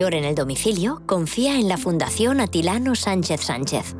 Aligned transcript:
en 0.00 0.22
el 0.22 0.36
domicilio, 0.36 1.02
confía 1.06 1.58
en 1.58 1.66
la 1.66 1.76
Fundación 1.76 2.40
Atilano 2.40 2.94
Sánchez 2.94 3.40
Sánchez. 3.40 3.96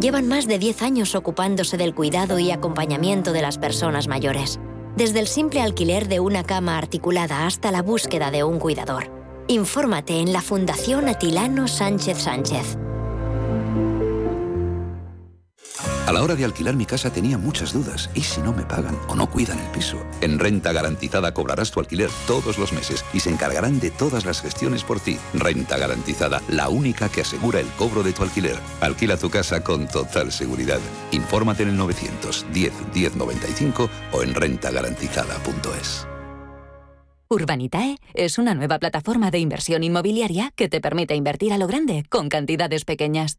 Llevan 0.00 0.26
más 0.26 0.48
de 0.48 0.58
10 0.58 0.80
años 0.80 1.14
ocupándose 1.14 1.76
del 1.76 1.94
cuidado 1.94 2.38
y 2.38 2.50
acompañamiento 2.50 3.34
de 3.34 3.42
las 3.42 3.58
personas 3.58 4.08
mayores, 4.08 4.58
desde 4.96 5.20
el 5.20 5.26
simple 5.26 5.60
alquiler 5.60 6.08
de 6.08 6.20
una 6.20 6.44
cama 6.44 6.78
articulada 6.78 7.46
hasta 7.46 7.70
la 7.72 7.82
búsqueda 7.82 8.30
de 8.30 8.42
un 8.42 8.58
cuidador. 8.58 9.12
Infórmate 9.48 10.18
en 10.18 10.32
la 10.32 10.40
Fundación 10.40 11.08
Atilano 11.08 11.68
Sánchez 11.68 12.16
Sánchez. 12.16 12.78
A 16.06 16.12
la 16.12 16.22
hora 16.22 16.34
de 16.34 16.44
alquilar 16.44 16.74
mi 16.74 16.86
casa 16.86 17.12
tenía 17.12 17.38
muchas 17.38 17.72
dudas. 17.72 18.10
¿Y 18.14 18.22
si 18.22 18.40
no 18.40 18.52
me 18.52 18.64
pagan 18.64 18.96
o 19.08 19.14
no 19.14 19.30
cuidan 19.30 19.58
el 19.58 19.66
piso? 19.70 20.04
En 20.20 20.38
Renta 20.38 20.72
Garantizada 20.72 21.32
cobrarás 21.32 21.70
tu 21.70 21.78
alquiler 21.78 22.10
todos 22.26 22.58
los 22.58 22.72
meses 22.72 23.04
y 23.12 23.20
se 23.20 23.30
encargarán 23.30 23.78
de 23.78 23.90
todas 23.90 24.24
las 24.24 24.42
gestiones 24.42 24.82
por 24.82 24.98
ti. 24.98 25.18
Renta 25.34 25.78
Garantizada, 25.78 26.42
la 26.48 26.68
única 26.68 27.08
que 27.08 27.20
asegura 27.20 27.60
el 27.60 27.68
cobro 27.78 28.02
de 28.02 28.12
tu 28.12 28.22
alquiler. 28.22 28.56
Alquila 28.80 29.16
tu 29.16 29.30
casa 29.30 29.62
con 29.62 29.86
total 29.86 30.32
seguridad. 30.32 30.80
Infórmate 31.12 31.62
en 31.62 31.70
el 31.70 31.76
910 31.76 32.72
1095 32.92 33.88
o 34.12 34.22
en 34.22 34.34
rentagarantizada.es. 34.34 36.06
Urbanitae 37.28 37.98
es 38.14 38.38
una 38.38 38.54
nueva 38.54 38.80
plataforma 38.80 39.30
de 39.30 39.38
inversión 39.38 39.84
inmobiliaria 39.84 40.50
que 40.56 40.68
te 40.68 40.80
permite 40.80 41.14
invertir 41.14 41.52
a 41.52 41.58
lo 41.58 41.68
grande 41.68 42.04
con 42.08 42.28
cantidades 42.28 42.84
pequeñas. 42.84 43.38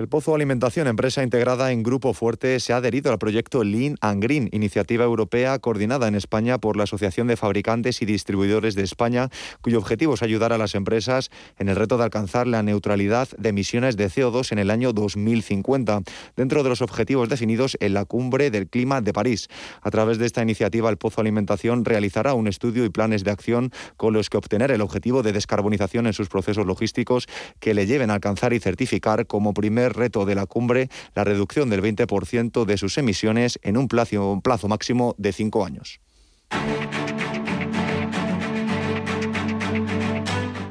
El 0.00 0.08
Pozo 0.08 0.34
Alimentación, 0.34 0.86
empresa 0.86 1.22
integrada 1.22 1.72
en 1.72 1.82
Grupo 1.82 2.14
Fuerte, 2.14 2.58
se 2.60 2.72
ha 2.72 2.76
adherido 2.76 3.12
al 3.12 3.18
proyecto 3.18 3.64
Lean 3.64 3.96
and 4.00 4.22
Green, 4.22 4.48
iniciativa 4.50 5.04
europea 5.04 5.58
coordinada 5.58 6.08
en 6.08 6.14
España 6.14 6.56
por 6.56 6.78
la 6.78 6.84
Asociación 6.84 7.26
de 7.26 7.36
Fabricantes 7.36 8.00
y 8.00 8.06
Distribuidores 8.06 8.74
de 8.74 8.82
España, 8.82 9.28
cuyo 9.60 9.76
objetivo 9.76 10.14
es 10.14 10.22
ayudar 10.22 10.54
a 10.54 10.58
las 10.58 10.74
empresas 10.74 11.30
en 11.58 11.68
el 11.68 11.76
reto 11.76 11.98
de 11.98 12.04
alcanzar 12.04 12.46
la 12.46 12.62
neutralidad 12.62 13.28
de 13.36 13.50
emisiones 13.50 13.98
de 13.98 14.06
CO2 14.08 14.52
en 14.52 14.58
el 14.58 14.70
año 14.70 14.94
2050, 14.94 16.00
dentro 16.34 16.62
de 16.62 16.70
los 16.70 16.80
objetivos 16.80 17.28
definidos 17.28 17.76
en 17.78 17.92
la 17.92 18.06
Cumbre 18.06 18.50
del 18.50 18.68
Clima 18.68 19.02
de 19.02 19.12
París. 19.12 19.48
A 19.82 19.90
través 19.90 20.16
de 20.16 20.24
esta 20.24 20.40
iniciativa, 20.40 20.88
el 20.88 20.96
Pozo 20.96 21.20
Alimentación 21.20 21.84
realizará 21.84 22.32
un 22.32 22.48
estudio 22.48 22.86
y 22.86 22.88
planes 22.88 23.22
de 23.22 23.32
acción 23.32 23.70
con 23.98 24.14
los 24.14 24.30
que 24.30 24.38
obtener 24.38 24.70
el 24.70 24.80
objetivo 24.80 25.22
de 25.22 25.34
descarbonización 25.34 26.06
en 26.06 26.14
sus 26.14 26.30
procesos 26.30 26.64
logísticos 26.64 27.28
que 27.58 27.74
le 27.74 27.84
lleven 27.84 28.08
a 28.08 28.14
alcanzar 28.14 28.54
y 28.54 28.60
certificar 28.60 29.26
como 29.26 29.52
primer 29.52 29.89
reto 29.90 30.24
de 30.24 30.34
la 30.34 30.46
cumbre 30.46 30.88
la 31.14 31.24
reducción 31.24 31.70
del 31.70 31.82
20% 31.82 32.64
de 32.64 32.78
sus 32.78 32.98
emisiones 32.98 33.58
en 33.62 33.76
un 33.76 33.88
plazo, 33.88 34.32
un 34.32 34.42
plazo 34.42 34.68
máximo 34.68 35.14
de 35.18 35.32
cinco 35.32 35.64
años. 35.64 36.00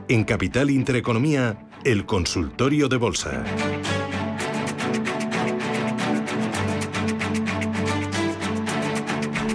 En 0.08 0.24
Capital 0.24 0.72
Intereconomía, 0.72 1.68
el 1.86 2.06
consultorio 2.06 2.90
de 2.90 2.98
bolsa. 2.98 3.44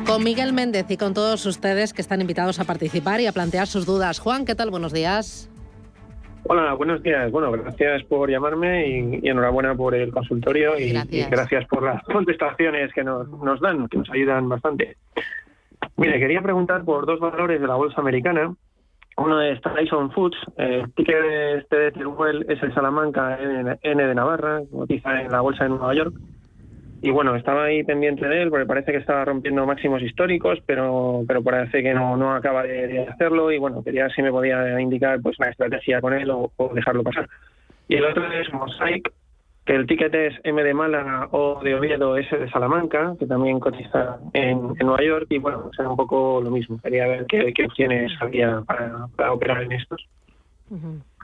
Con 0.06 0.22
Miguel 0.22 0.53
Méndez 0.53 0.86
y 0.91 0.97
con 0.97 1.12
todos 1.12 1.44
ustedes 1.47 1.92
que 1.92 2.03
están 2.03 2.20
invitados 2.20 2.60
a 2.60 2.64
participar 2.64 3.20
y 3.20 3.26
a 3.26 3.32
plantear 3.32 3.66
sus 3.66 3.84
dudas. 3.84 4.20
Juan, 4.20 4.44
¿qué 4.44 4.54
tal? 4.54 4.70
Buenos 4.70 4.92
días. 4.92 5.48
Hola, 6.47 6.75
buenos 6.75 7.03
días. 7.03 7.31
Bueno, 7.32 7.50
gracias 7.53 8.03
por 8.05 8.31
llamarme 8.31 8.87
y, 8.87 9.28
enhorabuena 9.28 9.75
por 9.75 9.94
el 9.94 10.12
consultorio 10.12 10.78
y 10.78 10.93
gracias. 10.93 11.66
por 11.66 11.82
las 11.82 12.03
contestaciones 12.05 12.93
que 12.93 13.03
nos, 13.03 13.28
nos, 13.28 13.60
dan, 13.60 13.88
que 13.88 13.97
nos 13.97 14.10
ayudan 14.10 14.49
bastante. 14.49 14.97
Mire, 15.97 16.19
quería 16.19 16.43
preguntar 16.43 16.84
por 16.84 17.06
dos 17.06 17.19
valores 17.19 17.60
de 17.60 17.66
la 17.66 17.77
bolsa 17.77 18.00
americana. 18.00 18.54
Uno 19.16 19.41
es 19.41 19.60
Tyson 19.62 20.10
Foods, 20.10 20.37
el 20.56 20.93
ticker 20.93 21.25
este 21.59 21.77
de 21.77 21.93
Teruel 21.93 22.44
es 22.49 22.62
el 22.62 22.75
Salamanca 22.75 23.38
N 23.41 24.06
de 24.06 24.15
Navarra, 24.15 24.60
cotiza 24.71 25.22
en 25.22 25.31
la 25.31 25.41
bolsa 25.41 25.65
de 25.65 25.71
Nueva 25.71 25.94
York 25.94 26.15
y 27.04 27.10
bueno, 27.10 27.37
estaba 27.37 27.65
ahí 27.65 27.84
pendiente 27.84 28.26
de 28.26 28.41
él 28.41 28.48
porque 28.48 28.65
parece 28.65 28.91
que 28.91 28.97
estaba 28.97 29.26
rompiendo 29.26 29.66
máximos 29.66 30.00
históricos, 30.00 30.60
pero 30.65 31.22
pero 31.28 31.42
parece 31.42 31.82
que 31.82 31.92
no, 31.92 32.16
no 32.16 32.34
acaba 32.34 32.62
de, 32.62 33.06
hacerlo 33.06 33.53
y 33.53 33.59
bueno, 33.59 33.84
quería 33.84 34.09
si 34.09 34.22
me 34.22 34.31
podía 34.31 34.81
indicar 34.81 35.20
pues 35.20 35.38
una 35.38 35.50
estrategia 35.50 36.00
con 36.00 36.15
él 36.15 36.31
o, 36.31 36.50
dejarlo 36.72 37.03
pasar. 37.03 37.28
Y 37.88 37.97
el 37.97 38.06
otro 38.06 38.25
es 38.32 38.50
Mosaic, 38.54 39.12
que 39.66 39.75
el 39.75 39.87
ticket 39.87 40.15
es 40.15 40.34
M 40.44 40.62
de 40.62 40.72
Málaga 40.72 41.28
o 41.32 41.60
de 41.62 41.75
Oviedo 41.75 42.16
S 42.16 42.34
de 42.34 42.50
Salamanca, 42.50 43.15
que 43.19 43.26
también 43.26 43.60
cotiza 43.60 44.19
en, 44.32 44.72
Nueva 44.78 45.04
York 45.04 45.26
y 45.28 45.36
bueno, 45.36 45.69
será 45.76 45.91
un 45.91 45.97
poco 45.97 46.41
lo 46.41 46.50
mismo. 46.50 46.78
Quería 46.82 47.06
ver 47.06 47.26
qué, 47.26 47.66
opciones 47.66 48.12
había 48.19 48.62
para, 48.62 49.31
operar 49.31 49.62
en 49.65 49.72
estos. 49.72 50.09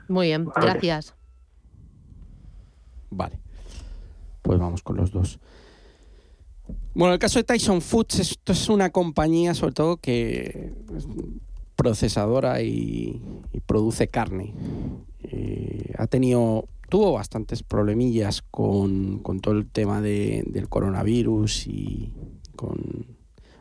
Muy 0.07 0.27
bien, 0.27 0.45
gracias. 0.45 1.15
Vale, 3.09 3.39
pues 4.43 4.59
vamos 4.59 4.83
con 4.83 4.97
los 4.97 5.11
dos. 5.11 5.39
Bueno, 6.93 7.13
el 7.13 7.19
caso 7.19 7.39
de 7.39 7.43
Tyson 7.43 7.81
Foods, 7.81 8.19
esto 8.19 8.51
es 8.51 8.69
una 8.69 8.89
compañía 8.89 9.53
sobre 9.53 9.73
todo 9.73 9.97
que 9.97 10.73
es 10.95 11.07
procesadora 11.75 12.61
y, 12.61 13.21
produce 13.65 14.07
carne. 14.07 14.53
Eh, 15.23 15.93
ha 15.97 16.07
tenido, 16.07 16.67
tuvo 16.89 17.13
bastantes 17.13 17.63
problemillas 17.63 18.41
con, 18.41 19.21
todo 19.41 19.53
el 19.55 19.67
tema 19.67 20.01
del 20.01 20.67
coronavirus 20.67 21.67
y 21.67 22.13
con 22.55 23.05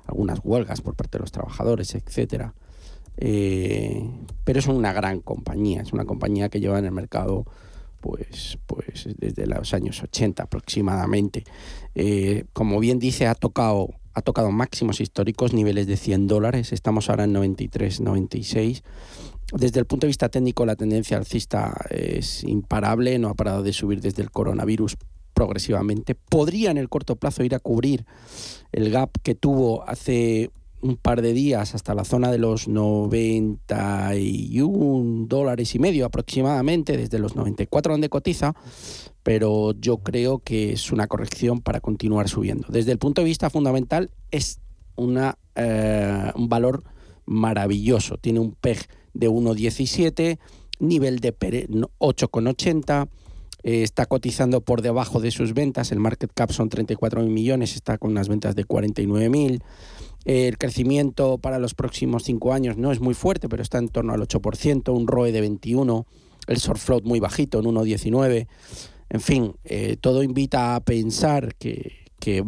algunas 0.07 0.41
huelgas 0.43 0.81
por 0.81 0.97
parte 0.97 1.19
de 1.19 1.23
los 1.23 1.33
trabajadores, 1.33 1.95
etcétera. 1.95 2.55
Eh, 3.17 4.11
pero 4.45 4.59
es 4.59 4.67
una 4.67 4.93
gran 4.93 5.21
compañía, 5.21 5.83
es 5.83 5.93
una 5.93 6.05
compañía 6.05 6.49
que 6.49 6.61
lleva 6.61 6.79
en 6.79 6.87
el 6.87 6.93
mercado 6.93 7.47
pues, 8.01 8.59
pues 8.67 9.09
desde 9.17 9.47
los 9.47 9.75
años 9.75 10.03
80 10.03 10.43
aproximadamente. 10.43 11.45
Eh, 11.95 12.45
como 12.53 12.81
bien 12.81 12.99
dice, 12.99 13.27
ha 13.27 13.35
tocado, 13.35 13.91
ha 14.15 14.23
tocado 14.23 14.51
máximos 14.51 15.01
históricos, 15.01 15.53
niveles 15.53 15.87
de 15.87 15.97
100 15.97 16.27
dólares, 16.27 16.73
estamos 16.73 17.11
ahora 17.11 17.25
en 17.25 17.33
93, 17.33 18.01
96. 18.01 18.83
Desde 19.53 19.81
el 19.81 19.87
punto 19.87 20.07
de 20.07 20.11
vista 20.11 20.29
técnico, 20.29 20.65
la 20.65 20.77
tendencia 20.77 21.17
alcista 21.17 21.75
es 21.91 22.45
imparable, 22.45 23.19
no 23.19 23.29
ha 23.29 23.35
parado 23.35 23.63
de 23.63 23.73
subir 23.73 24.01
desde 24.01 24.23
el 24.23 24.31
coronavirus 24.31 24.97
progresivamente. 25.35 26.15
Podría 26.15 26.71
en 26.71 26.79
el 26.79 26.89
corto 26.89 27.17
plazo 27.17 27.43
ir 27.43 27.55
a 27.55 27.59
cubrir 27.59 28.05
el 28.73 28.91
gap 28.91 29.11
que 29.23 29.35
tuvo 29.35 29.89
hace 29.89 30.51
un 30.83 30.97
par 30.97 31.23
de 31.23 31.33
días 31.33 31.75
hasta 31.75 31.95
la 31.95 32.05
zona 32.05 32.31
de 32.31 32.39
los 32.39 32.69
91 32.69 35.27
dólares 35.27 35.75
y 35.75 35.79
medio 35.79 36.05
aproximadamente, 36.07 36.97
desde 36.97 37.19
los 37.19 37.37
94 37.37 37.93
donde 37.93 38.09
cotiza, 38.09 38.55
pero 39.23 39.73
yo 39.73 39.99
creo 39.99 40.39
que 40.39 40.73
es 40.73 40.91
una 40.93 41.07
corrección 41.07 41.61
para 41.61 41.81
continuar 41.81 42.29
subiendo. 42.29 42.69
Desde 42.71 42.93
el 42.93 42.99
punto 42.99 43.21
de 43.21 43.27
vista 43.27 43.51
fundamental 43.51 44.11
es 44.31 44.61
una, 44.97 45.37
eh, 45.55 46.33
un 46.35 46.49
valor 46.49 46.85
maravilloso, 47.27 48.17
tiene 48.17 48.41
un 48.41 48.53
PEG 48.53 48.89
de 49.15 49.29
1,17, 49.29 50.39
nivel 50.79 51.21
de 51.21 51.35
8,80, 51.99 53.09
eh, 53.63 53.83
está 53.83 54.07
cotizando 54.07 54.63
por 54.63 54.81
debajo 54.81 55.21
de 55.21 55.31
sus 55.31 55.53
ventas, 55.53 55.93
el 55.93 56.01
market 56.01 56.33
cap 56.33 56.51
son 56.51 56.71
34 56.71 57.23
millones, 57.23 57.75
está 57.75 57.99
con 57.99 58.13
unas 58.13 58.29
ventas 58.29 58.57
de 58.57 58.65
49 58.65 59.29
mil. 59.29 59.63
El 60.25 60.59
crecimiento 60.59 61.39
para 61.39 61.59
los 61.59 61.75
próximos 61.75 62.25
cinco 62.25 62.53
años 62.53 62.77
no 62.77 62.93
es 62.93 63.01
muy 63.01 63.15
fuerte, 63.15 63.49
pero 63.49 63.63
está 63.63 63.79
en 63.79 63.89
torno 63.89 64.13
al 64.13 64.21
8%, 64.21 64.95
un 64.95 65.07
ROE 65.07 65.33
de 65.33 65.41
21, 65.41 66.07
el 66.47 66.57
short 66.59 66.79
float 66.79 67.05
muy 67.05 67.21
bajito, 67.21 67.61
en 67.61 67.67
1,19. 67.67 68.47
En 69.09 69.21
fin, 69.21 69.55
eh, 69.65 69.97
todo 70.01 70.23
invita 70.23 70.77
a 70.77 70.81
pensar 70.81 71.55
que, 71.57 71.99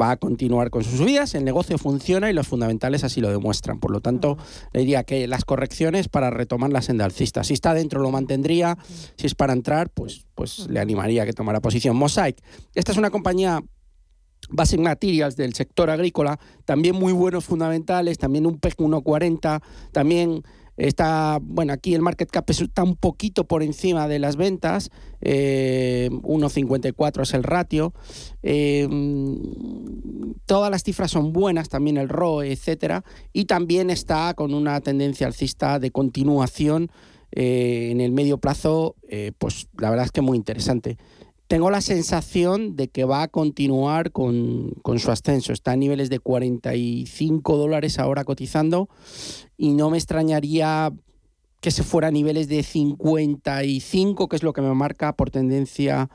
va 0.00 0.10
a 0.10 0.16
continuar 0.18 0.68
con 0.68 0.84
sus 0.84 0.98
subidas, 0.98 1.34
el 1.34 1.44
negocio 1.44 1.78
funciona 1.78 2.30
y 2.30 2.34
los 2.34 2.46
fundamentales 2.46 3.04
así 3.04 3.22
lo 3.22 3.30
demuestran. 3.30 3.80
Por 3.80 3.90
lo 3.90 4.02
tanto, 4.02 4.36
le 4.74 4.80
diría 4.80 5.02
que 5.02 5.26
las 5.26 5.46
correcciones 5.46 6.10
para 6.10 6.28
retomar 6.28 6.70
la 6.70 6.82
senda 6.82 7.06
alcista. 7.06 7.42
Si 7.42 7.54
está 7.54 7.72
dentro 7.72 8.02
lo 8.02 8.10
mantendría, 8.10 8.76
si 9.16 9.26
es 9.26 9.34
para 9.34 9.54
entrar, 9.54 9.88
pues, 9.88 10.26
pues 10.34 10.68
le 10.68 10.78
animaría 10.78 11.22
a 11.22 11.26
que 11.26 11.32
tomara 11.32 11.60
posición. 11.60 11.96
Mosaic, 11.96 12.36
esta 12.74 12.92
es 12.92 12.98
una 12.98 13.08
compañía 13.08 13.62
Basic 14.50 14.80
Materials 14.80 15.36
del 15.36 15.54
sector 15.54 15.90
agrícola, 15.90 16.38
también 16.64 16.96
muy 16.96 17.12
buenos 17.12 17.44
fundamentales, 17.44 18.18
también 18.18 18.46
un 18.46 18.58
PEG 18.58 18.76
1.40, 18.76 19.62
también 19.92 20.42
está, 20.76 21.38
bueno, 21.40 21.72
aquí 21.72 21.94
el 21.94 22.02
market 22.02 22.30
cap 22.30 22.48
está 22.50 22.82
un 22.82 22.96
poquito 22.96 23.44
por 23.44 23.62
encima 23.62 24.08
de 24.08 24.18
las 24.18 24.36
ventas, 24.36 24.90
1.54 25.20 27.18
eh, 27.18 27.22
es 27.22 27.34
el 27.34 27.42
ratio, 27.42 27.92
eh, 28.42 28.88
todas 30.46 30.70
las 30.70 30.82
cifras 30.82 31.10
son 31.10 31.32
buenas, 31.32 31.68
también 31.68 31.96
el 31.96 32.08
ROE, 32.08 32.52
etcétera, 32.52 33.04
y 33.32 33.44
también 33.44 33.90
está 33.90 34.34
con 34.34 34.54
una 34.54 34.80
tendencia 34.80 35.26
alcista 35.26 35.78
de 35.78 35.90
continuación 35.90 36.90
eh, 37.32 37.88
en 37.90 38.00
el 38.00 38.12
medio 38.12 38.38
plazo, 38.38 38.96
pues 39.38 39.68
la 39.78 39.90
verdad 39.90 40.06
es 40.06 40.12
que 40.12 40.22
muy 40.22 40.36
interesante 40.36 40.96
tengo 41.52 41.70
la 41.70 41.82
sensación 41.82 42.76
de 42.76 42.88
que 42.88 43.04
va 43.04 43.20
a 43.20 43.28
continuar 43.28 44.10
con, 44.10 44.72
su 44.96 45.10
ascenso. 45.10 45.52
Está 45.52 45.72
a 45.72 45.76
niveles 45.76 46.08
de 46.08 46.18
45 46.18 47.58
dólares 47.58 47.98
ahora 47.98 48.24
cotizando 48.24 48.88
y 49.58 49.72
no 49.72 49.90
me 49.90 49.98
extrañaría 49.98 50.90
que 51.60 51.70
se 51.70 51.82
fuera 51.82 52.08
a 52.08 52.10
niveles 52.10 52.48
de 52.48 52.62
55, 52.62 54.28
que 54.28 54.36
es 54.36 54.42
lo 54.42 54.54
que 54.54 54.62
me 54.62 54.72
marca 54.72 55.12
por 55.12 55.30
tendencia, 55.30 56.08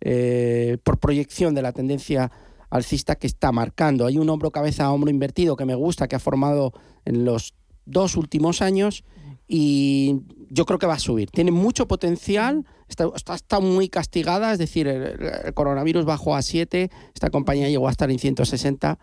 eh, 0.00 0.78
por 0.84 1.00
proyección 1.00 1.56
de 1.56 1.62
la 1.62 1.72
tendencia 1.72 2.30
alcista 2.70 3.16
que 3.16 3.26
está 3.26 3.50
marcando. 3.50 4.06
Hay 4.06 4.16
un 4.16 4.30
hombro 4.30 4.52
cabeza 4.52 4.84
a 4.84 4.92
hombro 4.92 5.10
invertido 5.10 5.56
que 5.56 5.64
me 5.64 5.74
gusta, 5.74 6.06
que 6.06 6.14
ha 6.14 6.20
formado 6.20 6.72
en 7.04 7.24
los 7.24 7.56
dos 7.84 8.16
últimos 8.16 8.62
años 8.62 9.02
y 9.48 10.20
yo 10.54 10.64
creo 10.64 10.78
que 10.78 10.86
va 10.86 10.94
a 10.94 10.98
subir. 10.98 11.30
Tiene 11.30 11.50
mucho 11.50 11.86
potencial, 11.88 12.64
está, 12.88 13.34
está, 13.34 13.60
muy 13.60 13.88
castigada, 13.88 14.52
es 14.52 14.58
decir, 14.58 14.86
el, 14.86 15.52
coronavirus 15.54 16.04
bajó 16.04 16.36
a 16.36 16.42
7, 16.42 16.90
esta 17.12 17.30
compañía 17.30 17.68
llegó 17.68 17.88
a 17.88 17.90
estar 17.90 18.10
en 18.10 18.18
160 18.18 18.98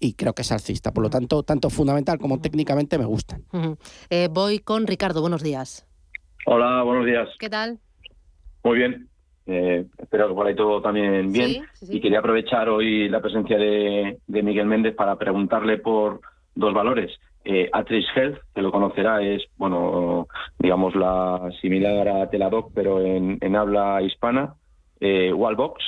y 0.00 0.14
creo 0.14 0.32
que 0.32 0.42
es 0.42 0.50
alcista. 0.50 0.92
Por 0.92 1.04
lo 1.04 1.10
tanto, 1.10 1.42
tanto 1.42 1.68
fundamental 1.68 2.18
como 2.18 2.40
técnicamente 2.40 2.98
me 2.98 3.04
gustan. 3.04 3.44
Eh, 4.08 4.28
voy 4.30 4.58
con 4.58 4.86
Ricardo, 4.86 5.20
buenos 5.20 5.42
días. 5.42 5.86
Hola, 6.46 6.82
buenos 6.82 7.06
días. 7.06 7.28
¿Qué 7.38 7.50
tal? 7.50 7.78
Muy 8.64 8.78
bien. 8.78 9.08
Eh, 9.46 9.84
espero 9.98 10.28
que 10.28 10.34
por 10.34 10.46
ahí 10.46 10.56
todo 10.56 10.80
también 10.80 11.30
bien. 11.30 11.64
Y 11.82 12.00
quería 12.00 12.20
aprovechar 12.20 12.70
hoy 12.70 13.10
la 13.10 13.20
presencia 13.20 13.58
de 13.58 14.18
Miguel 14.26 14.66
Méndez 14.66 14.94
para 14.94 15.16
preguntarle 15.16 15.76
por 15.76 16.22
dos 16.54 16.72
valores. 16.72 17.12
Eh, 17.44 17.70
Health, 18.14 18.38
que 18.54 18.62
lo 18.62 18.72
conocerá, 18.72 19.22
es, 19.22 19.42
bueno, 19.56 20.26
digamos, 20.58 20.94
la 20.96 21.50
similar 21.60 22.08
a 22.08 22.30
Teladoc, 22.30 22.72
pero 22.74 23.00
en, 23.00 23.56
habla 23.56 24.00
hispana. 24.02 24.54
Eh, 25.00 25.32
Wallbox, 25.32 25.82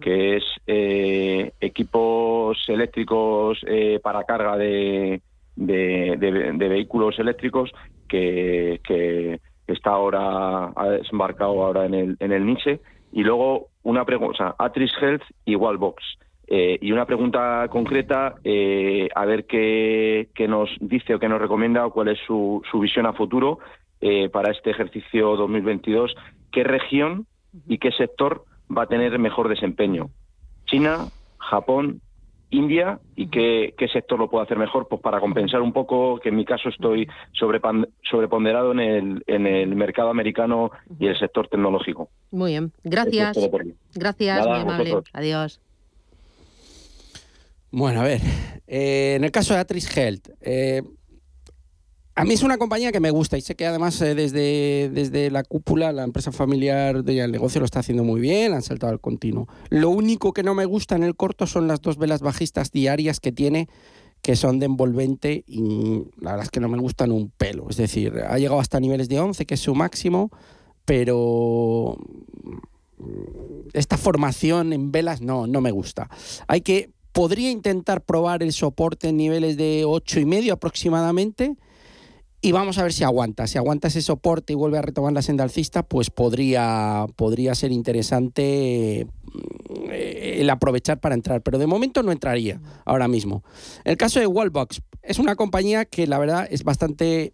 que 0.00 0.36
es 0.36 0.44
eh, 0.66 1.52
equipos 1.60 2.58
eléctricos 2.68 3.58
eh, 3.66 4.00
para 4.02 4.24
carga 4.24 4.56
de, 4.56 5.20
de, 5.56 6.56
vehículos 6.56 7.18
eléctricos 7.18 7.70
que, 8.08 8.80
que, 8.84 9.40
está 9.66 9.90
ahora, 9.90 10.72
ha 10.76 10.88
desembarcado 10.88 11.62
ahora 11.62 11.86
en 11.86 11.94
el, 11.94 12.16
en 12.20 12.32
el 12.32 12.46
niche. 12.46 12.80
Y 13.12 13.22
luego 13.22 13.68
una 13.82 14.04
pregunta, 14.04 14.54
o 14.58 14.62
Atrish 14.62 14.92
Health 15.00 15.22
y 15.44 15.56
Wallbox. 15.56 16.02
Eh, 16.54 16.78
y 16.82 16.92
una 16.92 17.06
pregunta 17.06 17.66
concreta, 17.70 18.34
eh, 18.44 19.08
a 19.14 19.24
ver 19.24 19.46
qué, 19.46 20.28
nos 20.46 20.68
dice 20.80 21.14
o 21.14 21.18
qué 21.18 21.26
nos 21.26 21.40
recomienda 21.40 21.86
o 21.86 21.90
cuál 21.90 22.08
es 22.08 22.18
su, 22.26 22.62
visión 22.74 23.06
a 23.06 23.14
futuro 23.14 23.58
eh, 24.02 24.28
para 24.28 24.52
este 24.52 24.68
ejercicio 24.68 25.34
2022. 25.34 26.14
¿Qué 26.50 26.62
región 26.62 27.26
y 27.66 27.78
qué 27.78 27.90
sector 27.92 28.44
va 28.68 28.82
a 28.82 28.86
tener 28.86 29.18
mejor 29.18 29.48
desempeño? 29.48 30.10
¿China, 30.66 31.06
Japón, 31.38 32.02
India 32.50 33.00
y 33.16 33.28
qué, 33.28 33.74
sector 33.90 34.18
lo 34.18 34.28
puede 34.28 34.44
hacer 34.44 34.58
mejor, 34.58 34.88
pues 34.88 35.00
para 35.00 35.20
compensar 35.20 35.62
un 35.62 35.72
poco 35.72 36.18
que 36.18 36.28
en 36.28 36.36
mi 36.36 36.44
caso 36.44 36.68
estoy 36.68 37.08
sobreponderado 37.32 38.72
en 38.72 38.80
el, 38.80 39.24
en 39.26 39.46
el 39.46 39.74
mercado 39.74 40.10
americano 40.10 40.70
y 41.00 41.06
el 41.06 41.18
sector 41.18 41.48
tecnológico. 41.48 42.10
Muy 42.30 42.50
bien, 42.50 42.72
gracias. 42.84 43.38
Gracias, 43.94 44.46
muy 44.46 44.58
amable. 44.58 44.96
Adiós. 45.14 45.62
Bueno, 47.74 48.02
a 48.02 48.04
ver, 48.04 48.20
eh, 48.66 49.14
en 49.16 49.24
el 49.24 49.30
caso 49.30 49.54
de 49.54 49.60
Atris 49.60 49.96
Health, 49.96 50.28
eh, 50.42 50.82
a 52.14 52.24
mí 52.26 52.34
es 52.34 52.42
una 52.42 52.58
compañía 52.58 52.92
que 52.92 53.00
me 53.00 53.10
gusta 53.10 53.38
y 53.38 53.40
sé 53.40 53.54
que 53.54 53.64
además 53.64 53.98
eh, 54.02 54.14
desde, 54.14 54.90
desde 54.92 55.30
la 55.30 55.42
cúpula, 55.42 55.90
la 55.90 56.04
empresa 56.04 56.32
familiar 56.32 57.02
del 57.02 57.32
negocio 57.32 57.60
lo 57.60 57.64
está 57.64 57.80
haciendo 57.80 58.04
muy 58.04 58.20
bien, 58.20 58.52
han 58.52 58.60
saltado 58.60 58.92
al 58.92 59.00
continuo. 59.00 59.48
Lo 59.70 59.88
único 59.88 60.34
que 60.34 60.42
no 60.42 60.54
me 60.54 60.66
gusta 60.66 60.96
en 60.96 61.02
el 61.02 61.16
corto 61.16 61.46
son 61.46 61.66
las 61.66 61.80
dos 61.80 61.96
velas 61.96 62.20
bajistas 62.20 62.72
diarias 62.72 63.20
que 63.20 63.32
tiene, 63.32 63.70
que 64.20 64.36
son 64.36 64.58
de 64.58 64.66
envolvente 64.66 65.42
y 65.46 66.04
la 66.20 66.32
verdad 66.32 66.44
es 66.44 66.50
que 66.50 66.60
no 66.60 66.68
me 66.68 66.76
gustan 66.76 67.10
un 67.10 67.30
pelo. 67.30 67.70
Es 67.70 67.78
decir, 67.78 68.12
ha 68.28 68.36
llegado 68.36 68.60
hasta 68.60 68.80
niveles 68.80 69.08
de 69.08 69.18
11, 69.18 69.46
que 69.46 69.54
es 69.54 69.60
su 69.60 69.74
máximo, 69.74 70.30
pero 70.84 71.96
esta 73.72 73.96
formación 73.96 74.74
en 74.74 74.92
velas 74.92 75.22
no, 75.22 75.46
no 75.46 75.62
me 75.62 75.70
gusta. 75.70 76.10
Hay 76.48 76.60
que 76.60 76.90
podría 77.12 77.50
intentar 77.50 78.02
probar 78.02 78.42
el 78.42 78.52
soporte 78.52 79.08
en 79.08 79.16
niveles 79.16 79.56
de 79.56 79.84
8 79.86 80.20
y 80.20 80.24
medio 80.24 80.54
aproximadamente 80.54 81.56
y 82.44 82.50
vamos 82.50 82.76
a 82.78 82.82
ver 82.82 82.92
si 82.92 83.04
aguanta. 83.04 83.46
Si 83.46 83.56
aguanta 83.56 83.86
ese 83.86 84.02
soporte 84.02 84.52
y 84.52 84.56
vuelve 84.56 84.76
a 84.76 84.82
retomar 84.82 85.12
la 85.12 85.22
senda 85.22 85.44
alcista, 85.44 85.84
pues 85.84 86.10
podría, 86.10 87.06
podría 87.14 87.54
ser 87.54 87.70
interesante 87.70 89.06
eh, 89.90 90.36
el 90.40 90.50
aprovechar 90.50 90.98
para 90.98 91.14
entrar. 91.14 91.40
Pero 91.42 91.58
de 91.58 91.68
momento 91.68 92.02
no 92.02 92.10
entraría 92.10 92.60
ahora 92.84 93.06
mismo. 93.06 93.44
El 93.84 93.96
caso 93.96 94.18
de 94.18 94.26
Wallbox 94.26 94.82
es 95.02 95.20
una 95.20 95.36
compañía 95.36 95.84
que 95.84 96.08
la 96.08 96.18
verdad 96.18 96.48
es 96.50 96.64
bastante 96.64 97.32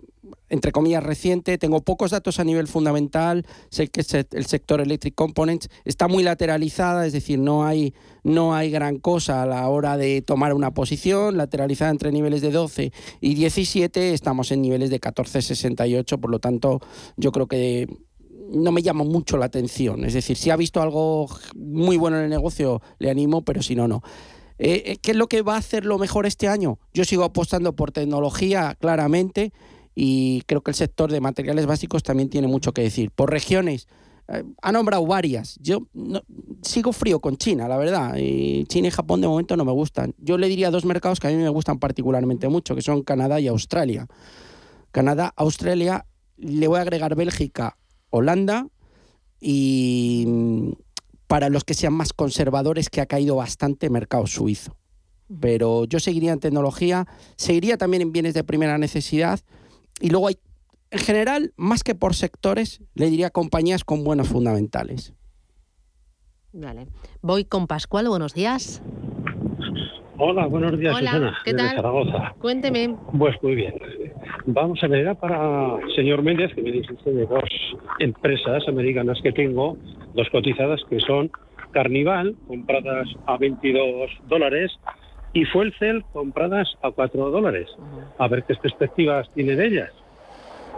entre 0.48 0.72
comillas, 0.72 1.02
reciente. 1.02 1.58
Tengo 1.58 1.80
pocos 1.80 2.10
datos 2.10 2.40
a 2.40 2.44
nivel 2.44 2.68
fundamental. 2.68 3.46
Sé 3.70 3.88
que 3.88 4.02
el 4.32 4.46
sector 4.46 4.80
Electric 4.80 5.14
Components 5.14 5.68
está 5.84 6.08
muy 6.08 6.22
lateralizada, 6.22 7.06
es 7.06 7.12
decir, 7.12 7.38
no 7.38 7.64
hay, 7.64 7.94
no 8.22 8.54
hay 8.54 8.70
gran 8.70 8.98
cosa 8.98 9.42
a 9.42 9.46
la 9.46 9.68
hora 9.68 9.96
de 9.96 10.22
tomar 10.22 10.54
una 10.54 10.72
posición. 10.72 11.36
Lateralizada 11.36 11.90
entre 11.90 12.12
niveles 12.12 12.40
de 12.40 12.50
12 12.50 12.92
y 13.20 13.34
17, 13.34 14.14
estamos 14.14 14.50
en 14.52 14.62
niveles 14.62 14.90
de 14.90 15.00
14,68. 15.00 16.18
Por 16.20 16.30
lo 16.30 16.38
tanto, 16.38 16.80
yo 17.16 17.32
creo 17.32 17.46
que 17.46 17.88
no 18.50 18.72
me 18.72 18.82
llama 18.82 19.04
mucho 19.04 19.36
la 19.36 19.46
atención. 19.46 20.04
Es 20.04 20.14
decir, 20.14 20.36
si 20.36 20.50
ha 20.50 20.56
visto 20.56 20.80
algo 20.80 21.28
muy 21.54 21.96
bueno 21.96 22.18
en 22.18 22.24
el 22.24 22.30
negocio, 22.30 22.80
le 22.98 23.10
animo, 23.10 23.42
pero 23.42 23.62
si 23.62 23.74
no, 23.74 23.86
no. 23.88 24.02
Eh, 24.58 24.82
eh, 24.86 24.96
¿Qué 25.00 25.12
es 25.12 25.16
lo 25.16 25.28
que 25.28 25.42
va 25.42 25.54
a 25.54 25.58
hacer 25.58 25.84
lo 25.84 25.98
mejor 25.98 26.26
este 26.26 26.48
año? 26.48 26.78
Yo 26.92 27.04
sigo 27.04 27.24
apostando 27.24 27.76
por 27.76 27.92
tecnología, 27.92 28.76
claramente 28.80 29.52
y 30.00 30.42
creo 30.46 30.60
que 30.60 30.70
el 30.70 30.76
sector 30.76 31.10
de 31.10 31.20
materiales 31.20 31.66
básicos 31.66 32.04
también 32.04 32.30
tiene 32.30 32.46
mucho 32.46 32.72
que 32.72 32.82
decir. 32.82 33.10
Por 33.10 33.32
regiones, 33.32 33.88
eh, 34.28 34.44
ha 34.62 34.70
nombrado 34.70 35.04
varias. 35.04 35.58
Yo 35.60 35.88
sigo 36.62 36.92
frío 36.92 37.18
con 37.18 37.36
China, 37.36 37.66
la 37.66 37.76
verdad. 37.76 38.14
Y 38.16 38.64
China 38.66 38.86
y 38.86 38.90
Japón 38.92 39.20
de 39.20 39.26
momento 39.26 39.56
no 39.56 39.64
me 39.64 39.72
gustan. 39.72 40.14
Yo 40.18 40.38
le 40.38 40.46
diría 40.46 40.70
dos 40.70 40.84
mercados 40.84 41.18
que 41.18 41.26
a 41.26 41.30
mí 41.30 41.36
me 41.36 41.48
gustan 41.48 41.80
particularmente 41.80 42.48
mucho, 42.48 42.76
que 42.76 42.80
son 42.80 43.02
Canadá 43.02 43.40
y 43.40 43.48
Australia. 43.48 44.06
Canadá, 44.92 45.32
Australia, 45.34 46.06
le 46.36 46.68
voy 46.68 46.78
a 46.78 46.82
agregar 46.82 47.16
Bélgica, 47.16 47.76
Holanda 48.10 48.68
y 49.40 50.28
para 51.26 51.48
los 51.48 51.64
que 51.64 51.74
sean 51.74 51.94
más 51.94 52.12
conservadores, 52.12 52.88
que 52.88 53.00
ha 53.00 53.06
caído 53.06 53.34
bastante 53.34 53.90
mercado 53.90 54.28
suizo. 54.28 54.76
Pero 55.40 55.86
yo 55.86 55.98
seguiría 55.98 56.30
en 56.30 56.38
tecnología, 56.38 57.08
seguiría 57.34 57.78
también 57.78 58.02
en 58.02 58.12
bienes 58.12 58.34
de 58.34 58.44
primera 58.44 58.78
necesidad 58.78 59.40
y 60.00 60.10
luego 60.10 60.28
hay, 60.28 60.36
en 60.90 60.98
general, 60.98 61.52
más 61.56 61.82
que 61.82 61.94
por 61.94 62.14
sectores, 62.14 62.82
le 62.94 63.10
diría 63.10 63.30
compañías 63.30 63.84
con 63.84 64.04
buenos 64.04 64.28
fundamentales. 64.28 65.14
Vale. 66.52 66.88
Voy 67.20 67.44
con 67.44 67.66
Pascual, 67.66 68.08
buenos 68.08 68.34
días. 68.34 68.82
Hola, 70.20 70.46
buenos 70.46 70.76
días, 70.76 70.96
Hola, 70.96 71.38
¿qué 71.44 71.54
tal? 71.54 71.76
Zaragoza. 71.76 72.34
Cuénteme. 72.40 72.96
Pues 73.16 73.36
muy 73.40 73.54
bien. 73.54 73.74
Vamos 74.46 74.82
a 74.82 74.88
ver, 74.88 75.14
para 75.16 75.76
el 75.76 75.94
señor 75.94 76.22
Méndez, 76.22 76.52
que 76.54 76.62
me 76.62 76.72
dice 76.72 76.94
de 77.04 77.26
dos 77.26 77.44
empresas 78.00 78.66
americanas 78.66 79.18
que 79.22 79.30
tengo, 79.30 79.76
dos 80.14 80.28
cotizadas, 80.30 80.80
que 80.90 80.98
son 81.00 81.30
Carnival, 81.70 82.34
compradas 82.48 83.06
a 83.26 83.36
22 83.36 84.10
dólares, 84.26 84.72
y 85.32 85.44
Fuelcel, 85.46 86.04
compradas 86.12 86.68
a 86.82 86.90
4 86.90 87.30
dólares. 87.30 87.68
A 88.18 88.28
ver 88.28 88.44
qué 88.44 88.54
perspectivas 88.54 89.28
tiene 89.34 89.54
de 89.56 89.66
ellas. 89.66 89.90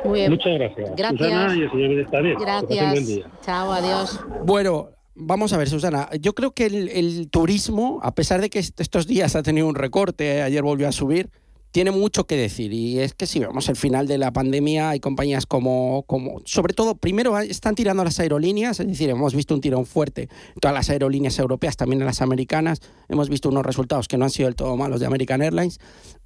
Muy 0.04 0.20
bien. 0.20 0.30
Muchas 0.32 0.54
gracias. 0.58 0.90
Gracias. 0.96 1.18
Susana 1.20 1.56
y 1.56 1.62
el 1.62 1.70
señor 1.70 2.40
Gracias. 2.40 3.06
día. 3.06 3.26
Chao, 3.42 3.72
adiós. 3.72 4.20
Bueno, 4.44 4.88
vamos 5.14 5.52
a 5.52 5.58
ver, 5.58 5.68
Susana. 5.68 6.08
Yo 6.20 6.32
creo 6.34 6.52
que 6.52 6.66
el, 6.66 6.88
el 6.88 7.28
turismo, 7.30 8.00
a 8.02 8.14
pesar 8.14 8.40
de 8.40 8.48
que 8.50 8.58
est- 8.60 8.80
estos 8.80 9.06
días 9.06 9.36
ha 9.36 9.42
tenido 9.42 9.66
un 9.66 9.74
recorte, 9.74 10.36
eh, 10.38 10.42
ayer 10.42 10.62
volvió 10.62 10.88
a 10.88 10.92
subir, 10.92 11.28
tiene 11.72 11.90
mucho 11.90 12.26
que 12.26 12.36
decir. 12.36 12.72
Y 12.72 12.98
es 12.98 13.14
que 13.14 13.26
si 13.26 13.38
vemos 13.38 13.68
el 13.68 13.76
final 13.76 14.06
de 14.06 14.18
la 14.18 14.32
pandemia, 14.32 14.90
hay 14.90 15.00
compañías 15.00 15.46
como, 15.46 16.04
como 16.06 16.40
sobre 16.44 16.74
todo, 16.74 16.96
primero 16.96 17.38
están 17.38 17.74
tirando 17.74 18.04
las 18.04 18.18
aerolíneas, 18.20 18.80
es 18.80 18.86
decir, 18.86 19.10
hemos 19.10 19.34
visto 19.34 19.54
un 19.54 19.60
tirón 19.60 19.86
fuerte 19.86 20.22
en 20.54 20.60
todas 20.60 20.74
las 20.74 20.90
aerolíneas 20.90 21.38
europeas, 21.38 21.76
también 21.76 22.00
en 22.00 22.06
las 22.06 22.22
americanas. 22.22 22.80
Hemos 23.08 23.28
visto 23.28 23.48
unos 23.48 23.64
resultados 23.64 24.08
que 24.08 24.18
no 24.18 24.24
han 24.24 24.30
sido 24.30 24.46
del 24.46 24.56
todo 24.56 24.76
malos 24.76 25.00
de 25.00 25.06
American 25.06 25.42
Airlines, 25.42 25.78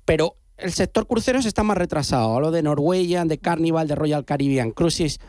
pero 0.05 0.37
el 0.57 0.73
sector 0.73 1.07
cruceros 1.07 1.47
está 1.47 1.63
más 1.63 1.77
retrasado. 1.77 2.35
Hablo 2.35 2.51
de 2.51 2.63
Norwegian, 2.63 3.29
de 3.29 3.39
Carnival, 3.39 3.89
de 3.89 3.95
Royal 3.95 4.25
Caribbean 4.25 4.71
Cruises 4.71 5.21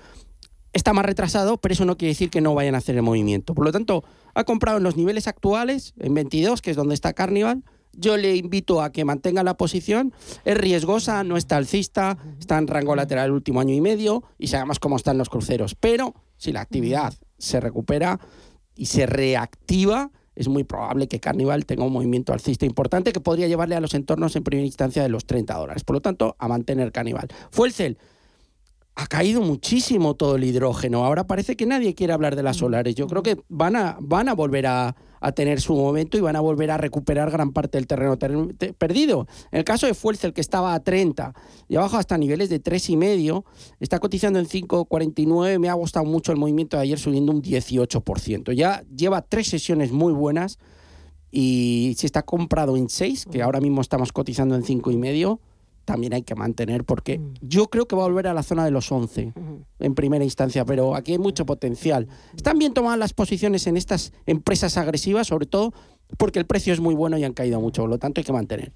está 0.75 0.91
más 0.91 1.05
retrasado, 1.05 1.57
pero 1.57 1.74
eso 1.74 1.86
no 1.86 1.98
quiere 1.98 2.12
decir 2.12 2.29
que 2.29 2.41
no 2.41 2.53
vayan 2.53 2.75
a 2.75 2.79
hacer 2.79 2.95
el 2.95 3.01
movimiento. 3.01 3.55
Por 3.55 3.63
lo 3.65 3.72
tanto, 3.72 4.03
ha 4.34 4.43
comprado 4.43 4.77
en 4.77 4.84
los 4.84 4.98
niveles 4.98 5.27
actuales, 5.27 5.93
en 5.98 6.13
22, 6.13 6.62
que 6.62 6.72
es 6.72 6.77
donde 6.77 6.93
está 6.93 7.13
Carnival. 7.13 7.63
Yo 7.97 8.17
le 8.17 8.35
invito 8.35 8.81
a 8.81 8.91
que 8.91 9.05
mantenga 9.05 9.43
la 9.43 9.57
posición. 9.57 10.13
Es 10.43 10.57
riesgosa, 10.57 11.23
no 11.23 11.37
está 11.37 11.57
alcista, 11.57 12.17
está 12.39 12.57
en 12.57 12.67
rango 12.67 12.95
lateral 12.95 13.25
el 13.25 13.31
último 13.31 13.59
año 13.59 13.73
y 13.73 13.81
medio 13.81 14.23
y 14.37 14.47
sabemos 14.47 14.79
cómo 14.79 14.95
están 14.95 15.17
los 15.17 15.29
cruceros. 15.29 15.75
Pero 15.75 16.13
si 16.37 16.51
la 16.51 16.61
actividad 16.61 17.13
se 17.37 17.59
recupera 17.59 18.19
y 18.75 18.87
se 18.87 19.05
reactiva, 19.05 20.11
es 20.35 20.47
muy 20.47 20.63
probable 20.63 21.07
que 21.07 21.19
Carnival 21.19 21.65
tenga 21.65 21.85
un 21.85 21.93
movimiento 21.93 22.33
alcista 22.33 22.65
importante 22.65 23.13
que 23.13 23.21
podría 23.21 23.47
llevarle 23.47 23.75
a 23.75 23.81
los 23.81 23.93
entornos 23.93 24.35
en 24.35 24.43
primera 24.43 24.65
instancia 24.65 25.01
de 25.01 25.09
los 25.09 25.25
30 25.25 25.53
dólares. 25.55 25.83
Por 25.83 25.95
lo 25.95 26.01
tanto, 26.01 26.35
a 26.39 26.47
mantener 26.47 26.91
Carnival. 26.91 27.29
Fue 27.51 27.67
el 27.67 27.73
CEL 27.73 27.97
ha 28.95 29.07
caído 29.07 29.41
muchísimo 29.41 30.15
todo 30.15 30.37
el 30.37 30.45
hidrógeno. 30.45 31.05
Ahora 31.05 31.27
parece 31.27 31.57
que 31.57 31.65
nadie 31.65 31.95
quiere 31.95 32.13
hablar 32.13 32.35
de 32.35 32.43
las 32.43 32.57
solares. 32.57 32.95
Yo 32.95 33.07
creo 33.07 33.23
que 33.23 33.37
van 33.49 33.75
a, 33.75 33.97
van 33.99 34.29
a 34.29 34.33
volver 34.33 34.67
a, 34.67 34.95
a 35.27 35.32
tener 35.32 35.60
su 35.62 35.74
momento 35.75 36.17
y 36.17 36.22
van 36.22 36.36
a 36.36 36.39
volver 36.41 36.70
a 36.72 36.77
recuperar 36.77 37.32
gran 37.32 37.51
parte 37.51 37.77
del 37.77 37.88
terreno 37.88 38.17
ter- 38.17 38.53
te- 38.58 38.74
perdido. 38.74 39.27
En 39.51 39.60
el 39.60 39.63
caso 39.65 39.88
de 39.88 39.94
Fuelcel, 39.94 40.34
que 40.34 40.41
estaba 40.41 40.74
a 40.74 40.79
30 40.84 41.34
y 41.67 41.75
abajo 41.77 41.98
hasta 41.98 42.17
niveles 42.17 42.50
de 42.50 42.62
3,5, 42.62 43.44
está 43.79 44.00
cotizando 44.00 44.39
en 44.39 44.46
5,49. 44.46 45.60
Me 45.60 45.70
ha 45.70 45.74
gustado 45.74 46.05
mucho 46.05 46.32
el 46.32 46.38
movimiento 46.38 46.77
de 46.77 46.84
ayer 46.84 47.00
subiendo 47.00 47.32
un 47.32 47.41
18%. 47.41 48.51
Ya 48.53 48.84
lleva 48.96 49.22
tres 49.22 49.48
sesiones 49.48 49.91
muy 49.91 50.13
buenas 50.13 50.60
y 51.32 51.96
si 51.98 52.05
está 52.05 52.22
comprado 52.24 52.77
en 52.77 52.88
6, 52.89 53.25
que 53.32 53.41
ahora 53.41 53.60
mismo 53.60 53.82
estamos 53.82 54.12
cotizando 54.12 54.55
en 54.55 54.63
5,5, 54.63 55.39
también 55.86 56.13
hay 56.13 56.24
que 56.24 56.36
mantener 56.36 56.84
porque 56.84 57.22
yo 57.42 57.68
creo 57.68 57.86
que 57.88 57.96
va 57.96 58.04
a 58.04 58.08
volver 58.08 58.27
a 58.27 58.34
la 58.34 58.44
zona 58.44 58.65
de 58.65 58.72
los 58.72 58.92
11 58.92 59.34
en 59.80 59.96
primera 59.96 60.24
instancia, 60.24 60.65
pero 60.65 60.96
aquí 60.96 61.13
hay 61.13 61.20
mucho 61.20 61.46
potencial. 61.46 62.08
Están 62.36 62.58
bien 62.60 62.74
tomadas 62.74 63.00
las 63.00 63.13
posiciones 63.13 63.68
en 63.68 63.77
estas 63.77 64.12
empresas 64.25 64.77
agresivas, 64.77 65.27
sobre 65.27 65.46
todo 65.46 65.72
porque 66.18 66.39
el 66.39 66.46
precio 66.46 66.74
es 66.74 66.80
muy 66.80 66.94
bueno 66.96 67.18
y 67.18 67.24
han 67.24 67.34
caído 67.34 67.60
mucho, 67.62 67.84
por 67.84 67.89
lo 67.92 67.98
tanto 67.98 68.20
hay 68.22 68.25
que 68.25 68.34
mantener. 68.34 68.72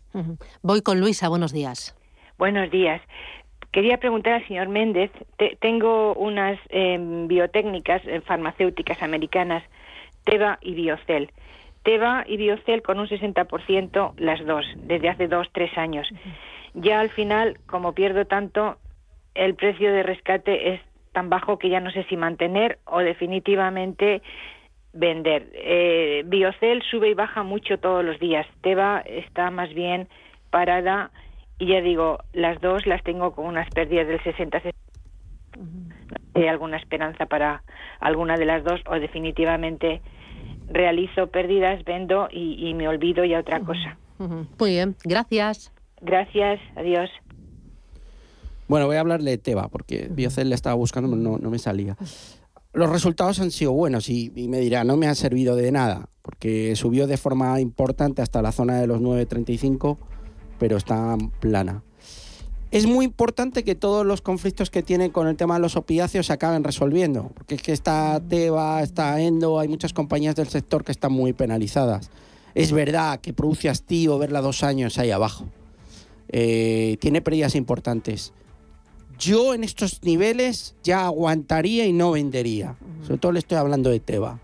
Voy 0.62 0.82
con 0.82 1.00
Luisa, 1.00 1.28
buenos 1.30 1.52
días. 1.52 1.96
Buenos 2.38 2.72
días. 2.72 3.02
Quería 3.72 3.98
preguntar 4.00 4.34
al 4.34 4.48
señor 4.48 4.68
Méndez, 4.70 5.12
te- 5.38 5.56
tengo 5.62 6.16
unas 6.16 6.58
em, 6.70 7.28
biotécnicas 7.28 8.02
eh, 8.08 8.22
farmacéuticas 8.22 9.02
americanas, 9.04 9.64
Teva 10.24 10.58
y 10.62 10.74
Biocel. 10.74 11.32
Teva 11.84 12.24
y 12.28 12.38
Biocel 12.38 12.82
con 12.82 13.00
un 13.00 13.08
60% 13.08 14.14
las 14.18 14.44
dos, 14.46 14.66
desde 14.76 15.10
hace 15.10 15.28
dos, 15.28 15.48
tres 15.54 15.78
años. 15.78 16.08
Ya 16.74 17.00
al 17.00 17.10
final, 17.10 17.60
como 17.66 17.94
pierdo 17.94 18.26
tanto, 18.26 18.78
el 19.36 19.56
precio 19.56 19.92
de 19.92 20.04
rescate 20.04 20.74
es 20.74 20.82
tan 21.12 21.30
bajo 21.30 21.58
que 21.58 21.70
ya 21.70 21.80
no 21.80 21.92
sé 21.92 22.04
si 22.06 22.18
mantener 22.18 22.80
o 22.86 23.00
definitivamente 23.00 24.22
vender. 24.94 25.50
Eh, 25.54 26.24
Biocel 26.26 26.82
sube 26.84 27.10
y 27.10 27.14
baja 27.14 27.44
mucho 27.44 27.80
todos 27.80 28.04
los 28.04 28.20
días. 28.20 28.48
Teva 28.62 29.02
está 29.06 29.52
más 29.52 29.74
bien 29.74 30.08
parada 30.50 31.12
y 31.58 31.68
ya 31.68 31.82
digo, 31.82 32.20
las 32.34 32.60
dos 32.62 32.86
las 32.86 33.04
tengo 33.04 33.34
con 33.34 33.46
unas 33.46 33.70
pérdidas 33.72 34.08
del 34.08 34.24
60 34.24 34.62
¿Hay 36.34 36.48
alguna 36.48 36.78
esperanza 36.78 37.26
para 37.26 37.64
alguna 38.00 38.38
de 38.38 38.46
las 38.46 38.64
dos 38.64 38.80
o 38.88 38.98
definitivamente 39.00 40.02
realizo 40.70 41.28
pérdidas, 41.28 41.84
vendo 41.84 42.30
y, 42.32 42.70
y 42.70 42.74
me 42.74 42.88
olvido 42.88 43.26
ya 43.26 43.40
otra 43.40 43.60
cosa? 43.60 43.98
Muy 44.18 44.72
bien, 44.72 44.96
gracias. 45.04 45.74
Gracias, 46.02 46.60
adiós. 46.76 47.10
Bueno, 48.70 48.86
voy 48.86 48.98
a 48.98 49.00
hablarle 49.00 49.32
de 49.32 49.38
Teva, 49.40 49.68
porque 49.68 50.10
Biocel 50.12 50.50
le 50.50 50.56
estaba 50.56 50.76
buscando, 50.76 51.10
pero 51.10 51.40
no, 51.40 51.50
me 51.50 51.58
salía. 51.58 51.98
Los 52.72 52.90
resultados 52.92 53.40
han 53.40 53.50
sido 53.50 53.72
buenos 53.72 54.10
y, 54.10 54.32
me 54.48 54.60
dirá, 54.60 54.84
no 54.84 54.96
me 54.96 55.08
ha 55.08 55.16
servido 55.16 55.56
de 55.56 55.72
nada, 55.72 56.08
porque 56.22 56.76
subió 56.76 57.08
de 57.08 57.18
forma 57.18 57.60
importante 57.60 58.22
hasta 58.22 58.44
la 58.44 58.52
zona 58.52 58.80
de 58.80 58.86
los 58.86 59.02
9.35, 59.02 59.98
pero 60.60 60.78
está 60.78 61.18
plana. 61.40 61.84
Es 62.70 62.86
muy 62.86 63.06
importante 63.06 63.64
que 63.64 63.74
todos 63.74 64.06
los 64.06 64.22
conflictos 64.22 64.70
que 64.70 64.84
tiene 64.84 65.12
con 65.12 65.28
el 65.28 65.36
tema 65.36 65.56
de 65.56 65.62
los 65.62 65.76
opiáceos 65.76 66.28
se 66.28 66.34
acaben 66.34 66.64
resolviendo, 66.64 67.32
porque 67.34 67.56
es 67.56 67.64
que 67.64 67.74
está 67.74 68.22
Teva, 68.30 68.84
está 68.84 69.20
Endo, 69.20 69.58
hay 69.58 69.68
muchas 69.68 69.94
compañías 69.94 70.36
del 70.36 70.50
sector 70.50 70.84
que 70.84 70.92
están 70.92 71.12
muy 71.12 71.34
penalizadas. 71.34 72.12
Es 72.54 72.72
verdad 72.72 73.20
que 73.20 73.34
produce 73.34 73.70
hastío 73.70 74.20
verla 74.20 74.42
dos 74.42 74.62
años 74.62 75.00
ahí 75.00 75.10
abajo. 75.10 75.48
Eh, 76.30 76.98
tiene 77.00 77.22
pérdidas 77.22 77.56
importantes. 77.56 78.34
Yo 79.18 79.54
en 79.54 79.64
estos 79.64 80.02
niveles 80.04 80.76
ya 80.84 81.06
aguantaría 81.06 81.86
y 81.86 81.94
no 81.94 82.12
vendería. 82.12 82.78
Sobre 83.04 83.18
todo 83.18 83.32
le 83.34 83.40
estoy 83.40 83.58
hablando 83.58 83.90
de 83.90 84.00
Teva. 84.00 84.40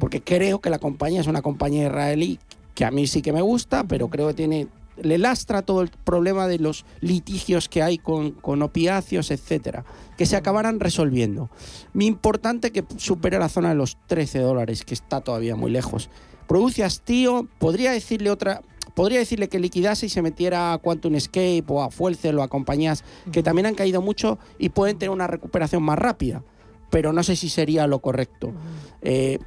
Porque 0.00 0.22
creo 0.22 0.60
que 0.60 0.70
la 0.70 0.78
compañía 0.78 1.20
es 1.20 1.26
una 1.26 1.42
compañía 1.42 1.86
israelí 1.86 2.38
que 2.74 2.84
a 2.84 2.90
mí 2.90 3.06
sí 3.06 3.20
que 3.20 3.32
me 3.32 3.42
gusta, 3.42 3.84
pero 3.84 4.08
creo 4.08 4.28
que 4.28 4.34
tiene 4.34 4.68
le 5.02 5.18
lastra 5.18 5.62
todo 5.62 5.82
el 5.82 5.90
problema 6.04 6.46
de 6.46 6.58
los 6.58 6.84
litigios 7.00 7.68
que 7.68 7.82
hay 7.82 7.98
con, 7.98 8.32
con 8.32 8.62
opiáceos, 8.62 9.30
etcétera, 9.30 9.84
que 10.16 10.26
se 10.26 10.36
acabarán 10.36 10.80
resolviendo. 10.80 11.50
Mi 11.92 12.06
importante 12.06 12.70
que 12.70 12.84
supere 12.96 13.38
la 13.38 13.48
zona 13.48 13.70
de 13.70 13.74
los 13.74 13.96
13 14.06 14.38
dólares, 14.40 14.84
que 14.84 14.94
está 14.94 15.20
todavía 15.20 15.56
muy 15.56 15.70
lejos. 15.70 16.10
Produce 16.46 16.84
hastío, 16.84 17.48
podría 17.58 17.92
decirle 17.92 18.30
otra, 18.30 18.62
podría 18.94 19.18
decirle 19.18 19.48
que 19.48 19.58
liquidase 19.58 20.06
y 20.06 20.08
se 20.08 20.22
metiera 20.22 20.72
a 20.72 20.78
Quantum 20.78 21.14
Escape 21.14 21.64
o 21.68 21.82
a 21.82 21.90
Fuelcel 21.90 22.38
o 22.38 22.42
a 22.42 22.48
compañías 22.48 23.04
que 23.32 23.42
también 23.42 23.66
han 23.66 23.74
caído 23.74 24.00
mucho 24.00 24.38
y 24.58 24.70
pueden 24.70 24.98
tener 24.98 25.10
una 25.10 25.26
recuperación 25.26 25.82
más 25.82 25.98
rápida, 25.98 26.42
pero 26.90 27.12
no 27.12 27.22
sé 27.22 27.36
si 27.36 27.48
sería 27.48 27.86
lo 27.86 28.00
correcto. 28.00 28.52
Eh, 29.02 29.38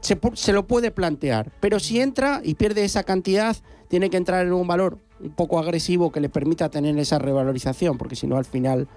se, 0.00 0.18
se 0.34 0.52
lo 0.52 0.66
puede 0.66 0.90
plantear, 0.90 1.52
pero 1.60 1.80
si 1.80 2.00
entra 2.00 2.40
y 2.42 2.54
pierde 2.54 2.84
esa 2.84 3.02
cantidad, 3.02 3.56
tiene 3.88 4.10
que 4.10 4.16
entrar 4.16 4.46
en 4.46 4.52
un 4.52 4.66
valor 4.66 4.98
un 5.20 5.30
poco 5.30 5.58
agresivo 5.58 6.12
que 6.12 6.20
le 6.20 6.28
permita 6.28 6.68
tener 6.68 6.96
esa 6.98 7.18
revalorización, 7.18 7.98
porque 7.98 8.16
si 8.16 8.26
no 8.26 8.36
al 8.36 8.44
final 8.44 8.88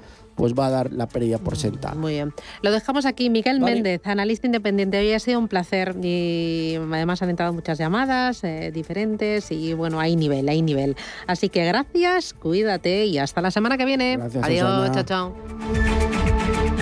pues 0.42 0.56
va 0.56 0.66
a 0.66 0.70
dar 0.72 0.92
la 0.92 1.08
pérdida 1.08 1.38
por 1.38 1.56
sentada. 1.56 1.94
Muy 1.94 2.14
bien. 2.14 2.34
Lo 2.64 2.72
dejamos 2.72 3.06
aquí. 3.06 3.30
Miguel 3.30 3.60
Vale. 3.60 3.76
Méndez, 3.76 4.02
analista 4.06 4.48
independiente. 4.48 4.98
Hoy 4.98 5.14
ha 5.14 5.20
sido 5.20 5.38
un 5.38 5.48
placer 5.48 5.96
y 6.02 6.80
además 6.92 7.22
han 7.22 7.30
entrado 7.30 7.54
muchas 7.54 7.78
llamadas 7.78 8.44
eh, 8.44 8.72
diferentes 8.74 9.52
y 9.52 9.76
bueno, 9.76 10.00
hay 10.00 10.16
nivel, 10.16 10.50
hay 10.50 10.64
nivel. 10.64 10.96
Así 11.28 11.50
que 11.50 11.64
gracias, 11.64 12.34
cuídate 12.34 13.06
y 13.06 13.20
hasta 13.20 13.40
la 13.42 13.52
semana 13.52 13.78
que 13.78 13.86
viene. 13.86 14.18
Gracias, 14.18 14.44
Adiós, 14.44 14.88
Susana. 14.88 15.04
chao, 15.04 15.04
chao. 15.04 16.82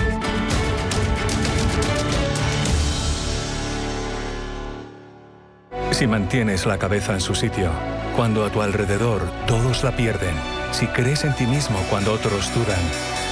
Si 5.92 6.08
mantienes 6.08 6.66
la 6.66 6.78
cabeza 6.80 7.13
en 7.13 7.20
su 7.20 7.36
sitio, 7.36 7.72
cuando 8.16 8.46
a 8.46 8.50
tu 8.50 8.62
alrededor 8.62 9.30
todos 9.48 9.84
la 9.84 9.98
pierden, 9.98 10.34
si 10.72 10.88
crees 10.88 11.25
en 11.25 11.36
ti 11.36 11.46
mismo 11.46 11.78
cuando 11.89 12.13
otros 12.13 12.54
dudan, 12.54 13.19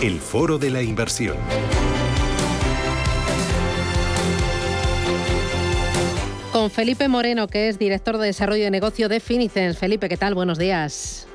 El 0.00 0.20
Foro 0.20 0.58
de 0.58 0.70
la 0.70 0.80
Inversión. 0.80 1.36
Con 6.52 6.70
Felipe 6.70 7.08
Moreno, 7.08 7.48
que 7.48 7.68
es 7.68 7.80
director 7.80 8.16
de 8.18 8.26
desarrollo 8.26 8.62
de 8.62 8.70
negocio 8.70 9.08
de 9.08 9.18
Finicens. 9.18 9.76
Felipe, 9.76 10.08
¿qué 10.08 10.16
tal? 10.16 10.36
Buenos 10.36 10.56
días. 10.56 11.27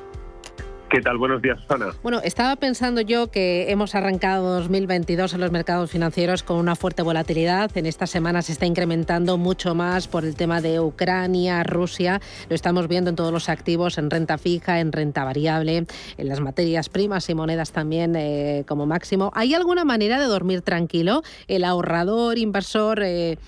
¿Qué 0.94 1.02
tal? 1.02 1.18
Buenos 1.18 1.42
días, 1.42 1.60
Susana. 1.60 1.88
Bueno, 2.04 2.22
estaba 2.24 2.56
pensando 2.56 3.02
yo 3.02 3.32
que 3.32 3.72
hemos 3.72 3.96
arrancado 3.96 4.60
2022 4.60 5.34
en 5.34 5.42
los 5.42 5.52
mercados 5.52 5.90
financieros 5.90 6.44
con 6.44 6.58
una 6.58 6.76
fuerte 6.76 7.02
volatilidad. 7.02 7.76
En 7.76 7.88
esta 7.88 8.06
semana 8.06 8.44
se 8.44 8.52
está 8.52 8.68
incrementando 8.68 9.40
mucho 9.40 9.74
más 9.74 10.08
por 10.08 10.24
el 10.24 10.36
tema 10.36 10.62
de 10.62 10.80
Ucrania, 10.80 11.64
Rusia. 11.64 12.22
Lo 12.48 12.54
estamos 12.54 12.88
viendo 12.88 13.10
en 13.10 13.16
todos 13.16 13.34
los 13.34 13.50
activos, 13.50 13.98
en 13.98 14.12
renta 14.12 14.38
fija, 14.38 14.82
en 14.82 14.92
renta 14.92 15.24
variable, 15.24 15.88
en 16.20 16.28
las 16.28 16.42
materias 16.42 16.90
primas 16.90 17.28
y 17.28 17.34
monedas 17.34 17.72
también 17.72 18.16
eh, 18.16 18.64
como 18.68 18.86
máximo. 18.86 19.32
¿Hay 19.34 19.56
alguna 19.56 19.86
manera 19.86 20.22
de 20.22 20.28
dormir 20.28 20.62
tranquilo? 20.62 21.24
El 21.48 21.64
ahorrador, 21.64 22.38
inversor... 22.38 23.02
Eh, 23.02 23.40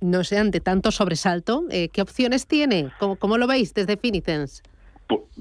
no, 0.00 0.24
sé, 0.24 0.36
ante 0.36 0.60
tanto 0.60 0.90
sobresalto, 0.90 1.64
eh, 1.70 1.88
¿qué 1.88 2.02
opciones 2.02 2.46
tiene? 2.46 2.92
¿Cómo, 3.00 3.16
¿Cómo, 3.16 3.38
lo 3.38 3.46
veis 3.46 3.72
desde 3.72 3.96
Finicens? 3.96 4.62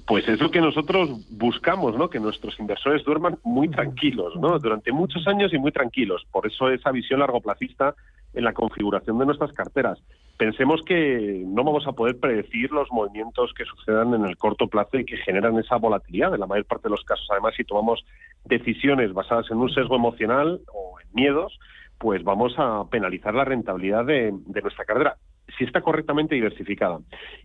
Pues 0.06 0.26
es 0.30 0.40
lo 0.40 0.50
que 0.50 0.62
nosotros 0.62 1.10
buscamos, 1.30 1.98
¿no? 1.98 2.10
Que 2.10 2.22
nuestros 2.22 2.58
inversores 2.60 3.04
duerman 3.04 3.38
muy 3.44 3.68
tranquilos, 3.68 4.38
¿no? 4.38 4.58
Durante 4.58 4.94
muchos 4.94 5.28
años 5.28 5.54
y 5.54 5.58
muy 5.58 5.74
tranquilos. 5.74 6.26
Por 6.32 6.48
eso 6.48 6.70
esa 6.70 6.92
visión 6.92 7.20
largoplacista 7.20 7.94
en 8.34 8.46
la 8.46 8.54
configuración 8.54 9.18
de 9.18 9.26
nuestras 9.26 9.52
carteras. 9.52 10.00
Pensemos 10.38 10.82
que 10.84 11.44
no 11.46 11.66
vamos 11.66 11.88
a 11.88 11.92
poder 11.92 12.18
predecir 12.20 12.72
los 12.72 12.90
movimientos 12.92 13.54
que 13.54 13.66
sucedan 13.66 14.14
en 14.14 14.26
el 14.26 14.38
corto 14.38 14.68
plazo 14.68 14.98
y 14.98 15.06
que 15.06 15.18
generan 15.18 15.58
esa 15.60 15.76
volatilidad 15.76 16.34
en 16.34 16.40
la 16.40 16.48
mayor 16.48 16.66
parte 16.66 16.88
de 16.88 16.92
los 16.92 17.04
casos. 17.04 17.28
Además, 17.32 17.56
si 17.58 17.66
tomamos 17.66 18.06
decisiones 18.46 19.12
basadas 19.14 19.52
en 19.52 19.58
un 19.58 19.70
sesgo 19.70 19.98
emocional 19.98 20.62
o 20.74 21.02
en 21.02 21.08
miedos, 21.14 21.60
pues 21.98 22.24
vamos 22.24 22.54
a 22.58 22.86
penalizar 22.90 23.34
la 23.34 23.44
rentabilidad 23.44 24.06
de, 24.06 24.32
de 24.34 24.62
nuestra 24.62 24.86
cartera 24.86 25.18
si 25.58 25.64
está 25.64 25.82
correctamente 25.82 26.36
diversificada. 26.36 27.00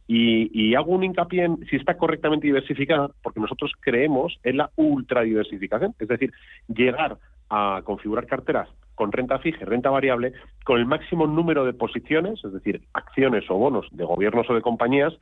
Y, 0.07 0.75
hago 0.75 0.93
un 0.93 1.05
hincapié 1.05 1.45
en 1.45 1.65
si 1.67 1.77
está 1.77 1.97
correctamente 1.97 2.47
diversificada, 2.47 3.11
porque 3.23 3.41
nosotros 3.41 3.73
creemos 3.81 4.39
en 4.43 4.57
la 4.57 4.71
ultradiversificación, 4.77 5.95
es 5.99 6.09
decir, 6.09 6.33
llegar 6.69 7.19
a 7.51 7.83
configurar 7.85 8.27
carteras 8.27 8.69
con 8.95 9.13
renta 9.13 9.39
fija 9.39 9.59
y 9.63 9.65
renta 9.65 9.91
variable 9.91 10.33
con 10.65 10.79
el 10.79 10.87
máximo 10.87 11.27
número 11.27 11.65
de 11.65 11.73
posiciones, 11.73 12.43
es 12.45 12.53
decir, 12.53 12.83
acciones 12.93 13.45
o 13.51 13.57
bonos 13.57 13.87
de 13.91 14.05
gobiernos 14.05 14.49
o 14.49 14.55
de 14.55 14.61
compañías 14.61 15.13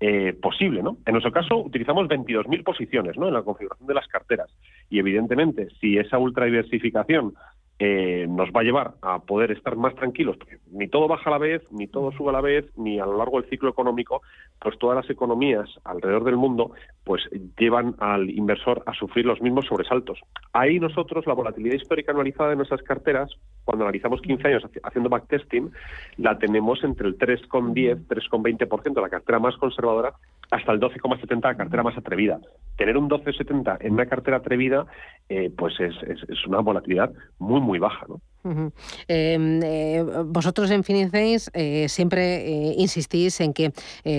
eh, 0.00 0.32
posible. 0.40 0.82
¿no? 0.82 0.98
En 1.06 1.12
nuestro 1.12 1.32
caso 1.32 1.56
utilizamos 1.56 2.06
22.000 2.08 2.64
posiciones 2.64 3.16
¿no? 3.16 3.28
en 3.28 3.34
la 3.34 3.42
configuración 3.42 3.86
de 3.86 3.94
las 3.94 4.06
carteras 4.08 4.50
y 4.88 4.98
evidentemente 4.98 5.68
si 5.80 5.96
esa 5.96 6.18
ultradiversificación 6.18 7.34
eh, 7.82 8.26
nos 8.28 8.50
va 8.50 8.60
a 8.60 8.62
llevar 8.62 8.94
a 9.00 9.20
poder 9.20 9.52
estar 9.52 9.74
más 9.74 9.94
tranquilos, 9.94 10.36
porque 10.36 10.58
ni 10.70 10.86
todo 10.86 11.08
baja 11.08 11.30
a 11.30 11.32
la 11.32 11.38
vez, 11.38 11.62
ni 11.70 11.86
todo 11.86 12.12
sube 12.12 12.28
a 12.28 12.32
la 12.32 12.42
vez, 12.42 12.66
ni 12.76 13.00
a 13.00 13.06
lo 13.06 13.16
largo 13.16 13.40
del 13.40 13.48
ciclo 13.48 13.70
económico, 13.70 14.20
pues 14.60 14.78
todas 14.78 14.96
las 14.96 15.08
economías 15.08 15.66
alrededor 15.84 16.24
del 16.24 16.36
mundo 16.36 16.72
pues 17.04 17.22
llevan 17.58 17.94
al 17.98 18.28
inversor 18.28 18.82
a 18.84 18.92
sufrir 18.92 19.24
los 19.24 19.40
mismos 19.40 19.64
sobresaltos. 19.64 20.20
Ahí 20.52 20.78
nosotros 20.78 21.26
la 21.26 21.32
volatilidad 21.32 21.76
histórica 21.76 22.12
anualizada 22.12 22.50
de 22.50 22.56
nuestras 22.56 22.82
carteras, 22.82 23.30
cuando 23.64 23.84
analizamos 23.84 24.20
15 24.20 24.46
años 24.46 24.62
haciendo 24.82 25.08
backtesting, 25.08 25.72
la 26.18 26.38
tenemos 26.38 26.84
entre 26.84 27.08
el 27.08 27.16
3,10, 27.16 28.06
3,20%, 28.06 29.00
la 29.00 29.08
cartera 29.08 29.38
más 29.38 29.56
conservadora, 29.56 30.12
hasta 30.50 30.72
el 30.72 30.80
12,70 30.80 31.42
la 31.42 31.56
cartera 31.56 31.82
más 31.82 31.96
atrevida. 31.96 32.40
Tener 32.76 32.96
un 32.96 33.08
12,70 33.08 33.78
en 33.80 33.94
una 33.94 34.06
cartera 34.06 34.38
atrevida, 34.38 34.86
eh, 35.28 35.50
pues 35.56 35.78
es, 35.80 35.94
es, 36.02 36.46
una 36.46 36.60
volatilidad 36.60 37.12
muy, 37.38 37.60
muy 37.60 37.69
baja, 37.78 38.06
¿no? 38.08 38.20
Em, 38.42 39.60
eh, 39.62 40.02
vosotros 40.24 40.70
en 40.70 40.82
Finicens 40.82 41.50
eh, 41.52 41.88
siempre 41.88 42.70
eh, 42.70 42.74
insistís 42.78 43.40
en 43.40 43.52
que 43.52 43.72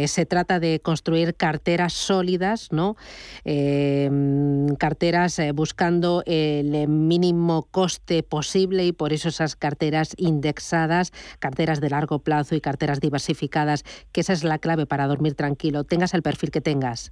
se 0.08 0.26
trata 0.26 0.60
de 0.60 0.80
construir 0.80 1.36
carteras 1.36 1.94
sólidas, 1.94 2.72
¿no? 2.72 2.96
Em, 3.44 4.76
carteras 4.76 5.42
buscando 5.56 6.24
el 6.26 6.88
mínimo 6.88 7.68
coste 7.72 8.24
posible 8.24 8.86
y 8.86 8.92
por 8.92 9.12
eso 9.12 9.30
esas 9.30 9.56
carteras 9.56 10.14
indexadas, 10.18 11.12
carteras 11.40 11.82
de 11.82 11.90
largo 11.90 12.20
plazo 12.20 12.56
y 12.56 12.62
carteras 12.62 13.00
diversificadas, 13.00 13.84
que 14.12 14.22
esa 14.22 14.34
es 14.34 14.44
la 14.44 14.60
clave 14.60 14.86
para 14.86 15.08
dormir 15.08 15.34
tranquilo, 15.34 15.84
tengas 15.84 16.14
el 16.14 16.22
perfil 16.22 16.52
que 16.52 16.62
tengas 16.62 17.12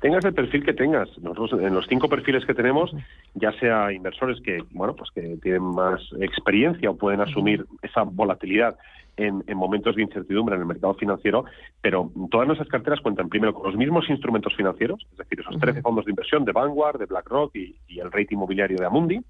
tengas 0.00 0.24
el 0.24 0.34
perfil 0.34 0.64
que 0.64 0.72
tengas. 0.72 1.08
Nosotros 1.18 1.60
en 1.60 1.74
los 1.74 1.86
cinco 1.86 2.08
perfiles 2.08 2.44
que 2.44 2.54
tenemos, 2.54 2.90
ya 3.34 3.52
sea 3.52 3.92
inversores 3.92 4.40
que, 4.40 4.62
bueno, 4.72 4.94
pues 4.94 5.10
que 5.10 5.36
tienen 5.42 5.62
más 5.62 6.00
experiencia 6.20 6.90
o 6.90 6.96
pueden 6.96 7.20
asumir 7.20 7.66
esa 7.82 8.02
volatilidad 8.02 8.76
en, 9.20 9.44
momentos 9.56 9.94
de 9.96 10.02
incertidumbre 10.02 10.54
en 10.54 10.62
el 10.62 10.66
mercado 10.66 10.94
financiero, 10.94 11.44
pero 11.80 12.10
todas 12.30 12.46
nuestras 12.46 12.68
carteras 12.68 13.00
cuentan 13.00 13.28
primero 13.28 13.52
con 13.52 13.66
los 13.66 13.76
mismos 13.76 14.08
instrumentos 14.08 14.54
financieros, 14.56 15.06
es 15.12 15.18
decir, 15.18 15.40
esos 15.40 15.58
13 15.58 15.82
fondos 15.82 16.04
de 16.06 16.12
inversión 16.12 16.44
de 16.44 16.52
Vanguard, 16.52 16.98
de 16.98 17.06
BlackRock 17.06 17.54
y, 17.54 17.76
el 18.00 18.10
rating 18.10 18.36
inmobiliario 18.36 18.78
de 18.78 18.86
Amundi, 18.86 19.20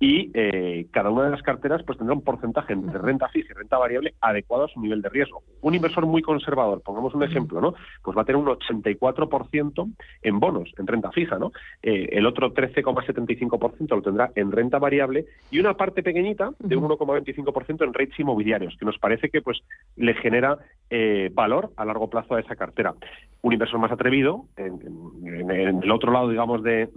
y 0.00 0.32
eh, 0.34 0.86
cada 0.90 1.10
una 1.10 1.24
de 1.24 1.30
las 1.30 1.42
carteras 1.42 1.82
pues 1.84 1.96
tendrá 1.96 2.16
un 2.16 2.22
porcentaje 2.22 2.74
de 2.74 2.98
renta 2.98 3.28
fija 3.28 3.52
y 3.52 3.54
renta 3.54 3.78
variable 3.78 4.14
adecuado 4.20 4.64
a 4.64 4.68
su 4.68 4.80
nivel 4.80 5.00
de 5.00 5.08
riesgo. 5.08 5.44
Un 5.60 5.76
inversor 5.76 6.06
muy 6.06 6.22
conservador, 6.22 6.82
pongamos 6.82 7.14
un 7.14 7.22
ejemplo, 7.22 7.60
¿no? 7.60 7.74
Pues 8.02 8.16
va 8.16 8.22
a 8.22 8.24
tener 8.24 8.40
un 8.40 8.46
84% 8.46 9.92
en 10.22 10.40
bonos, 10.40 10.72
en 10.76 10.86
renta 10.88 11.12
fija, 11.12 11.38
¿no? 11.38 11.52
Eh, 11.82 12.08
el 12.12 12.26
otro 12.26 12.52
13,75% 12.52 13.88
lo 13.90 14.02
tendrá 14.02 14.32
en 14.34 14.50
renta 14.50 14.78
variable 14.78 15.26
y 15.50 15.60
una 15.60 15.74
parte 15.74 16.02
pequeñita 16.02 16.50
de 16.58 16.76
un 16.76 16.88
1,25% 16.88 17.84
en 17.84 17.94
rates 17.94 18.18
inmobiliarios, 18.18 18.76
que 18.76 18.84
nos 18.84 18.98
parece 18.98 19.28
que 19.28 19.35
pues 19.40 19.60
le 19.96 20.14
genera 20.14 20.58
eh, 20.90 21.30
valor 21.32 21.72
a 21.76 21.84
largo 21.84 22.08
plazo 22.08 22.34
a 22.34 22.40
esa 22.40 22.56
cartera. 22.56 22.94
un 23.42 23.52
inversor 23.52 23.78
más 23.78 23.92
atrevido, 23.92 24.46
en, 24.56 25.50
el 25.50 25.90
otro 25.90 26.12
lado, 26.12 26.28
digamos, 26.28 26.62
de, 26.62 26.88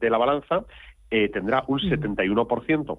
la 0.00 0.18
balanza, 0.18 0.64
eh, 1.10 1.28
tendrá 1.28 1.64
un 1.68 1.78
71% 1.80 2.98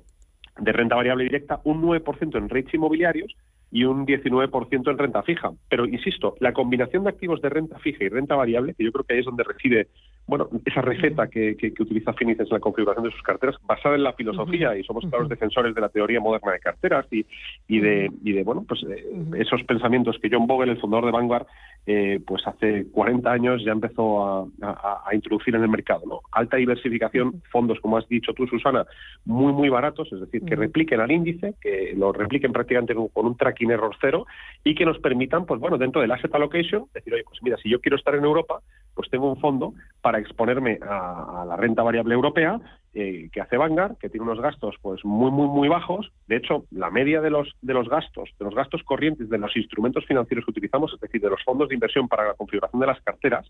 de 0.59 0.71
renta 0.71 0.95
variable 0.95 1.25
directa, 1.25 1.59
un 1.63 1.81
9% 1.81 2.37
en 2.37 2.49
rates 2.49 2.73
inmobiliarios 2.73 3.35
y 3.71 3.83
un 3.83 4.05
19% 4.05 4.89
en 4.89 4.97
renta 4.97 5.23
fija. 5.23 5.51
Pero, 5.69 5.85
insisto, 5.85 6.35
la 6.39 6.53
combinación 6.53 7.03
de 7.03 7.09
activos 7.09 7.41
de 7.41 7.49
renta 7.49 7.79
fija 7.79 8.03
y 8.03 8.09
renta 8.09 8.35
variable, 8.35 8.73
que 8.73 8.83
yo 8.83 8.91
creo 8.91 9.03
que 9.03 9.13
ahí 9.13 9.19
es 9.19 9.25
donde 9.25 9.43
reside 9.43 9.87
bueno, 10.27 10.49
esa 10.65 10.81
receta 10.81 11.27
que, 11.27 11.55
que, 11.55 11.71
utiliza 11.79 12.13
Finicens 12.13 12.49
en 12.49 12.55
la 12.55 12.59
configuración 12.59 13.05
de 13.05 13.11
sus 13.11 13.21
carteras, 13.21 13.55
basada 13.63 13.95
en 13.95 14.03
la 14.03 14.13
filosofía, 14.13 14.75
y 14.75 14.83
somos 14.83 15.05
claros 15.05 15.29
defensores 15.29 15.75
de 15.75 15.81
la 15.81 15.89
teoría 15.89 16.19
moderna 16.19 16.53
de 16.53 16.59
carteras 16.59 17.05
y, 17.11 17.25
y 17.67 17.79
de, 17.79 18.11
y 18.23 18.31
de 18.31 18.43
bueno, 18.43 18.65
pues 18.67 18.81
eh, 18.83 19.05
esos 19.37 19.63
pensamientos 19.63 20.17
que 20.19 20.29
John 20.31 20.47
Bogle, 20.47 20.71
el 20.71 20.79
fundador 20.79 21.05
de 21.05 21.11
Vanguard, 21.11 21.45
eh, 21.87 22.19
pues 22.25 22.41
hace 22.47 22.87
40 22.91 23.31
años 23.31 23.63
ya 23.63 23.71
empezó 23.71 24.25
a, 24.25 25.03
a, 25.05 25.13
introducir 25.13 25.53
en 25.55 25.61
el 25.61 25.69
mercado. 25.69 26.01
¿no? 26.07 26.21
Alta 26.31 26.57
diversificación, 26.57 27.43
fondos, 27.51 27.79
como 27.79 27.97
has 27.97 28.07
dicho 28.09 28.33
tú, 28.33 28.47
Susana, 28.47 28.85
muy, 29.25 29.53
muy 29.53 29.69
baratos, 29.69 30.11
es 30.11 30.19
decir, 30.19 30.43
que 30.43 30.55
repliquen 30.55 30.99
al 30.99 31.11
índice, 31.11 31.53
que 31.61 31.93
lo 31.95 32.11
repliquen 32.11 32.51
prácticamente 32.51 32.95
con 32.95 33.25
un 33.27 33.37
tracking 33.37 33.69
error 33.69 33.95
cero 34.01 34.25
y 34.63 34.73
que 34.73 34.85
nos 34.85 34.97
permitan, 34.97 35.45
pues 35.45 35.59
bueno, 35.59 35.77
dentro 35.77 36.01
del 36.01 36.11
asset 36.11 36.33
allocation, 36.33 36.85
decir, 36.93 37.13
oye, 37.13 37.23
pues 37.23 37.43
mira, 37.43 37.57
si 37.57 37.69
yo 37.69 37.79
quiero 37.79 37.97
estar 37.97 38.15
en 38.15 38.23
Europa, 38.23 38.61
pues 38.95 39.09
tengo 39.09 39.29
un 39.29 39.39
fondo 39.39 39.73
para 40.01 40.19
exponerme 40.19 40.79
a, 40.81 41.45
la 41.47 41.55
renta 41.57 41.83
variable 41.83 42.15
europea 42.15 42.59
eh, 42.93 43.29
que 43.31 43.41
hace 43.41 43.57
Vanguard, 43.57 43.97
que 43.97 44.09
tiene 44.09 44.25
unos 44.25 44.39
gastos 44.39 44.75
pues 44.81 45.03
muy 45.03 45.29
muy 45.29 45.47
muy 45.47 45.67
bajos. 45.67 46.11
De 46.27 46.37
hecho, 46.37 46.63
la 46.71 46.89
media 46.89 47.21
de 47.21 47.29
los 47.29 47.53
de 47.61 47.73
los 47.73 47.89
gastos, 47.89 48.29
de 48.39 48.45
los 48.45 48.55
gastos 48.55 48.81
corrientes 48.83 49.29
de 49.29 49.37
los 49.37 49.55
instrumentos 49.57 50.05
financieros 50.05 50.45
que 50.45 50.51
utilizamos, 50.51 50.93
es 50.93 50.99
decir, 51.01 51.21
de 51.21 51.29
los 51.29 51.43
fondos 51.43 51.69
de 51.69 51.75
inversión 51.75 52.07
para 52.07 52.25
la 52.25 52.33
configuración 52.33 52.79
de 52.79 52.87
las 52.87 53.01
carteras, 53.01 53.45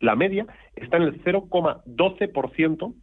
la 0.00 0.16
media 0.16 0.46
está 0.74 0.96
en 0.96 1.02
el 1.04 1.22
0,12% 1.22 2.94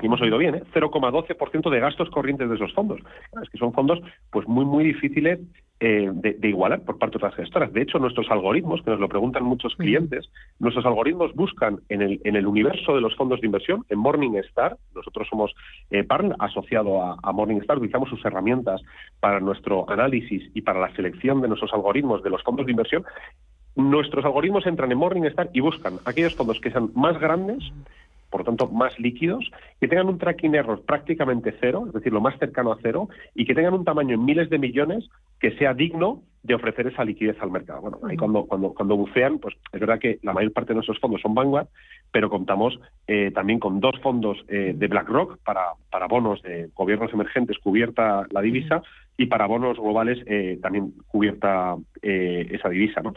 y 0.00 0.06
hemos 0.06 0.20
oído 0.20 0.38
bien, 0.38 0.54
¿eh? 0.54 0.62
0,12% 0.74 1.70
de 1.70 1.80
gastos 1.80 2.10
corrientes 2.10 2.48
de 2.48 2.54
esos 2.54 2.72
fondos. 2.72 3.00
Es 3.42 3.50
que 3.50 3.58
son 3.58 3.72
fondos 3.72 4.00
pues 4.30 4.46
muy, 4.48 4.64
muy 4.64 4.84
difíciles 4.84 5.40
eh, 5.80 6.10
de, 6.12 6.48
igualar 6.48 6.82
por 6.82 6.98
parte 6.98 7.18
de 7.18 7.24
las 7.24 7.34
gestoras. 7.34 7.72
De 7.72 7.80
hecho, 7.82 7.98
nuestros 7.98 8.30
algoritmos, 8.30 8.82
que 8.82 8.90
nos 8.90 9.00
lo 9.00 9.08
preguntan 9.08 9.44
muchos 9.44 9.74
clientes, 9.76 10.30
nuestros 10.58 10.84
algoritmos 10.84 11.34
buscan 11.34 11.80
en 11.88 12.02
el, 12.02 12.20
en 12.24 12.36
el 12.36 12.46
universo 12.46 12.94
de 12.94 13.00
los 13.00 13.16
fondos 13.16 13.40
de 13.40 13.46
inversión, 13.46 13.84
en 13.88 13.98
Morningstar, 13.98 14.76
nosotros 14.94 15.26
somos 15.30 15.54
eh, 15.90 16.04
partner 16.04 16.36
asociado 16.38 17.02
a, 17.02 17.16
a, 17.22 17.32
Morningstar, 17.32 17.78
utilizamos 17.78 18.10
sus 18.10 18.22
herramientas 18.24 18.82
para 19.20 19.40
nuestro 19.40 19.88
análisis 19.88 20.50
y 20.54 20.60
para 20.60 20.80
la 20.80 20.94
selección 20.94 21.40
de 21.40 21.48
nuestros 21.48 21.72
algoritmos 21.72 22.22
de 22.22 22.30
los 22.30 22.42
fondos 22.42 22.66
de 22.66 22.72
inversión, 22.72 23.04
nuestros 23.74 24.24
algoritmos 24.24 24.66
entran 24.66 24.92
en 24.92 24.98
Morningstar 24.98 25.48
y 25.52 25.60
buscan 25.60 25.94
aquellos 26.04 26.34
fondos 26.34 26.60
que 26.60 26.70
sean 26.70 26.90
más 26.94 27.18
grandes, 27.18 27.72
por 28.30 28.42
lo 28.42 28.44
tanto 28.44 28.68
más 28.68 28.98
líquidos, 28.98 29.50
que 29.80 29.88
tengan 29.88 30.08
un 30.08 30.18
tracking 30.18 30.54
error 30.54 30.82
prácticamente 30.84 31.54
cero, 31.60 31.84
es 31.88 31.92
decir, 31.92 32.12
lo 32.12 32.20
más 32.20 32.38
cercano 32.38 32.72
a 32.72 32.78
cero, 32.80 33.08
y 33.34 33.44
que 33.44 33.54
tengan 33.54 33.74
un 33.74 33.84
tamaño 33.84 34.14
en 34.14 34.24
miles 34.24 34.48
de 34.50 34.58
millones 34.58 35.08
que 35.40 35.56
sea 35.56 35.74
digno 35.74 36.22
de 36.42 36.54
ofrecer 36.54 36.86
esa 36.86 37.04
liquidez 37.04 37.36
al 37.40 37.50
mercado. 37.50 37.82
Bueno, 37.82 37.98
ahí 38.08 38.16
cuando, 38.16 38.46
cuando, 38.46 38.72
cuando 38.72 38.96
bucean, 38.96 39.38
pues 39.38 39.54
es 39.72 39.80
verdad 39.80 39.98
que 39.98 40.18
la 40.22 40.32
mayor 40.32 40.52
parte 40.52 40.68
de 40.68 40.76
nuestros 40.76 40.98
fondos 40.98 41.20
son 41.20 41.34
Vanguard, 41.34 41.68
pero 42.12 42.30
contamos 42.30 42.78
eh, 43.06 43.30
también 43.34 43.58
con 43.58 43.80
dos 43.80 43.98
fondos 44.00 44.38
eh, 44.48 44.72
de 44.74 44.88
BlackRock 44.88 45.38
para, 45.44 45.72
para 45.90 46.06
bonos 46.06 46.40
de 46.42 46.70
gobiernos 46.74 47.12
emergentes 47.12 47.58
cubierta 47.58 48.26
la 48.30 48.40
divisa 48.40 48.82
y 49.20 49.26
para 49.26 49.46
bonos 49.46 49.78
globales 49.78 50.18
eh, 50.24 50.58
también 50.62 50.94
cubierta 51.06 51.76
esa 52.00 52.70
divisa. 52.70 53.02
¿no? 53.02 53.12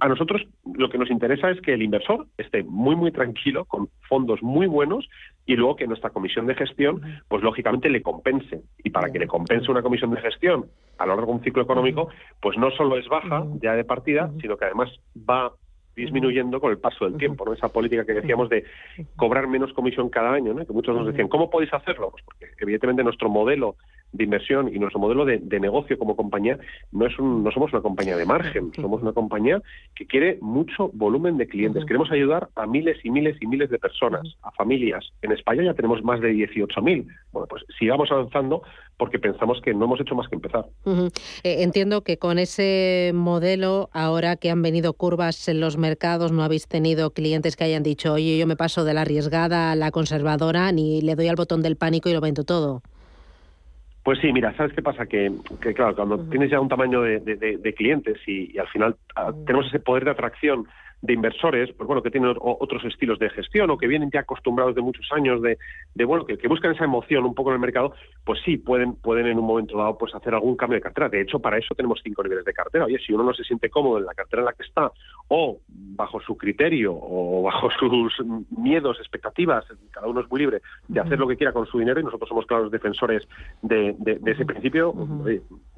A 0.00 0.08
nosotros 0.08 0.42
lo 0.74 0.90
que 0.90 0.98
nos 0.98 1.08
interesa 1.08 1.50
es 1.50 1.60
que 1.60 1.74
el 1.74 1.82
inversor 1.82 2.26
esté 2.36 2.64
muy, 2.64 2.96
muy 2.96 3.12
tranquilo, 3.12 3.64
con 3.64 3.88
fondos 4.08 4.42
muy 4.42 4.66
buenos 4.66 5.08
y 5.46 5.54
luego 5.54 5.76
que 5.76 5.86
nuestra 5.86 6.10
comisión 6.10 6.46
de 6.46 6.56
gestión, 6.56 7.00
pues 7.28 7.44
lógicamente 7.44 7.88
le 7.90 8.02
compense. 8.02 8.62
Y 8.82 8.90
para 8.90 9.12
que 9.12 9.20
le 9.20 9.28
compense 9.28 9.70
una 9.70 9.82
comisión 9.82 10.10
de 10.10 10.20
gestión 10.20 10.66
a 10.98 11.06
lo 11.06 11.14
largo 11.14 11.30
de 11.30 11.38
un 11.38 11.44
ciclo 11.44 11.62
económico, 11.62 12.08
pues 12.40 12.58
no 12.58 12.72
solo 12.72 12.98
es 12.98 13.06
baja 13.06 13.46
ya 13.62 13.74
de 13.74 13.84
partida, 13.84 14.32
sino 14.40 14.56
que 14.56 14.64
además 14.64 14.90
va 15.16 15.52
disminuyendo 15.94 16.60
con 16.60 16.72
el 16.72 16.78
paso 16.78 17.04
del 17.04 17.16
tiempo, 17.18 17.44
¿no? 17.44 17.52
Esa 17.52 17.68
política 17.68 18.04
que 18.04 18.14
decíamos 18.14 18.48
de 18.48 18.64
cobrar 19.14 19.46
menos 19.46 19.72
comisión 19.72 20.08
cada 20.08 20.32
año, 20.32 20.52
¿no? 20.52 20.66
Que 20.66 20.72
muchos 20.72 20.96
nos 20.96 21.06
decían, 21.06 21.28
¿cómo 21.28 21.50
podéis 21.50 21.72
hacerlo? 21.72 22.10
Pues 22.10 22.24
porque 22.24 22.46
evidentemente 22.58 23.04
nuestro 23.04 23.28
modelo 23.28 23.76
de 24.14 24.24
inversión 24.24 24.70
y 24.72 24.78
nuestro 24.78 25.00
modelo 25.00 25.24
de, 25.24 25.40
negocio 25.60 25.98
como 25.98 26.16
compañía 26.16 26.58
no 26.92 27.06
es 27.06 27.18
un, 27.18 27.42
no 27.42 27.50
somos 27.50 27.72
una 27.72 27.82
compañía 27.82 28.16
de 28.16 28.26
margen, 28.26 28.72
somos 28.74 29.02
una 29.02 29.12
compañía 29.12 29.62
que 29.94 30.06
quiere 30.06 30.38
mucho 30.40 30.90
volumen 30.92 31.36
de 31.36 31.46
clientes. 31.46 31.84
Queremos 31.84 32.10
ayudar 32.10 32.48
a 32.54 32.66
miles 32.66 32.98
y 33.04 33.10
miles 33.10 33.36
y 33.40 33.46
miles 33.46 33.70
de 33.70 33.78
personas, 33.78 34.36
a 34.42 34.50
familias. 34.52 35.04
En 35.22 35.32
España 35.32 35.64
ya 35.64 35.74
tenemos 35.74 36.02
más 36.02 36.20
de 36.20 36.32
18.000. 36.32 37.06
Bueno, 37.32 37.46
pues 37.48 37.64
sigamos 37.78 38.10
avanzando 38.10 38.62
porque 38.96 39.18
pensamos 39.18 39.60
que 39.60 39.74
no 39.74 39.86
hemos 39.86 40.00
hecho 40.00 40.14
más 40.14 40.28
que 40.28 40.36
empezar. 40.36 40.66
Eh, 41.42 41.62
entiendo 41.62 42.02
que 42.02 42.18
con 42.18 42.38
ese 42.38 43.10
modelo, 43.14 43.90
ahora 43.92 44.36
que 44.36 44.50
han 44.50 44.62
venido 44.62 44.92
curvas 44.92 45.48
en 45.48 45.60
los 45.60 45.76
mercados, 45.76 46.30
no 46.30 46.42
habéis 46.42 46.68
tenido 46.68 47.10
clientes 47.10 47.56
que 47.56 47.64
hayan 47.64 47.82
dicho, 47.82 48.12
oye, 48.12 48.38
yo 48.38 48.46
me 48.46 48.56
paso 48.56 48.84
de 48.84 48.94
la 48.94 49.00
arriesgada 49.00 49.72
a 49.72 49.76
la 49.76 49.90
conservadora, 49.90 50.70
ni 50.70 51.02
le 51.02 51.16
doy 51.16 51.28
al 51.28 51.36
botón 51.36 51.62
del 51.62 51.76
pánico 51.76 52.08
y 52.08 52.12
lo 52.12 52.20
vendo 52.20 52.44
todo. 52.44 52.82
Pues 54.04 54.18
sí, 54.20 54.30
mira, 54.34 54.54
¿sabes 54.54 54.74
qué 54.74 54.82
pasa? 54.82 55.06
Que, 55.06 55.32
claro, 55.74 55.96
cuando 55.96 56.18
tienes 56.28 56.50
ya 56.50 56.60
un 56.60 56.68
tamaño 56.68 57.00
de, 57.00 57.74
clientes 57.74 58.18
y, 58.26 58.56
al 58.58 58.68
final 58.68 58.96
ah, 59.16 59.32
tenemos 59.46 59.66
ese 59.66 59.80
poder 59.80 60.04
de 60.04 60.10
atracción 60.10 60.66
de 61.04 61.12
inversores, 61.12 61.70
pues 61.76 61.86
bueno, 61.86 62.02
que 62.02 62.10
tienen 62.10 62.34
otros 62.40 62.82
estilos 62.86 63.18
de 63.18 63.28
gestión 63.28 63.70
o 63.70 63.76
que 63.76 63.86
vienen 63.86 64.10
ya 64.10 64.20
acostumbrados 64.20 64.74
de 64.74 64.80
muchos 64.80 65.06
años 65.12 65.42
de, 65.42 65.58
de 65.94 66.04
bueno, 66.06 66.24
que, 66.24 66.48
buscan 66.48 66.72
esa 66.72 66.84
emoción 66.84 67.26
un 67.26 67.34
poco 67.34 67.50
en 67.50 67.56
el 67.56 67.60
mercado, 67.60 67.92
pues 68.24 68.40
sí, 68.42 68.56
pueden, 68.56 68.94
pueden 68.94 69.26
en 69.26 69.38
un 69.38 69.44
momento 69.44 69.76
dado 69.76 69.98
pues 69.98 70.14
hacer 70.14 70.32
algún 70.32 70.56
cambio 70.56 70.76
de 70.76 70.80
cartera. 70.80 71.10
De 71.10 71.20
hecho, 71.20 71.40
para 71.40 71.58
eso 71.58 71.74
tenemos 71.74 72.00
cinco 72.02 72.22
niveles 72.22 72.46
de 72.46 72.54
cartera. 72.54 72.86
Oye, 72.86 72.98
si 72.98 73.12
uno 73.12 73.22
no 73.22 73.34
se 73.34 73.44
siente 73.44 73.68
cómodo 73.68 73.98
en 73.98 74.06
la 74.06 74.14
cartera 74.14 74.40
en 74.40 74.46
la 74.46 74.54
que 74.54 74.62
está, 74.62 74.90
o 75.28 75.58
bajo 75.68 76.20
su 76.20 76.38
criterio, 76.38 76.94
o 76.98 77.42
bajo 77.42 77.68
sus 77.78 78.14
miedos, 78.56 78.98
expectativas, 78.98 79.66
cada 79.90 80.06
uno 80.06 80.22
es 80.22 80.30
muy 80.30 80.40
libre 80.40 80.62
de 80.88 81.00
hacer 81.00 81.18
lo 81.18 81.28
que 81.28 81.36
quiera 81.36 81.52
con 81.52 81.66
su 81.66 81.78
dinero, 81.78 82.00
y 82.00 82.04
nosotros 82.04 82.30
somos 82.30 82.46
claros 82.46 82.70
defensores 82.70 83.28
de, 83.60 83.94
ese 84.24 84.46
principio, 84.46 84.94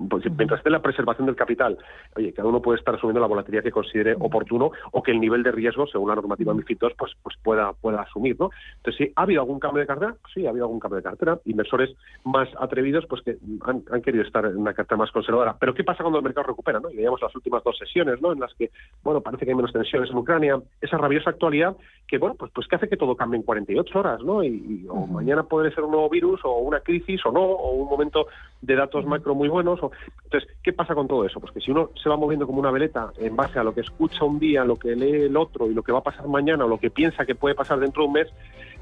pues, 0.09 0.25
mientras 0.37 0.61
esté 0.61 0.71
la 0.71 0.83
preservación 0.83 1.27
del 1.27 1.35
capital, 1.35 1.77
oye, 2.15 2.33
cada 2.33 2.49
uno 2.49 2.63
puede 2.63 2.79
estar 2.79 2.95
asumiendo 2.95 3.21
la 3.21 3.27
volatilidad 3.27 3.65
que 3.65 3.73
considere 3.73 4.15
oportuno 4.21 4.71
o 4.93 5.03
que 5.03 5.16
el 5.17 5.21
nivel 5.21 5.43
de 5.43 5.53
riesgo, 5.53 5.87
según 5.87 6.09
la 6.09 6.15
normativa 6.15 6.55
MIFID 6.55 6.79
II, 6.81 6.89
pues, 6.97 7.13
pues 7.23 7.37
pueda, 7.43 7.73
pueda 7.73 8.03
asumir, 8.03 8.37
¿no? 8.39 8.51
Entonces, 8.77 9.07
sí, 9.09 9.13
¿ha 9.17 9.23
habido 9.23 9.41
algún 9.41 9.59
cambio 9.59 9.81
de 9.81 9.87
cartera? 9.87 10.15
Sí, 10.33 10.47
ha 10.47 10.51
habido 10.51 10.67
algún 10.67 10.81
cambio 10.81 10.97
de 10.97 11.03
cartera. 11.03 11.39
Inversores 11.45 11.95
más 12.25 12.49
atrevidos, 12.61 13.07
pues 13.07 13.23
que 13.23 13.37
han, 13.65 13.83
querido 14.03 14.23
estar 14.23 14.45
en 14.45 14.57
una 14.57 14.75
cartera 14.75 14.99
más 14.99 15.11
conservadora. 15.11 15.57
Pero 15.59 15.75
¿qué 15.75 15.85
pasa 15.85 16.03
cuando 16.03 16.19
el 16.19 16.25
mercado 16.25 16.49
recupera, 16.49 16.81
no? 16.81 16.91
Y 16.91 16.97
veíamos 16.97 17.21
las 17.21 17.35
últimas 17.35 17.65
dos 17.65 17.77
sesiones, 17.79 18.21
¿no? 18.21 18.33
En 18.33 18.41
las 18.41 18.55
que, 18.55 18.71
bueno, 19.03 19.21
parece 19.21 19.45
que 19.45 19.51
hay 19.51 19.57
menos 19.57 19.73
tensiones 19.73 20.11
en 20.11 20.17
Ucrania, 20.17 20.61
esa 20.81 20.99
rabiosa 20.99 21.31
actualidad 21.31 21.77
que, 22.07 22.19
bueno, 22.19 22.37
pues, 22.39 22.53
pues 22.55 22.69
que 22.69 22.77
hace 22.77 22.89
que 22.89 22.97
todo 22.97 23.17
cambie 23.17 23.39
en 23.39 23.45
48 23.45 23.99
horas, 23.99 24.23
¿no? 24.23 24.45
Y, 24.45 24.87
o 24.89 25.07
mañana 25.07 25.43
puede 25.43 25.73
ser 25.73 25.85
un 25.85 25.91
nuevo 25.91 26.09
virus 26.09 26.41
o 26.45 26.59
una 26.59 26.81
crisis 26.81 27.21
o 27.27 27.33
no, 27.33 27.43
o 27.43 27.73
un 27.73 27.89
momento 27.89 28.27
de 28.63 28.75
datos 28.75 29.05
macro 29.07 29.35
muy 29.35 29.49
buenos. 29.49 29.83
O... 29.83 29.91
Entonces, 30.25 30.49
¿qué 30.63 30.73
pasa 30.73 30.95
con 30.95 31.09
todo 31.09 31.25
eso? 31.25 31.41
Pues 31.41 31.53
que 31.53 31.61
si 31.61 31.71
uno 31.71 31.91
se 32.01 32.09
va 32.09 32.17
moviendo 32.17 32.47
como 32.47 32.61
una 32.61 32.71
veleta 32.71 33.13
en 33.19 33.37
base 33.37 33.59
a 33.59 33.65
lo 33.65 33.75
que 33.75 33.81
escucha 33.81 34.25
un 34.25 34.39
día, 34.39 34.65
lo 34.65 34.77
que 34.77 34.96
lee 34.97 35.25
el 35.25 35.37
otro 35.37 35.71
y 35.71 35.75
lo 35.75 35.83
que 35.83 35.93
va 35.93 35.99
a 35.99 36.03
pasar 36.03 36.27
mañana 36.29 36.65
o 36.65 36.69
lo 36.69 36.79
que 36.79 36.91
piensa 36.91 37.25
que 37.25 37.35
puede 37.35 37.55
pasar 37.55 37.79
dentro 37.79 38.03
de 38.03 38.07
un 38.09 38.13
mes, 38.15 38.29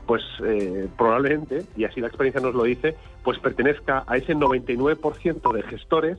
pues 0.06 0.22
eh, 0.44 0.88
probablemente, 0.96 1.64
y 1.76 1.84
así 1.84 2.00
la 2.00 2.08
experiencia 2.08 2.40
nos 2.40 2.54
lo 2.54 2.64
dice, 2.64 2.96
pues 3.22 3.38
pertenezca 3.38 4.04
a 4.06 4.16
ese 4.16 4.34
99% 4.34 5.52
de 5.52 5.62
gestores 5.62 6.18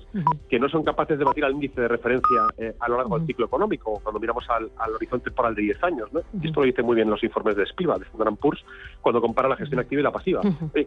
que 0.49 0.59
no 0.59 0.69
son 0.69 0.83
capaces 0.83 1.19
de 1.19 1.25
batir 1.25 1.45
al 1.45 1.53
índice 1.53 1.81
de 1.81 1.87
referencia 1.87 2.47
eh, 2.57 2.75
a 2.79 2.89
lo 2.89 2.97
largo 2.97 3.17
del 3.17 3.27
ciclo 3.27 3.45
económico, 3.45 3.99
cuando 4.01 4.19
miramos 4.19 4.45
al, 4.49 4.69
horizonte 4.93 5.25
temporal 5.25 5.53
de 5.53 5.61
10 5.63 5.83
años. 5.83 6.13
¿no? 6.13 6.21
Y 6.41 6.47
esto 6.47 6.61
lo 6.61 6.65
dice 6.65 6.81
muy 6.81 6.95
bien 6.95 7.09
los 7.09 7.23
informes 7.23 7.55
de 7.55 7.65
Spiva, 7.67 7.97
de 7.97 8.05
Standard 8.05 8.35
Poor's, 8.35 8.63
cuando 9.01 9.21
compara 9.21 9.47
la 9.47 9.55
gestión 9.55 9.79
activa 9.79 9.99
y 9.99 10.03
la 10.03 10.11
pasiva. 10.11 10.41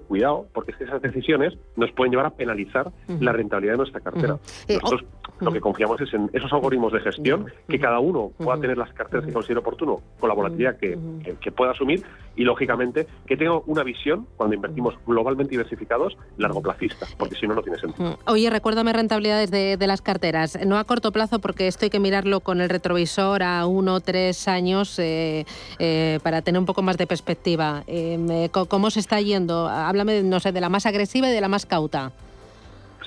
cuidado, 0.09 0.47
porque 0.53 0.73
es 0.73 0.79
que 0.79 0.85
esas 0.85 1.01
decisiones 1.01 1.55
nos 1.77 1.93
pueden 1.93 2.11
llevar 2.11 2.27
a 2.27 2.31
penalizar 2.31 2.91
la 3.21 3.33
rentabilidad 3.33 3.75
de 3.75 3.79
nuestra 3.79 4.01
cartera. 4.01 4.39
Nosotros 4.69 5.05
lo 5.41 5.53
que 5.53 5.61
confiamos 5.61 6.01
es 6.01 6.13
en 6.15 6.31
esos 6.33 6.53
algoritmos 6.53 6.93
de 6.93 7.01
gestión, 7.01 7.47
que 7.69 7.79
cada 7.79 8.01
uno 8.01 8.33
pueda 8.37 8.59
tener 8.61 8.77
las 8.77 8.93
carteras 8.93 9.25
que 9.25 9.33
considere 9.33 9.61
oportuno, 9.61 10.01
con 10.19 10.29
la 10.29 10.35
volatilidad 10.35 10.77
que, 10.79 10.99
que 11.41 11.53
pueda 11.53 11.73
asumir, 11.73 12.03
y 12.39 12.45
lógicamente 12.45 13.07
que 13.27 13.37
tenga 13.37 13.59
una 13.67 13.83
visión, 13.83 14.27
cuando 14.37 14.55
invertimos 14.55 14.95
globalmente 15.05 15.51
diversificados, 15.51 16.17
largo 16.39 16.63
plazista, 16.63 17.07
porque 17.19 17.35
si 17.35 17.49
no, 17.49 17.55
no 17.55 17.63
tiene 17.63 17.79
sentido. 17.79 18.11
Mm. 18.11 18.31
Oye, 18.31 18.49
recuérdame 18.49 18.93
rentabilidades 18.93 19.51
de, 19.51 19.77
de, 19.77 19.87
las 19.89 20.01
carteras, 20.01 20.57
no 20.65 20.79
a 20.79 20.85
corto 20.85 21.11
plazo, 21.11 21.41
porque 21.41 21.67
esto 21.67 21.85
hay 21.85 21.91
que 21.91 21.99
mirarlo 21.99 22.41
con 22.41 22.61
el 22.61 22.69
retrovisor 22.69 23.43
a 23.43 23.67
uno 23.67 23.95
o 23.95 24.01
tres 24.01 24.47
años 24.47 24.99
eh, 25.01 25.47
eh, 25.81 26.21
para 26.23 26.41
tener 26.41 26.61
un 26.61 26.67
poco 26.67 26.81
más 26.81 26.97
de 26.97 27.09
perspectiva. 27.09 27.83
Eh, 27.89 28.49
¿Cómo 28.69 28.91
se 28.91 29.01
está 29.01 29.21
yendo? 29.21 29.67
Háblame, 29.67 30.23
no 30.23 30.39
sé, 30.39 30.53
de 30.53 30.61
la 30.61 30.69
más 30.69 30.87
agresiva 30.87 31.29
y 31.29 31.33
de 31.33 31.41
la 31.41 31.49
más 31.49 31.67
cauta. 31.67 32.13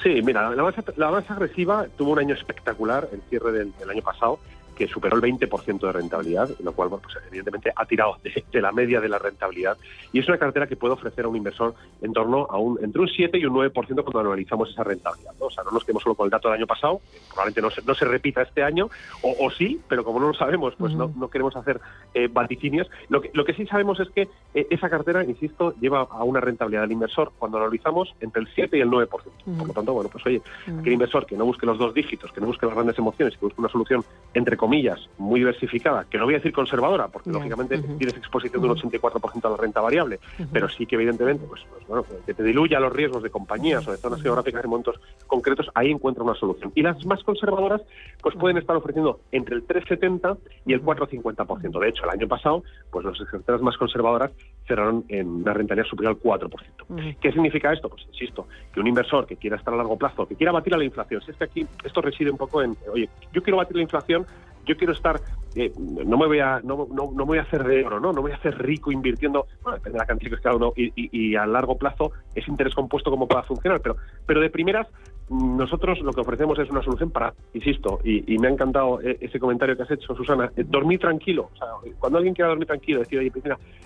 Sí, 0.03 0.21
mira, 0.23 0.53
la 0.53 0.63
más, 0.63 0.75
la 0.97 1.09
más 1.09 1.29
agresiva 1.31 1.85
tuvo 1.97 2.11
un 2.11 2.19
año 2.19 2.35
espectacular, 2.35 3.07
el 3.13 3.21
cierre 3.29 3.53
del, 3.53 3.71
del 3.77 3.89
año 3.89 4.01
pasado, 4.01 4.39
que 4.81 4.87
superó 4.87 5.15
el 5.15 5.21
20% 5.21 5.79
de 5.79 5.91
rentabilidad, 5.91 6.49
lo 6.63 6.73
cual, 6.73 6.89
pues, 6.89 7.15
evidentemente 7.27 7.71
ha 7.75 7.85
tirado 7.85 8.17
de, 8.23 8.61
la 8.61 8.71
media 8.71 8.99
de 8.99 9.09
la 9.09 9.19
rentabilidad. 9.19 9.77
Y 10.11 10.17
es 10.17 10.27
una 10.27 10.39
cartera 10.39 10.65
que 10.65 10.75
puede 10.75 10.95
ofrecer 10.95 11.25
a 11.25 11.27
un 11.27 11.35
inversor 11.35 11.75
en 12.01 12.11
torno 12.13 12.47
a 12.49 12.57
un 12.57 12.83
entre 12.83 12.99
un 12.99 13.07
7 13.07 13.37
y 13.37 13.45
un 13.45 13.53
9% 13.53 13.71
cuando 14.03 14.19
analizamos 14.31 14.71
esa 14.71 14.83
rentabilidad. 14.83 15.35
O 15.37 15.51
sea, 15.51 15.63
no 15.63 15.69
nos 15.69 15.83
quedemos 15.83 16.01
solo 16.01 16.15
con 16.15 16.25
el 16.25 16.31
dato 16.31 16.47
del 16.47 16.57
año 16.57 16.65
pasado, 16.65 16.99
probablemente 17.29 17.61
no 17.61 17.69
se, 17.69 17.83
no 17.83 17.93
se 17.93 18.05
repita 18.05 18.41
este 18.41 18.63
año, 18.63 18.89
o, 19.21 19.51
sí, 19.51 19.79
pero 19.87 20.03
como 20.03 20.19
no 20.19 20.29
lo 20.29 20.33
sabemos, 20.33 20.73
pues 20.79 20.95
no, 20.95 21.13
no, 21.15 21.29
queremos 21.29 21.55
hacer 21.55 21.79
eh, 22.15 22.27
vaticinios. 22.27 22.89
Lo 23.09 23.21
que, 23.21 23.29
lo 23.35 23.45
que 23.45 23.53
sí 23.53 23.67
sabemos 23.67 23.99
es 23.99 24.09
que 24.09 24.29
eh, 24.55 24.65
esa 24.71 24.89
cartera, 24.89 25.23
insisto, 25.23 25.75
lleva 25.79 26.07
a 26.09 26.23
una 26.23 26.39
rentabilidad 26.39 26.81
del 26.81 26.93
inversor 26.93 27.33
cuando 27.37 27.59
analizamos 27.59 28.15
entre 28.19 28.41
el 28.41 28.47
7 28.55 28.79
y 28.79 28.81
el 28.81 28.89
9%. 28.89 29.07
Por 29.07 29.67
lo 29.67 29.73
tanto, 29.75 29.93
bueno, 29.93 30.09
pues 30.11 30.25
oye, 30.25 30.41
aquel 30.79 30.93
inversor 30.93 31.27
que 31.27 31.37
no 31.37 31.45
busque 31.45 31.67
los 31.67 31.77
dos 31.77 31.93
dígitos, 31.93 32.31
que 32.31 32.41
no 32.41 32.47
busque 32.47 32.65
las 32.65 32.73
grandes 32.73 32.97
emociones, 32.97 33.37
que 33.37 33.45
busque 33.45 33.61
una 33.61 33.69
solución, 33.69 34.03
entre 34.33 34.57
comillas, 34.57 34.70
muy 35.17 35.39
diversificada, 35.39 36.05
que 36.09 36.17
no 36.17 36.25
voy 36.25 36.35
a 36.35 36.37
decir 36.37 36.51
conservadora, 36.51 37.07
porque 37.07 37.29
lógicamente 37.29 37.77
tienes 37.77 38.15
exposición 38.15 38.61
de 38.61 38.69
un 38.69 38.77
84% 38.77 39.45
a 39.45 39.49
la 39.49 39.57
renta 39.57 39.81
variable, 39.81 40.19
pero 40.51 40.69
sí 40.69 40.85
que 40.85 40.95
evidentemente, 40.95 41.45
pues, 41.47 41.61
pues, 41.69 41.87
bueno, 41.87 42.05
que 42.25 42.33
te 42.33 42.43
diluya 42.43 42.79
los 42.79 42.93
riesgos 42.93 43.23
de 43.23 43.29
compañías 43.29 43.87
o 43.87 43.91
de 43.91 43.97
zonas 43.97 44.21
geográficas 44.21 44.63
en 44.63 44.69
momentos 44.69 44.99
concretos, 45.27 45.69
ahí 45.73 45.91
encuentra 45.91 46.23
una 46.23 46.35
solución. 46.35 46.71
Y 46.75 46.81
las 46.81 47.05
más 47.05 47.23
conservadoras, 47.23 47.81
pues 48.21 48.35
pueden 48.35 48.57
estar 48.57 48.75
ofreciendo 48.75 49.19
entre 49.31 49.55
el 49.55 49.67
3,70 49.67 50.37
y 50.65 50.73
el 50.73 50.81
4,50%. 50.81 51.79
De 51.79 51.89
hecho, 51.89 52.03
el 52.03 52.09
año 52.09 52.27
pasado, 52.27 52.63
pues 52.91 53.05
las 53.05 53.17
carteras 53.29 53.61
más 53.61 53.77
conservadoras 53.77 54.31
cerraron 54.67 55.05
en 55.09 55.27
una 55.27 55.53
rentabilidad 55.53 55.87
superior 55.87 56.15
al 56.15 56.21
4%. 56.21 57.17
¿Qué 57.19 57.31
significa 57.31 57.73
esto? 57.73 57.89
Pues 57.89 58.03
insisto, 58.07 58.47
que 58.73 58.79
un 58.79 58.87
inversor 58.87 59.25
que 59.25 59.35
quiera 59.35 59.57
estar 59.57 59.73
a 59.73 59.77
largo 59.77 59.97
plazo, 59.97 60.27
que 60.27 60.35
quiera 60.35 60.51
batir 60.51 60.73
a 60.73 60.77
la 60.77 60.83
inflación, 60.83 61.21
si 61.21 61.31
es 61.31 61.37
que 61.37 61.43
aquí 61.43 61.67
esto 61.83 62.01
reside 62.01 62.31
un 62.31 62.37
poco 62.37 62.61
en, 62.61 62.77
oye, 62.91 63.09
yo 63.33 63.41
quiero 63.43 63.57
batir 63.57 63.75
la 63.75 63.83
inflación, 63.83 64.25
yo 64.65 64.77
quiero 64.77 64.93
estar, 64.93 65.19
eh, 65.55 65.71
no 65.77 66.17
me 66.17 66.27
voy 66.27 66.39
a, 66.39 66.59
no, 66.63 66.87
no, 66.91 67.11
no, 67.13 67.25
voy 67.25 67.39
a 67.39 67.43
hacer 67.43 67.63
de 67.63 67.85
oro, 67.85 67.99
¿no? 67.99 68.13
No 68.13 68.21
voy 68.21 68.31
a 68.31 68.35
hacer 68.35 68.57
rico 68.57 68.91
invirtiendo, 68.91 69.47
bueno, 69.63 69.77
depende 69.77 69.97
de 69.97 69.99
la 69.99 70.05
cantidad 70.05 70.37
que 70.37 70.43
cada 70.43 70.55
uno, 70.55 70.73
y, 70.75 70.91
y, 70.95 71.35
a 71.35 71.45
largo 71.45 71.77
plazo 71.77 72.11
es 72.35 72.47
interés 72.47 72.73
compuesto 72.73 73.09
como 73.09 73.27
pueda 73.27 73.43
funcionar, 73.43 73.81
pero, 73.81 73.97
pero 74.25 74.41
de 74.41 74.49
primeras 74.49 74.87
nosotros 75.31 75.99
lo 76.01 76.11
que 76.11 76.19
ofrecemos 76.21 76.59
es 76.59 76.69
una 76.69 76.83
solución 76.83 77.09
para, 77.09 77.33
insisto, 77.53 77.99
y, 78.03 78.37
me 78.37 78.47
ha 78.47 78.51
encantado 78.51 79.01
eh, 79.01 79.17
ese 79.21 79.39
comentario 79.39 79.77
que 79.77 79.83
has 79.83 79.91
hecho, 79.91 80.13
Susana, 80.13 80.51
eh, 80.57 80.65
dormir 80.67 80.99
tranquilo. 80.99 81.49
O 81.53 81.57
sea, 81.57 81.67
cuando 81.99 82.17
alguien 82.17 82.33
quiera 82.33 82.49
dormir 82.49 82.67
tranquilo, 82.67 82.99
decir, 82.99 83.19
oye, 83.19 83.31
pues 83.31 83.45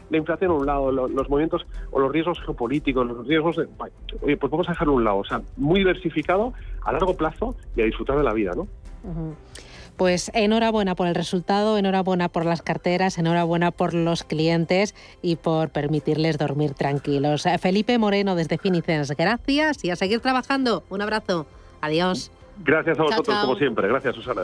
la 0.09 0.17
inflación 0.17 0.51
a 0.51 0.53
un 0.55 0.65
lado, 0.65 0.91
los 0.91 1.29
movimientos 1.29 1.67
o 1.91 1.99
los 1.99 2.11
riesgos 2.11 2.41
geopolíticos, 2.41 3.05
los 3.05 3.27
riesgos 3.27 3.57
de, 3.57 3.67
oye, 4.21 4.37
pues 4.37 4.51
vamos 4.51 4.67
a 4.69 4.71
dejarlo 4.71 4.93
a 4.93 4.95
un 4.95 5.03
lado. 5.03 5.17
O 5.17 5.25
sea, 5.25 5.41
muy 5.55 5.79
diversificado, 5.79 6.53
a 6.83 6.91
largo 6.91 7.15
plazo 7.15 7.55
y 7.75 7.81
a 7.81 7.85
disfrutar 7.85 8.17
de 8.17 8.23
la 8.23 8.33
vida, 8.33 8.53
¿no? 8.55 8.67
Pues 9.97 10.29
enhorabuena 10.33 10.95
por 10.95 11.07
el 11.07 11.15
resultado, 11.15 11.77
enhorabuena 11.77 12.29
por 12.29 12.45
las 12.45 12.61
carteras, 12.61 13.17
enhorabuena 13.17 13.71
por 13.71 13.93
los 13.93 14.23
clientes 14.23 14.93
y 15.21 15.37
por 15.37 15.69
permitirles 15.69 16.37
dormir 16.37 16.73
tranquilos. 16.73 17.45
Eh, 17.45 17.57
Felipe 17.57 17.97
Moreno 17.97 18.35
desde 18.35 18.57
Finicens, 18.57 19.11
gracias 19.11 19.83
y 19.85 19.91
a 19.91 19.95
seguir 19.95 20.19
trabajando. 20.19 20.83
Un 20.89 21.01
abrazo. 21.01 21.45
Adiós. 21.81 22.31
Gracias 22.63 22.99
a 22.99 23.03
vosotros 23.03 23.37
como 23.39 23.55
siempre. 23.55 23.87
Gracias, 23.87 24.15
Susana. 24.15 24.43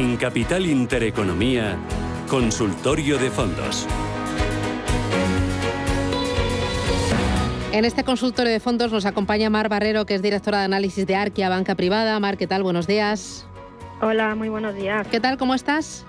En 0.00 0.16
Capital 0.16 0.64
Intereconomía, 0.64 1.76
Consultorio 2.26 3.18
de 3.18 3.30
Fondos. 3.30 3.86
En 7.70 7.84
este 7.84 8.02
consultorio 8.02 8.50
de 8.50 8.60
fondos 8.60 8.92
nos 8.92 9.04
acompaña 9.04 9.50
Mar 9.50 9.68
Barrero, 9.68 10.06
que 10.06 10.14
es 10.14 10.22
directora 10.22 10.60
de 10.60 10.64
análisis 10.64 11.06
de 11.06 11.16
Arquia 11.16 11.50
Banca 11.50 11.74
Privada. 11.74 12.18
Mar, 12.18 12.38
¿qué 12.38 12.46
tal? 12.46 12.62
Buenos 12.62 12.86
días. 12.86 13.46
Hola, 14.00 14.34
muy 14.34 14.48
buenos 14.48 14.74
días. 14.74 15.06
¿Qué 15.08 15.20
tal? 15.20 15.36
¿Cómo 15.36 15.52
estás? 15.52 16.06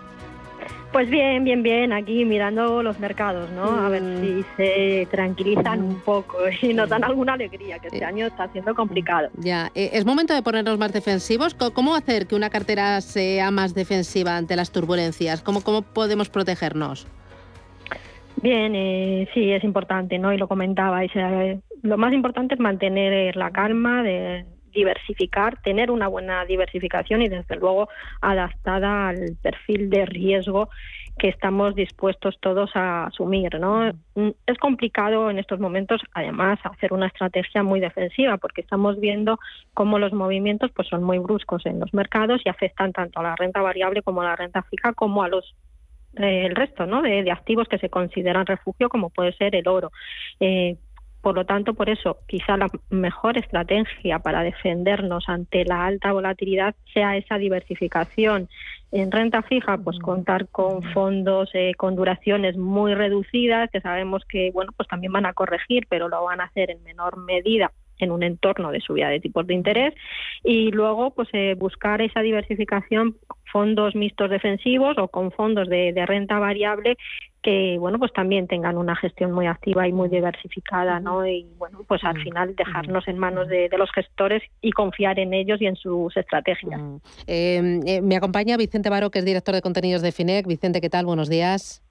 Pues 0.91 1.09
bien, 1.09 1.45
bien, 1.45 1.63
bien, 1.63 1.93
aquí 1.93 2.25
mirando 2.25 2.83
los 2.83 2.99
mercados, 2.99 3.49
¿no? 3.51 3.63
A 3.63 3.87
ver 3.87 4.01
mm. 4.01 4.21
si 4.21 4.45
se 4.57 5.07
tranquilizan 5.09 5.81
un 5.81 6.01
poco 6.01 6.37
y 6.61 6.73
nos 6.73 6.89
dan 6.89 7.05
alguna 7.05 7.33
alegría, 7.33 7.79
que 7.79 7.87
este 7.87 8.03
año 8.03 8.27
está 8.27 8.49
siendo 8.49 8.75
complicado. 8.75 9.29
Ya, 9.37 9.71
eh, 9.73 9.91
es 9.93 10.05
momento 10.05 10.33
de 10.33 10.41
ponernos 10.41 10.77
más 10.77 10.91
defensivos. 10.91 11.55
¿Cómo 11.55 11.95
hacer 11.95 12.27
que 12.27 12.35
una 12.35 12.49
cartera 12.49 12.99
sea 12.99 13.51
más 13.51 13.73
defensiva 13.73 14.35
ante 14.35 14.57
las 14.57 14.71
turbulencias? 14.71 15.41
¿Cómo, 15.41 15.61
cómo 15.61 15.81
podemos 15.81 16.29
protegernos? 16.29 17.07
Bien, 18.41 18.73
eh, 18.75 19.29
sí, 19.33 19.51
es 19.51 19.63
importante, 19.63 20.19
¿no? 20.19 20.33
Y 20.33 20.37
lo 20.37 20.49
comentabais. 20.49 21.11
Eh, 21.15 21.59
lo 21.83 21.97
más 21.97 22.11
importante 22.11 22.55
es 22.55 22.59
mantener 22.59 23.35
la 23.37 23.51
calma, 23.51 24.03
de 24.03 24.45
diversificar, 24.71 25.61
tener 25.61 25.91
una 25.91 26.07
buena 26.07 26.45
diversificación 26.45 27.21
y 27.21 27.29
desde 27.29 27.55
luego 27.55 27.89
adaptada 28.21 29.09
al 29.09 29.37
perfil 29.41 29.89
de 29.89 30.05
riesgo 30.05 30.69
que 31.17 31.27
estamos 31.27 31.75
dispuestos 31.75 32.39
todos 32.39 32.75
a 32.75 33.05
asumir, 33.05 33.59
¿no? 33.59 33.91
Mm, 34.15 34.29
es 34.47 34.57
complicado 34.57 35.29
en 35.29 35.39
estos 35.39 35.59
momentos, 35.59 36.01
además, 36.13 36.59
hacer 36.63 36.93
una 36.93 37.07
estrategia 37.07 37.63
muy 37.63 37.79
defensiva, 37.79 38.37
porque 38.37 38.61
estamos 38.61 38.99
viendo 38.99 39.39
cómo 39.73 39.99
los 39.99 40.13
movimientos 40.13 40.71
pues, 40.73 40.87
son 40.87 41.03
muy 41.03 41.19
bruscos 41.19 41.65
en 41.65 41.79
los 41.79 41.93
mercados 41.93 42.41
y 42.45 42.49
afectan 42.49 42.93
tanto 42.93 43.19
a 43.19 43.23
la 43.23 43.35
renta 43.35 43.61
variable 43.61 44.01
como 44.01 44.21
a 44.21 44.25
la 44.25 44.35
renta 44.35 44.63
fija, 44.63 44.93
como 44.93 45.23
a 45.23 45.29
los 45.29 45.53
eh, 46.17 46.45
el 46.45 46.55
resto 46.55 46.85
¿no? 46.85 47.01
de, 47.01 47.29
activos 47.31 47.67
que 47.69 47.77
se 47.77 47.89
consideran 47.89 48.45
refugio, 48.45 48.89
como 48.89 49.09
puede 49.09 49.33
ser 49.33 49.55
el 49.55 49.67
oro. 49.67 49.91
Eh, 50.39 50.75
por 51.21 51.35
lo 51.35 51.45
tanto, 51.45 51.73
por 51.73 51.89
eso, 51.89 52.17
quizá 52.27 52.57
la 52.57 52.69
mejor 52.89 53.37
estrategia 53.37 54.19
para 54.19 54.41
defendernos 54.41 55.29
ante 55.29 55.65
la 55.65 55.85
alta 55.85 56.11
volatilidad 56.11 56.75
sea 56.93 57.15
esa 57.15 57.37
diversificación. 57.37 58.49
En 58.91 59.11
renta 59.11 59.41
fija, 59.43 59.77
pues 59.77 59.99
contar 59.99 60.47
con 60.49 60.83
fondos 60.93 61.49
eh, 61.53 61.73
con 61.77 61.95
duraciones 61.95 62.57
muy 62.57 62.95
reducidas, 62.95 63.69
que 63.71 63.81
sabemos 63.81 64.23
que, 64.25 64.51
bueno, 64.51 64.71
pues 64.75 64.89
también 64.89 65.13
van 65.13 65.25
a 65.25 65.33
corregir, 65.33 65.85
pero 65.87 66.09
lo 66.09 66.23
van 66.23 66.41
a 66.41 66.45
hacer 66.45 66.71
en 66.71 66.83
menor 66.83 67.17
medida 67.17 67.71
en 68.01 68.11
un 68.11 68.23
entorno 68.23 68.71
de 68.71 68.81
subida 68.81 69.09
de 69.09 69.19
tipos 69.19 69.45
de 69.47 69.53
interés 69.53 69.93
y 70.43 70.71
luego 70.71 71.11
pues 71.11 71.29
eh, 71.33 71.55
buscar 71.57 72.01
esa 72.01 72.21
diversificación 72.21 73.17
fondos 73.51 73.95
mixtos 73.95 74.29
defensivos 74.29 74.97
o 74.97 75.07
con 75.07 75.31
fondos 75.31 75.67
de, 75.67 75.93
renta 76.05 76.39
variable 76.39 76.97
que 77.41 77.77
bueno 77.79 77.99
pues 77.99 78.11
también 78.13 78.47
tengan 78.47 78.77
una 78.77 78.95
gestión 78.95 79.31
muy 79.31 79.47
activa 79.47 79.87
y 79.87 79.91
muy 79.91 80.09
diversificada 80.09 80.99
no 80.99 81.25
y 81.25 81.45
bueno 81.57 81.83
pues 81.87 82.03
al 82.03 82.21
final 82.21 82.55
dejarnos 82.55 83.07
en 83.07 83.17
manos 83.17 83.47
de, 83.47 83.69
los 83.77 83.91
gestores 83.91 84.43
y 84.61 84.71
confiar 84.71 85.19
en 85.19 85.33
ellos 85.33 85.61
y 85.61 85.65
en 85.65 85.75
sus 85.75 86.15
estrategias. 86.15 86.79
Em, 87.27 87.81
eh, 87.85 88.01
me 88.01 88.15
acompaña 88.15 88.57
Vicente 88.57 88.89
Baro 88.89 89.09
que 89.09 89.19
es 89.19 89.25
director 89.25 89.55
de 89.55 89.61
contenidos 89.61 90.01
de 90.01 90.11
Finec. 90.11 90.45
Vicente 90.45 90.81
qué 90.81 90.89
tal 90.89 91.05
buenos 91.05 91.29
días 91.29 91.83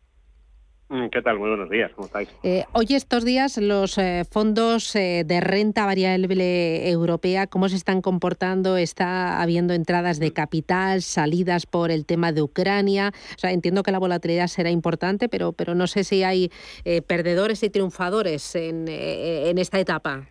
¿Qué 1.12 1.22
tal? 1.22 1.38
Muy 1.38 1.50
buenos 1.50 1.70
días, 1.70 1.92
¿cómo 1.94 2.07
estáis? 2.07 2.29
Eh, 2.42 2.64
hoy 2.72 2.87
estos 2.90 3.24
días 3.24 3.59
los 3.59 3.96
eh, 3.96 4.24
fondos 4.29 4.96
eh, 4.96 5.22
de 5.24 5.40
renta 5.40 5.87
variable 5.87 6.90
europea, 6.90 7.46
¿cómo 7.46 7.68
se 7.68 7.76
están 7.76 8.03
comportando? 8.03 8.76
¿Está 8.76 9.40
habiendo 9.40 9.72
entradas 9.72 10.18
de 10.18 10.33
capital, 10.33 11.03
salidas 11.03 11.66
por 11.66 11.92
el 11.92 12.07
tema 12.07 12.33
de 12.33 12.42
Ucrania? 12.42 13.12
O 13.37 13.38
sea, 13.38 13.53
entiendo 13.53 13.85
que 13.85 13.92
la 13.92 14.00
volatilidad 14.00 14.48
será 14.48 14.70
importante, 14.70 15.29
pero, 15.29 15.53
pero 15.53 15.76
no 15.76 15.87
sé 15.87 16.03
si 16.03 16.24
hay 16.24 16.50
perdedores 17.07 17.62
y 17.62 17.70
triunfadores 17.70 18.57
en, 18.57 18.88
en 18.88 19.59
esta 19.59 19.79
etapa. 19.79 20.26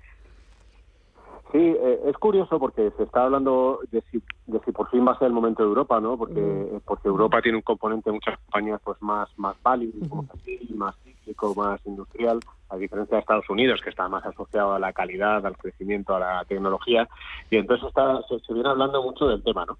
Sí, 1.51 1.57
eh, 1.57 1.99
es 2.05 2.15
curioso 2.17 2.59
porque 2.59 2.91
se 2.95 3.03
está 3.03 3.23
hablando 3.23 3.79
de 3.91 4.01
si, 4.11 4.21
de 4.45 4.59
si 4.65 4.71
por 4.71 4.87
fin 4.91 5.07
va 5.07 5.13
a 5.13 5.17
ser 5.17 5.27
el 5.27 5.33
momento 5.33 5.63
de 5.63 5.69
Europa, 5.69 5.99
¿no? 5.99 6.15
Porque, 6.15 6.39
mm. 6.39 6.81
porque 6.85 7.07
Europa 7.07 7.41
tiene 7.41 7.57
un 7.57 7.63
componente, 7.63 8.11
muchas 8.11 8.37
compañías, 8.39 8.79
pues 8.83 9.01
más, 9.01 9.27
más 9.37 9.55
válido, 9.63 9.93
más 10.75 10.95
cíclico, 11.03 11.55
más 11.55 11.83
industrial, 11.87 12.39
a 12.69 12.77
diferencia 12.77 13.15
de 13.15 13.21
Estados 13.21 13.49
Unidos, 13.49 13.81
que 13.83 13.89
está 13.89 14.07
más 14.07 14.23
asociado 14.25 14.73
a 14.73 14.79
la 14.79 14.93
calidad, 14.93 15.43
al 15.43 15.57
crecimiento, 15.57 16.15
a 16.15 16.19
la 16.19 16.45
tecnología. 16.45 17.09
Y 17.49 17.57
entonces 17.57 17.87
está, 17.87 18.21
se, 18.27 18.53
viene 18.53 18.69
hablando 18.69 19.01
mucho 19.01 19.27
del 19.27 19.43
tema, 19.43 19.65
¿no? 19.65 19.79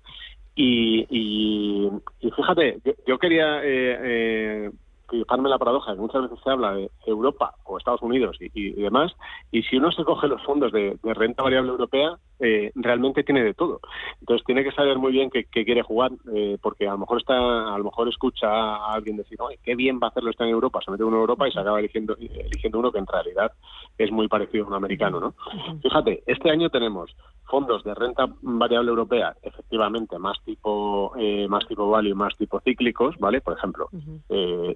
Y, 0.56 1.06
y, 1.10 2.32
fíjate, 2.36 2.82
yo, 3.06 3.20
quería 3.20 3.64
eh, 3.64 4.00
eh, 4.02 4.72
fijarme 5.10 5.50
la 5.50 5.58
paradoja, 5.58 5.94
que 5.94 6.00
muchas 6.00 6.24
veces 6.24 6.40
se 6.44 6.50
habla 6.50 6.74
de 6.74 6.90
Europa 7.06 7.54
o 7.66 7.78
Estados 7.78 8.02
Unidos 8.02 8.38
y, 8.40 8.72
demás, 8.74 9.12
y 9.52 9.64
si 9.64 9.78
uno 9.78 9.92
se 9.92 10.04
coge 10.04 10.28
los 10.28 10.44
fondos 10.44 10.72
de, 10.72 10.98
renta 11.04 11.44
variable 11.44 11.72
europea, 11.72 12.18
eh, 12.40 12.72
realmente 12.76 13.24
tiene 13.24 13.44
de 13.44 13.54
todo. 13.54 13.80
Entonces 14.20 14.46
tiene 14.46 14.64
que 14.64 14.72
saber 14.72 14.98
muy 14.98 15.12
bien 15.12 15.30
qué, 15.30 15.46
quiere 15.46 15.82
jugar, 15.82 16.12
eh, 16.34 16.58
porque 16.62 16.88
a 16.88 16.92
lo 16.92 17.00
mejor 17.00 17.20
está, 17.20 17.74
a 17.74 17.78
lo 17.78 17.84
mejor 17.84 18.08
escucha 18.10 18.48
a 18.48 18.94
alguien 18.94 19.18
decir, 19.18 19.42
oye, 19.42 19.60
qué 19.64 19.76
bien 19.76 20.00
va 20.02 20.08
a 20.08 20.10
hacerlo 20.10 20.32
estar 20.32 20.48
en 20.48 20.54
Europa, 20.54 20.80
se 20.84 20.92
mete 20.92 21.04
uno 21.04 21.18
en 21.18 21.22
Europa 21.22 21.48
y 21.48 21.52
se 21.52 21.60
acaba 21.60 21.80
eligiendo, 21.80 22.16
eligiendo 22.18 22.80
uno 22.80 22.92
que 22.92 23.00
en 23.00 23.08
realidad 23.08 23.52
es 23.98 24.12
muy 24.12 24.28
parecido 24.28 24.66
a 24.66 24.68
un 24.68 24.74
americano, 24.74 25.20
¿no? 25.20 25.34
Fíjate, 25.82 26.24
este 26.26 26.50
año 26.50 26.70
tenemos 26.70 27.16
fondos 27.50 27.84
de 27.84 27.94
renta 27.96 28.28
variable 28.42 28.90
europea, 28.90 29.36
efectivamente, 29.42 30.18
más 30.20 30.38
tipo 30.46 31.12
eh, 31.18 31.48
más 31.48 31.68
tipo 31.68 31.90
value, 31.90 32.16
más 32.16 32.38
tipo 32.38 32.60
cíclicos, 32.62 33.16
¿vale? 33.20 33.42
Por 33.42 33.58
ejemplo, 33.58 33.90
eh, 34.30 34.76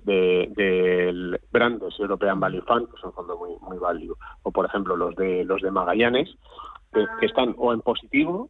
del 0.55 1.39
Brandes 1.51 1.99
European 1.99 2.39
Value 2.39 2.61
Fund, 2.61 2.89
que 2.89 2.99
son 3.01 3.13
fondos 3.13 3.37
muy 3.37 3.51
muy 3.61 3.77
value, 3.77 4.15
o 4.43 4.51
por 4.51 4.65
ejemplo 4.65 4.95
los 4.95 5.15
de 5.15 5.43
los 5.45 5.61
de 5.61 5.71
Magallanes, 5.71 6.29
que 6.91 7.25
están 7.25 7.55
o 7.57 7.73
en 7.73 7.81
positivo 7.81 8.49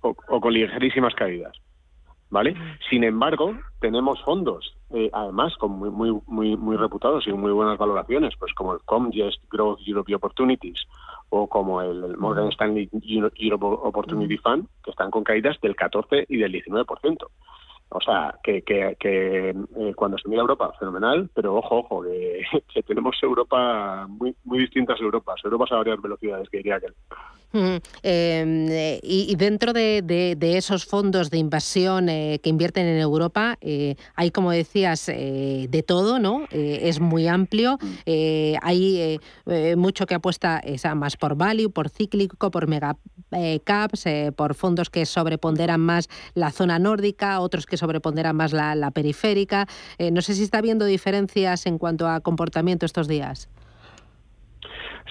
o, 0.00 0.14
con 0.14 0.52
ligerísimas 0.52 1.14
caídas. 1.14 1.56
¿Vale? 2.28 2.56
Sin 2.90 3.04
embargo, 3.04 3.56
tenemos 3.80 4.20
fondos, 4.24 4.76
eh, 4.90 5.08
además, 5.12 5.56
con 5.58 5.70
muy, 5.78 5.90
muy, 5.90 6.20
muy, 6.26 6.56
muy 6.56 6.76
reputados 6.76 7.24
y 7.28 7.32
muy 7.32 7.52
buenas 7.52 7.78
valoraciones, 7.78 8.34
pues 8.36 8.52
como 8.54 8.72
el 8.72 8.80
Comgest 8.84 9.40
Growth 9.48 9.78
Europe 9.86 10.12
Opportunities 10.12 10.86
o 11.28 11.46
como 11.46 11.80
el 11.82 12.16
Morgan 12.16 12.48
Stanley 12.48 12.90
Europe 13.36 13.64
Opportunity 13.64 14.38
Fund, 14.38 14.66
que 14.82 14.90
están 14.90 15.12
con 15.12 15.22
caídas 15.22 15.60
del 15.60 15.76
14 15.76 16.26
y 16.28 16.38
del 16.38 16.52
19%. 16.52 17.28
O 17.88 18.00
sea, 18.00 18.34
que, 18.42 18.62
que, 18.62 18.96
que 18.98 19.50
eh, 19.50 19.94
cuando 19.94 20.18
se 20.18 20.28
mira 20.28 20.42
Europa, 20.42 20.72
fenomenal, 20.78 21.30
pero 21.34 21.54
ojo, 21.54 21.78
ojo, 21.78 22.02
que, 22.02 22.42
que, 22.74 22.82
tenemos 22.82 23.16
Europa 23.22 24.06
muy 24.08 24.34
muy 24.44 24.58
distintas 24.58 25.00
Europas, 25.00 25.40
Europas 25.44 25.70
a 25.72 25.76
varias 25.76 26.02
velocidades, 26.02 26.48
que 26.48 26.58
diría 26.58 26.80
que 26.80 26.88
Em, 28.02 28.68
eh, 28.70 29.00
y, 29.02 29.34
dentro 29.36 29.72
de, 29.72 30.36
esos 30.40 30.84
fondos 30.84 31.30
de 31.30 31.38
inversión 31.38 32.08
eh, 32.08 32.38
que 32.42 32.50
invierten 32.50 32.86
en 32.86 32.98
Europa, 32.98 33.56
eh, 33.60 33.96
hay, 34.14 34.30
como 34.30 34.50
decías, 34.50 35.06
de 35.06 35.84
todo, 35.86 36.18
¿no? 36.18 36.46
es 36.50 37.00
muy 37.00 37.28
amplio. 37.28 37.78
hay 38.06 39.20
mucho 39.76 40.06
que 40.06 40.14
apuesta 40.14 40.62
más 40.94 41.16
por 41.16 41.36
value, 41.36 41.70
por 41.70 41.88
cíclico, 41.88 42.50
por 42.50 42.66
mega 42.66 42.96
caps, 43.64 44.04
por 44.36 44.54
fondos 44.54 44.90
que 44.90 45.04
sobreponderan 45.06 45.80
más 45.80 46.08
la 46.34 46.50
zona 46.50 46.78
nórdica, 46.78 47.40
otros 47.40 47.66
que 47.66 47.75
sobreponderan 47.76 48.36
más 48.36 48.52
la, 48.52 48.74
la 48.74 48.90
periférica. 48.90 49.66
no 50.12 50.20
sé 50.22 50.34
si 50.34 50.42
está 50.42 50.58
habiendo 50.58 50.84
diferencias 50.84 51.66
en 51.66 51.78
cuanto 51.78 52.08
a 52.08 52.20
comportamiento 52.20 52.86
estos 52.86 53.08
días. 53.08 53.48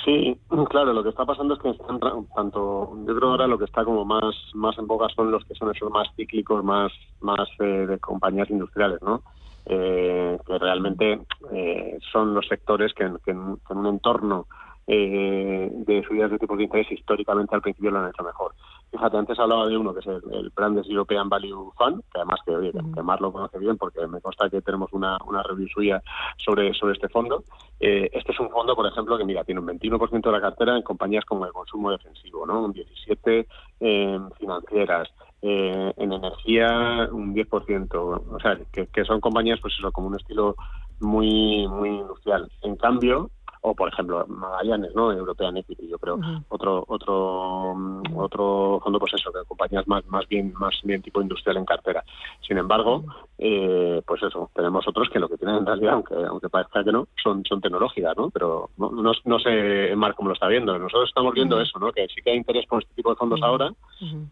Sí, 0.06 0.40
claro, 0.70 0.94
lo 0.94 1.02
que 1.02 1.10
está 1.10 1.26
pasando 1.26 1.56
es 1.56 1.60
que 1.60 1.72
están 1.72 2.00
tanto, 2.00 2.96
yo 3.08 3.16
creo 3.16 3.32
ahora 3.32 3.48
lo 3.48 3.58
que 3.58 3.66
está 3.66 3.84
como 3.84 4.06
más 4.06 4.36
más 4.54 4.78
en 4.78 4.86
boga 4.86 5.08
son 5.16 5.32
los 5.32 5.44
que 5.46 5.56
son 5.56 5.76
esos 5.76 5.90
más 5.90 6.08
cíclicos, 6.16 6.64
más 6.64 6.92
más 7.22 7.50
eh, 7.60 7.88
de 7.88 7.98
compañías 7.98 8.48
industriales, 8.52 9.02
¿no? 9.02 9.24
Eh, 9.66 10.38
que 10.46 10.60
realmente 10.60 11.22
eh, 11.52 11.98
son 12.12 12.36
los 12.36 12.48
sectores 12.48 12.94
que, 12.94 13.12
que, 13.26 13.32
en, 13.32 13.58
un 13.70 13.88
entorno 13.88 14.46
de 14.86 16.04
subidas 16.08 16.30
de 16.30 16.38
tipos 16.38 16.60
de 16.60 16.66
interés 16.66 16.92
históricamente 16.92 17.56
al 17.56 17.62
principio 17.64 17.90
lo 17.90 17.98
han 17.98 18.10
hecho 18.10 18.24
mejor. 18.24 18.54
Fíjate, 18.92 19.18
antes 19.18 19.38
hablaba 19.40 19.68
de 19.68 19.78
uno 19.78 19.94
que 19.94 20.00
es 20.00 20.08
el, 20.08 20.52
Brandes 20.56 20.88
European 20.88 21.28
Value 21.28 21.72
Fund, 21.78 22.02
que 22.12 22.20
además 22.20 22.40
que, 22.46 22.56
oye, 22.56 22.72
que 22.72 23.04
Mar 23.04 23.20
lo 23.20 23.32
conoce 23.32 23.60
bien 23.60 23.78
porque 23.78 24.06
me 24.08 24.22
consta 24.22 24.50
que 24.50 24.62
tenemos 24.62 24.92
una, 24.94 25.18
una 25.26 25.44
review 25.44 25.68
suya 25.68 26.02
sobre, 26.38 26.74
sobre 26.74 26.94
este 26.94 27.10
fondo. 27.10 27.44
Eh, 27.80 28.10
este 28.14 28.32
es 28.32 28.40
un 28.40 28.50
fondo, 28.50 28.76
por 28.76 28.88
ejemplo, 28.88 29.18
que 29.18 29.26
mira, 29.26 29.44
tiene 29.44 29.60
un 29.60 29.68
21% 29.68 30.22
de 30.22 30.32
la 30.32 30.42
cartera 30.42 30.78
en 30.78 30.84
compañías 30.84 31.26
como 31.26 31.46
el 31.46 31.52
consumo 31.52 31.92
defensivo, 31.92 32.46
¿no? 32.46 32.64
Un 32.64 32.74
17% 32.74 33.48
en 33.82 34.32
financieras, 34.34 35.10
eh, 35.42 35.94
en 35.98 36.14
energía 36.14 37.10
un 37.12 37.36
10%, 37.36 37.96
o 37.96 38.40
sea, 38.40 38.58
que, 38.72 38.88
que, 38.88 39.04
son 39.04 39.20
compañías, 39.20 39.60
pues 39.62 39.74
eso, 39.78 39.92
como 39.92 40.08
un 40.08 40.16
estilo 40.16 40.56
muy, 41.02 41.68
muy 41.68 41.90
industrial. 41.90 42.50
En 42.62 42.78
cambio, 42.78 43.30
o 43.66 43.74
por 43.74 43.90
ejemplo 43.90 44.26
Magallanes, 44.28 44.94
¿no? 44.94 45.12
European 45.12 45.58
Equity, 45.58 45.88
yo 45.88 45.98
creo, 45.98 46.20
otro 46.50 46.86
otro 46.88 47.74
mm, 47.76 48.16
otro 48.16 48.80
fondo 48.84 49.00
pues 49.00 49.14
eso, 49.16 49.32
de 49.32 49.44
compañías 49.46 49.88
más 49.88 50.06
más 50.06 50.28
bien 50.28 50.54
más 50.60 50.76
bien 50.84 51.02
tipo 51.02 51.22
industrial 51.22 51.58
en 51.58 51.66
cartera. 51.66 52.04
Sin 52.48 52.60
embargo, 52.60 53.04
eh, 53.40 54.04
pues 54.06 54.22
eso, 54.22 54.52
tenemos 54.54 54.88
otros 54.88 55.10
que 55.10 55.20
lo 55.20 55.28
que 55.28 55.38
tienen 55.38 55.58
en 55.58 55.66
realidad, 55.66 55.94
aunque 55.94 56.16
aunque 56.16 56.50
parezca 56.50 56.84
que 56.84 56.92
no, 56.92 57.08
son 57.22 57.44
son 57.44 57.60
tecnológicas, 57.60 58.16
¿no? 58.16 58.30
Pero 58.30 58.70
no, 58.78 58.92
no, 58.92 59.40
sé 59.40 59.96
Mar 59.96 60.14
cómo 60.14 60.30
lo 60.30 60.36
está 60.36 60.48
viendo. 60.48 60.78
Nosotros 60.78 61.10
estamos 61.10 61.34
viendo 61.34 61.60
eso, 61.60 61.80
¿no? 61.80 61.92
Que 61.92 62.08
sí 62.08 62.22
que 62.22 62.32
hay 62.32 62.38
interés 62.38 62.68
por 62.68 62.84
este 62.84 62.94
tipo 62.94 63.10
de 63.10 63.16
fondos 63.16 63.42
ahora, 63.42 63.74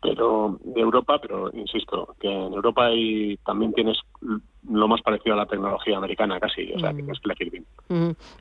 pero 0.01 0.59
de 0.63 0.79
Europa, 0.81 1.17
pero 1.19 1.49
insisto, 1.53 2.15
que 2.19 2.31
en 2.31 2.53
Europa 2.53 2.85
hay, 2.85 3.37
también 3.37 3.73
tienes 3.73 3.97
lo 4.69 4.87
más 4.87 5.01
parecido 5.01 5.35
a 5.35 5.39
la 5.39 5.45
tecnología 5.45 5.97
americana 5.97 6.39
casi, 6.39 6.71
o 6.73 6.79
sea, 6.79 6.93
que 6.93 7.01
es 7.01 7.19
elegir 7.23 7.63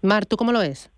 Mar, 0.03 0.27
¿tú 0.27 0.37
cómo 0.37 0.53
lo 0.53 0.61
ves? 0.61 0.91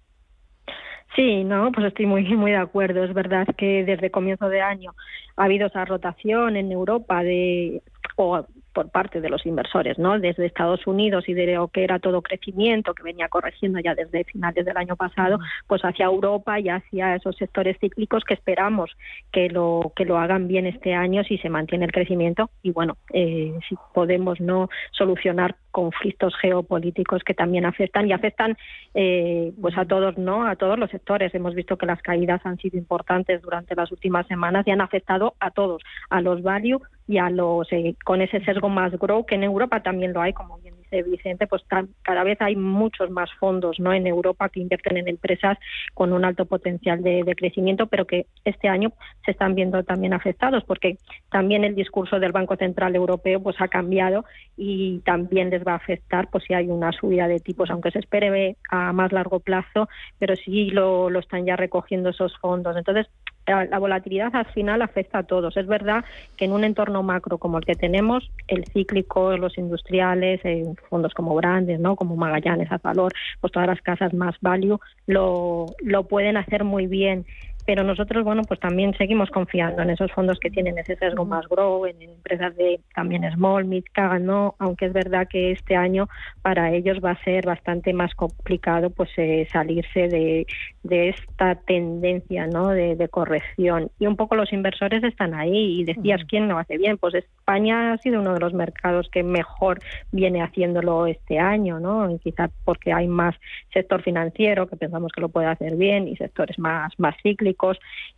Sí, 1.17 1.45
no, 1.45 1.71
pues 1.73 1.87
estoy 1.87 2.07
muy 2.07 2.25
muy 2.35 2.51
de 2.51 2.57
acuerdo. 2.57 3.05
Es 3.05 3.15
verdad 3.15 3.47
que 3.57 3.85
desde 3.85 4.11
comienzo 4.11 4.49
de 4.49 4.61
año 4.61 4.95
ha 5.37 5.45
habido 5.45 5.69
esa 5.69 5.85
rotación 5.85 6.57
en 6.57 6.73
Europa 6.73 7.23
de 7.23 7.83
o 8.17 8.45
por 8.75 8.91
parte 8.91 9.21
de 9.21 9.31
los 9.31 9.47
inversores, 9.47 9.99
¿no? 9.99 10.19
Desde 10.19 10.45
Estados 10.45 10.87
Unidos 10.87 11.29
y 11.29 11.33
de 11.33 11.55
lo 11.55 11.69
que 11.69 11.85
era 11.85 11.99
todo 11.99 12.21
crecimiento 12.21 12.93
que 12.93 13.03
venía 13.03 13.29
corrigiendo 13.29 13.79
ya 13.79 13.95
desde 13.95 14.25
finales 14.25 14.67
del 14.67 14.77
año 14.77 14.97
pasado, 14.97 15.39
pues 15.67 15.81
hacia 15.83 16.07
Europa 16.07 16.61
y 16.61 16.69
hacia 16.69 17.15
esos 17.15 17.37
sectores 17.37 17.79
cíclicos 17.81 18.25
que 18.25 18.35
esperamos 18.35 18.91
que 19.33 19.49
lo 19.49 19.93
que 19.97 20.05
lo 20.05 20.19
hagan 20.19 20.49
bien 20.49 20.67
este 20.67 20.93
año 20.95 21.25
si 21.25 21.39
se 21.39 21.49
mantiene 21.49 21.87
el 21.87 21.93
crecimiento 21.93 22.51
y 22.63 22.73
bueno, 22.73 22.97
eh, 23.13 23.55
si 23.69 23.77
podemos 23.95 24.41
no 24.41 24.69
solucionar 24.93 25.57
conflictos 25.75 26.37
geopolíticos 26.41 27.25
que 27.25 27.35
también 27.35 27.67
afectan 27.67 28.07
y 28.07 28.13
afectan 28.13 28.57
eh, 28.95 29.53
pues 29.61 29.77
a 29.77 29.85
todos, 29.85 30.17
¿no? 30.17 30.47
A 30.47 30.55
todos 30.55 30.79
los 30.79 30.89
sectores. 30.89 31.35
Hemos 31.35 31.57
visto 31.57 31.77
que 31.77 31.85
las 31.85 32.01
caídas 32.01 32.41
han 32.47 32.59
sido 32.59 32.79
importantes 32.79 33.43
durante 33.43 33.75
las 33.75 33.91
últimas 33.91 34.25
semanas 34.29 34.65
y 34.69 34.71
han 34.71 34.81
afectado 34.81 35.35
a 35.41 35.51
todos, 35.51 35.83
a 36.11 36.21
los 36.21 36.45
value 36.45 36.81
y 37.09 37.19
a 37.19 37.29
los 37.29 37.67
eh, 37.73 37.97
con 38.05 38.23
ese 38.23 38.39
sesgo 38.45 38.69
más 38.69 38.93
grow 38.93 39.27
que 39.27 39.35
en 39.35 39.43
Europa 39.43 39.83
también 39.83 40.13
lo 40.13 40.21
hay 40.23 40.33
como 40.33 40.59
Vicente 41.03 41.47
pues 41.47 41.63
cada 42.03 42.25
vez 42.25 42.41
hay 42.41 42.57
muchos 42.57 43.11
más 43.11 43.31
fondos 43.39 43.79
no 43.81 43.93
en 43.93 44.07
Europa 44.07 44.49
que 44.49 44.61
invierten 44.61 44.97
en 44.97 45.09
empresas 45.09 45.59
con 45.95 46.13
un 46.13 46.25
alto 46.25 46.47
potencial 46.47 47.03
de, 47.03 47.25
crecimiento 47.37 47.87
pero 47.87 48.07
que 48.07 48.27
este 48.45 48.69
año 48.69 48.93
se 49.25 49.33
están 49.33 49.55
viendo 49.55 49.83
también 49.83 50.15
afectados 50.15 50.63
porque 50.65 50.99
también 51.31 51.65
el 51.65 51.75
discurso 51.75 52.21
del 52.21 52.33
Banco 52.33 52.57
Central 52.57 52.95
Europeo 52.95 53.43
pues 53.43 53.57
ha 53.61 53.69
cambiado 53.69 54.25
y 54.57 55.01
también 55.01 55.51
les 55.51 55.67
va 55.67 55.73
a 55.73 55.77
afectar 55.77 56.29
pues 56.31 56.45
si 56.45 56.55
hay 56.55 56.69
una 56.69 56.93
subida 56.93 57.27
de 57.29 57.41
tipos 57.41 57.71
aunque 57.71 57.91
se 57.91 57.99
espere 57.99 58.57
a 58.71 58.93
más 58.93 59.13
largo 59.13 59.41
plazo 59.41 59.89
pero 60.19 60.37
sí 60.37 60.71
lo 60.71 61.19
están 61.19 61.45
ya 61.45 61.57
recogiendo 61.57 62.11
esos 62.11 62.37
fondos. 62.39 62.77
Entonces 62.77 63.07
la 63.47 63.79
volatilidad 63.79 64.35
al 64.35 64.47
final 64.47 64.83
afecta 64.83 65.19
a 65.19 65.23
todos. 65.23 65.57
Es 65.57 65.67
verdad 65.67 66.05
que 66.37 66.47
en 66.47 66.53
un 66.53 66.65
entorno 66.65 67.03
macro 67.03 67.39
como 67.39 67.59
el 67.59 67.65
que 67.65 67.75
tenemos, 67.75 68.31
el 68.49 68.65
cíclico, 68.67 69.37
los 69.37 69.59
industriales, 69.59 70.41
eh, 70.45 70.65
fondos 70.89 71.13
como 71.15 71.35
grandes, 71.35 71.81
¿no? 71.81 71.97
como 71.97 72.17
Magallanes, 72.17 72.69
valor, 72.83 73.13
pues 73.41 73.53
todas 73.53 73.69
las 73.69 73.81
casas 73.83 74.15
más 74.15 74.35
value 74.41 74.81
lo, 75.07 75.67
lo 75.81 76.05
pueden 76.05 76.37
hacer 76.37 76.65
muy 76.65 76.87
bien. 76.87 77.27
Pero 77.67 77.83
nosotros, 77.83 78.25
bueno, 78.25 78.43
pues 78.47 78.61
también 78.61 78.95
seguimos 78.97 79.31
confiando 79.31 79.83
en 79.83 79.91
esos 79.91 80.13
fondos 80.13 80.39
que 80.39 80.51
tienen 80.51 80.79
ese 80.79 80.97
sesgo 80.97 81.25
más 81.25 81.47
grow, 81.49 81.87
en 81.87 82.01
empresas 82.03 82.55
de 82.57 82.81
también 82.95 83.31
small, 83.33 83.65
mid 83.65 83.85
cap, 83.93 84.21
¿no? 84.21 84.55
Aunque 84.59 84.87
es 84.87 84.93
verdad 84.93 85.27
que 85.29 85.53
este 85.53 85.77
año 85.77 86.09
para 86.43 86.73
ellos 86.73 86.99
va 87.05 87.13
a 87.13 87.25
ser 87.25 87.47
bastante 87.47 87.93
más 87.93 88.15
complicado 88.15 88.91
pues 88.91 89.11
eh, 89.17 89.47
salirse 89.53 90.09
de, 90.09 90.47
de, 90.83 91.09
esta 91.09 91.55
tendencia, 91.55 92.47
¿no? 92.47 92.69
De, 92.69 92.95
corrección. 93.11 93.91
Y 93.99 94.07
un 94.07 94.17
poco 94.17 94.35
los 94.35 94.53
inversores 94.53 95.05
están 95.05 95.35
ahí 95.35 95.81
y 95.81 95.85
decías, 95.85 96.23
¿quién 96.27 96.49
lo 96.49 96.59
hace 96.59 96.79
bien? 96.79 96.97
Pues 96.97 97.15
España 97.15 97.93
ha 97.93 97.99
sido 97.99 98.21
uno 98.21 98.33
de 98.33 98.41
los 98.41 98.55
mercados 98.55 99.09
que 99.11 99.23
mejor 99.23 99.79
viene 100.11 100.43
haciéndolo 100.43 101.07
este 101.07 101.39
año, 101.39 101.79
¿no? 101.81 102.11
Y 102.11 102.19
quizás 102.19 102.51
porque 102.65 102.93
hay 102.93 103.07
más 103.07 103.35
sector 103.73 104.03
financiero 104.03 104.67
que 104.67 104.77
pensamos 104.77 105.13
que 105.13 105.21
lo 105.21 105.29
puede 105.29 105.47
hacer 105.47 105.77
bien 105.77 106.09
y 106.09 106.17
sectores 106.17 106.59
más, 106.59 106.93
más 106.99 107.15
cíclicos. 107.23 107.54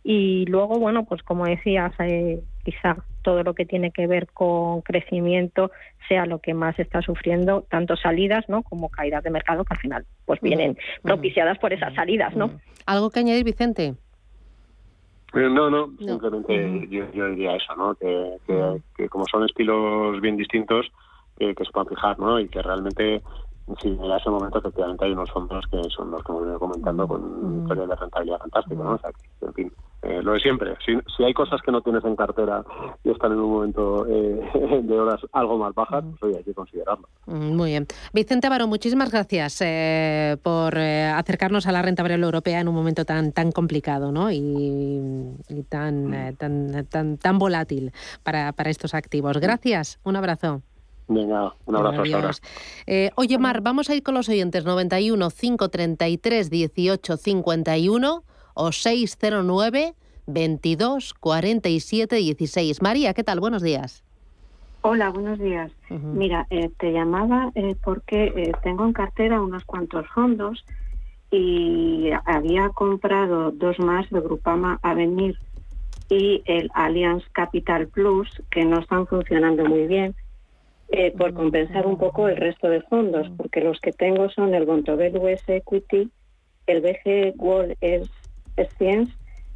Y 0.03 0.45
luego, 0.45 0.79
bueno, 0.79 1.05
pues 1.05 1.23
como 1.23 1.45
decías, 1.45 1.93
eh, 1.99 2.41
quizá 2.63 2.97
todo 3.21 3.43
lo 3.43 3.53
que 3.53 3.65
tiene 3.65 3.91
que 3.91 4.07
ver 4.07 4.27
con 4.27 4.81
crecimiento 4.81 5.71
sea 6.07 6.25
lo 6.25 6.39
que 6.39 6.53
más 6.53 6.77
está 6.79 7.01
sufriendo, 7.01 7.65
tanto 7.69 7.97
salidas 7.97 8.47
¿no? 8.47 8.63
como 8.63 8.89
caídas 8.89 9.23
de 9.23 9.29
mercado 9.29 9.65
que 9.65 9.73
al 9.73 9.79
final 9.79 10.05
pues 10.25 10.39
vienen 10.41 10.77
propiciadas 11.01 11.57
por 11.59 11.73
esas 11.73 11.93
salidas. 11.93 12.35
¿no? 12.35 12.51
¿Algo 12.85 13.09
que 13.09 13.19
añadir, 13.19 13.43
Vicente? 13.43 13.95
Eh, 15.33 15.49
no, 15.49 15.69
no, 15.69 15.91
simplemente 15.99 16.87
yo, 16.89 17.05
diría 17.29 17.55
eso, 17.57 17.75
¿no? 17.75 17.95
Que, 17.95 18.37
que, 18.95 19.09
como 19.09 19.25
son 19.29 19.43
estilos 19.43 20.21
bien 20.21 20.37
distintos, 20.37 20.89
que 21.37 21.53
se 21.53 21.71
puedan 21.71 21.89
fijar, 21.89 22.17
¿no? 22.17 22.39
Y 22.39 22.47
que 22.47 22.61
realmente 22.61 23.21
Sí, 23.81 23.89
en 23.89 24.11
ese 24.11 24.29
momento 24.29 24.59
efectivamente 24.59 25.03
hay 25.03 25.11
unos 25.11 25.29
fondos 25.29 25.65
que 25.69 25.81
son 25.89 26.09
los 26.09 26.23
que 26.23 26.31
hemos 26.31 26.43
venido 26.43 26.59
comentando 26.59 27.05
con 27.05 27.21
un 27.21 27.61
historia 27.61 27.85
de 27.85 27.95
rentabilidad 27.95 28.39
fantástica, 28.39 28.81
¿no? 28.81 28.93
O 28.93 28.97
sea, 28.97 29.11
en 29.41 29.53
fin, 29.53 29.73
eh, 30.03 30.21
lo 30.23 30.33
de 30.33 30.39
siempre. 30.39 30.75
Si, 30.85 30.93
si, 31.15 31.23
hay 31.25 31.33
cosas 31.33 31.61
que 31.61 31.71
no 31.71 31.81
tienes 31.81 32.05
en 32.05 32.15
cartera 32.15 32.63
y 33.03 33.11
están 33.11 33.33
en 33.33 33.39
un 33.39 33.51
momento 33.51 34.07
eh, 34.07 34.81
de 34.83 34.99
horas 34.99 35.19
algo 35.33 35.57
más 35.57 35.75
bajas, 35.75 36.05
pues 36.17 36.37
hay 36.37 36.43
que 36.45 36.53
considerarlo. 36.53 37.09
Mm, 37.25 37.55
muy 37.57 37.71
bien. 37.71 37.87
Vicente 38.13 38.47
Baro, 38.47 38.67
muchísimas 38.67 39.11
gracias 39.11 39.59
eh, 39.59 40.37
por 40.41 40.77
acercarnos 40.77 41.67
a 41.67 41.73
la 41.73 41.81
renta 41.81 42.03
variable 42.03 42.25
europea 42.25 42.61
en 42.61 42.69
un 42.69 42.75
momento 42.75 43.03
tan 43.03 43.33
tan 43.33 43.51
complicado 43.51 44.13
¿no? 44.13 44.31
y, 44.31 45.33
tan, 45.67 46.07
mm. 46.07 46.35
tan, 46.37 46.85
tan, 46.85 47.17
tan 47.17 47.37
volátil 47.37 47.91
para, 48.23 48.53
para 48.53 48.69
estos 48.69 48.93
activos. 48.93 49.37
Gracias, 49.39 49.99
un 50.05 50.15
abrazo. 50.15 50.61
Venga, 51.07 51.53
un 51.65 51.75
abrazo 51.75 52.03
ahora. 52.15 52.31
Eh, 52.85 53.11
oye, 53.15 53.37
Mar, 53.37 53.61
vamos 53.61 53.89
a 53.89 53.95
ir 53.95 54.03
con 54.03 54.13
los 54.13 54.27
oyentes 54.27 54.65
91 54.65 55.29
533 55.29 56.49
18 56.49 57.17
51 57.17 58.23
o 58.53 58.71
609 58.71 59.95
22 60.25 61.13
47 61.13 62.15
16. 62.15 62.81
María, 62.81 63.13
¿qué 63.13 63.23
tal? 63.23 63.39
Buenos 63.39 63.61
días. 63.61 64.03
Hola, 64.81 65.09
buenos 65.09 65.39
días. 65.39 65.71
Mira, 65.89 66.45
eh, 66.49 66.69
te 66.77 66.91
llamaba 66.91 67.51
eh, 67.55 67.75
porque 67.83 68.53
tengo 68.63 68.85
en 68.85 68.93
cartera 68.93 69.41
unos 69.41 69.63
cuantos 69.65 70.05
fondos 70.13 70.63
y 71.31 72.09
había 72.25 72.69
comprado 72.69 73.51
dos 73.51 73.79
más 73.79 74.09
de 74.09 74.21
Grupama 74.21 74.79
Avenir 74.81 75.37
y 76.09 76.41
el 76.45 76.69
Allianz 76.73 77.23
Capital 77.33 77.87
Plus 77.87 78.29
que 78.49 78.63
no 78.63 78.79
están 78.79 79.07
funcionando 79.07 79.65
muy 79.65 79.87
bien 79.87 80.15
eh, 80.89 81.11
por 81.17 81.33
compensar 81.33 81.85
un 81.85 81.97
poco 81.97 82.27
el 82.27 82.37
resto 82.37 82.69
de 82.69 82.81
fondos, 82.81 83.29
porque 83.37 83.61
los 83.61 83.79
que 83.79 83.91
tengo 83.91 84.29
son 84.29 84.53
el 84.53 84.65
Bontobel 84.65 85.17
US 85.17 85.43
Equity, 85.47 86.09
el 86.65 86.81
BG 86.81 87.33
World 87.37 87.75
Science, 88.77 89.13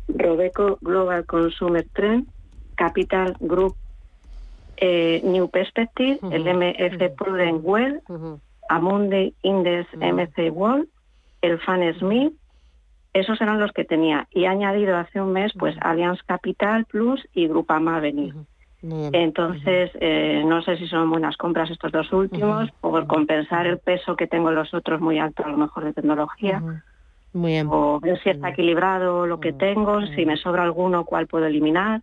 Robeco 0.07 0.77
Global 0.81 1.25
Consumer 1.25 1.85
Trend, 1.93 2.27
Capital 2.75 3.35
Group 3.39 3.75
eh, 4.77 5.21
New 5.23 5.49
Perspective, 5.49 6.19
el 6.31 6.43
MF 6.43 7.15
Prudent 7.15 7.61
Well, 7.63 8.01
Amundi 8.69 9.33
Index 9.43 9.87
MC 9.93 10.49
World, 10.51 10.87
el 11.41 11.59
Fan 11.59 11.93
Smith, 11.99 12.33
esos 13.13 13.39
eran 13.41 13.59
los 13.59 13.71
que 13.73 13.83
tenía. 13.83 14.27
Y 14.31 14.43
he 14.43 14.47
añadido 14.47 14.97
hace 14.97 15.21
un 15.21 15.33
mes 15.33 15.51
pues 15.57 15.75
Allianz 15.81 16.21
Capital 16.23 16.85
Plus 16.85 17.27
y 17.33 17.47
Grupama 17.47 18.01
Entonces, 18.83 19.91
eh, 19.99 20.43
no 20.45 20.63
sé 20.63 20.77
si 20.77 20.87
son 20.87 21.09
buenas 21.09 21.37
compras 21.37 21.69
estos 21.69 21.91
dos 21.91 22.11
últimos, 22.11 22.69
por 22.81 23.05
compensar 23.05 23.67
el 23.67 23.77
peso 23.77 24.15
que 24.15 24.27
tengo 24.27 24.49
en 24.49 24.55
los 24.55 24.73
otros 24.73 24.99
muy 24.99 25.19
alto, 25.19 25.45
a 25.45 25.49
lo 25.49 25.57
mejor 25.57 25.85
de 25.85 25.93
tecnología. 25.93 26.61
Muy 27.33 27.51
bien. 27.51 27.67
O 27.69 27.99
ver 27.99 28.21
si 28.23 28.31
está 28.31 28.49
equilibrado 28.49 29.27
lo 29.27 29.39
que 29.39 29.53
tengo, 29.53 30.01
si 30.07 30.25
me 30.25 30.35
sobra 30.35 30.63
alguno, 30.63 31.05
cuál 31.05 31.27
puedo 31.27 31.45
eliminar. 31.45 32.01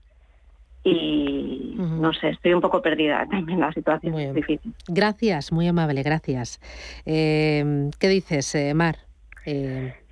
Y 0.84 1.74
no 1.76 2.12
sé, 2.12 2.30
estoy 2.30 2.54
un 2.54 2.60
poco 2.60 2.80
perdida 2.80 3.26
también, 3.30 3.58
la 3.58 3.72
situación 3.72 4.14
es 4.18 4.34
difícil. 4.34 4.72
Gracias, 4.86 5.52
muy 5.52 5.66
amable, 5.66 6.02
gracias. 6.04 6.60
Eh, 7.04 7.90
¿Qué 7.98 8.08
dices, 8.08 8.54
eh, 8.54 8.72
Mar? 8.72 8.96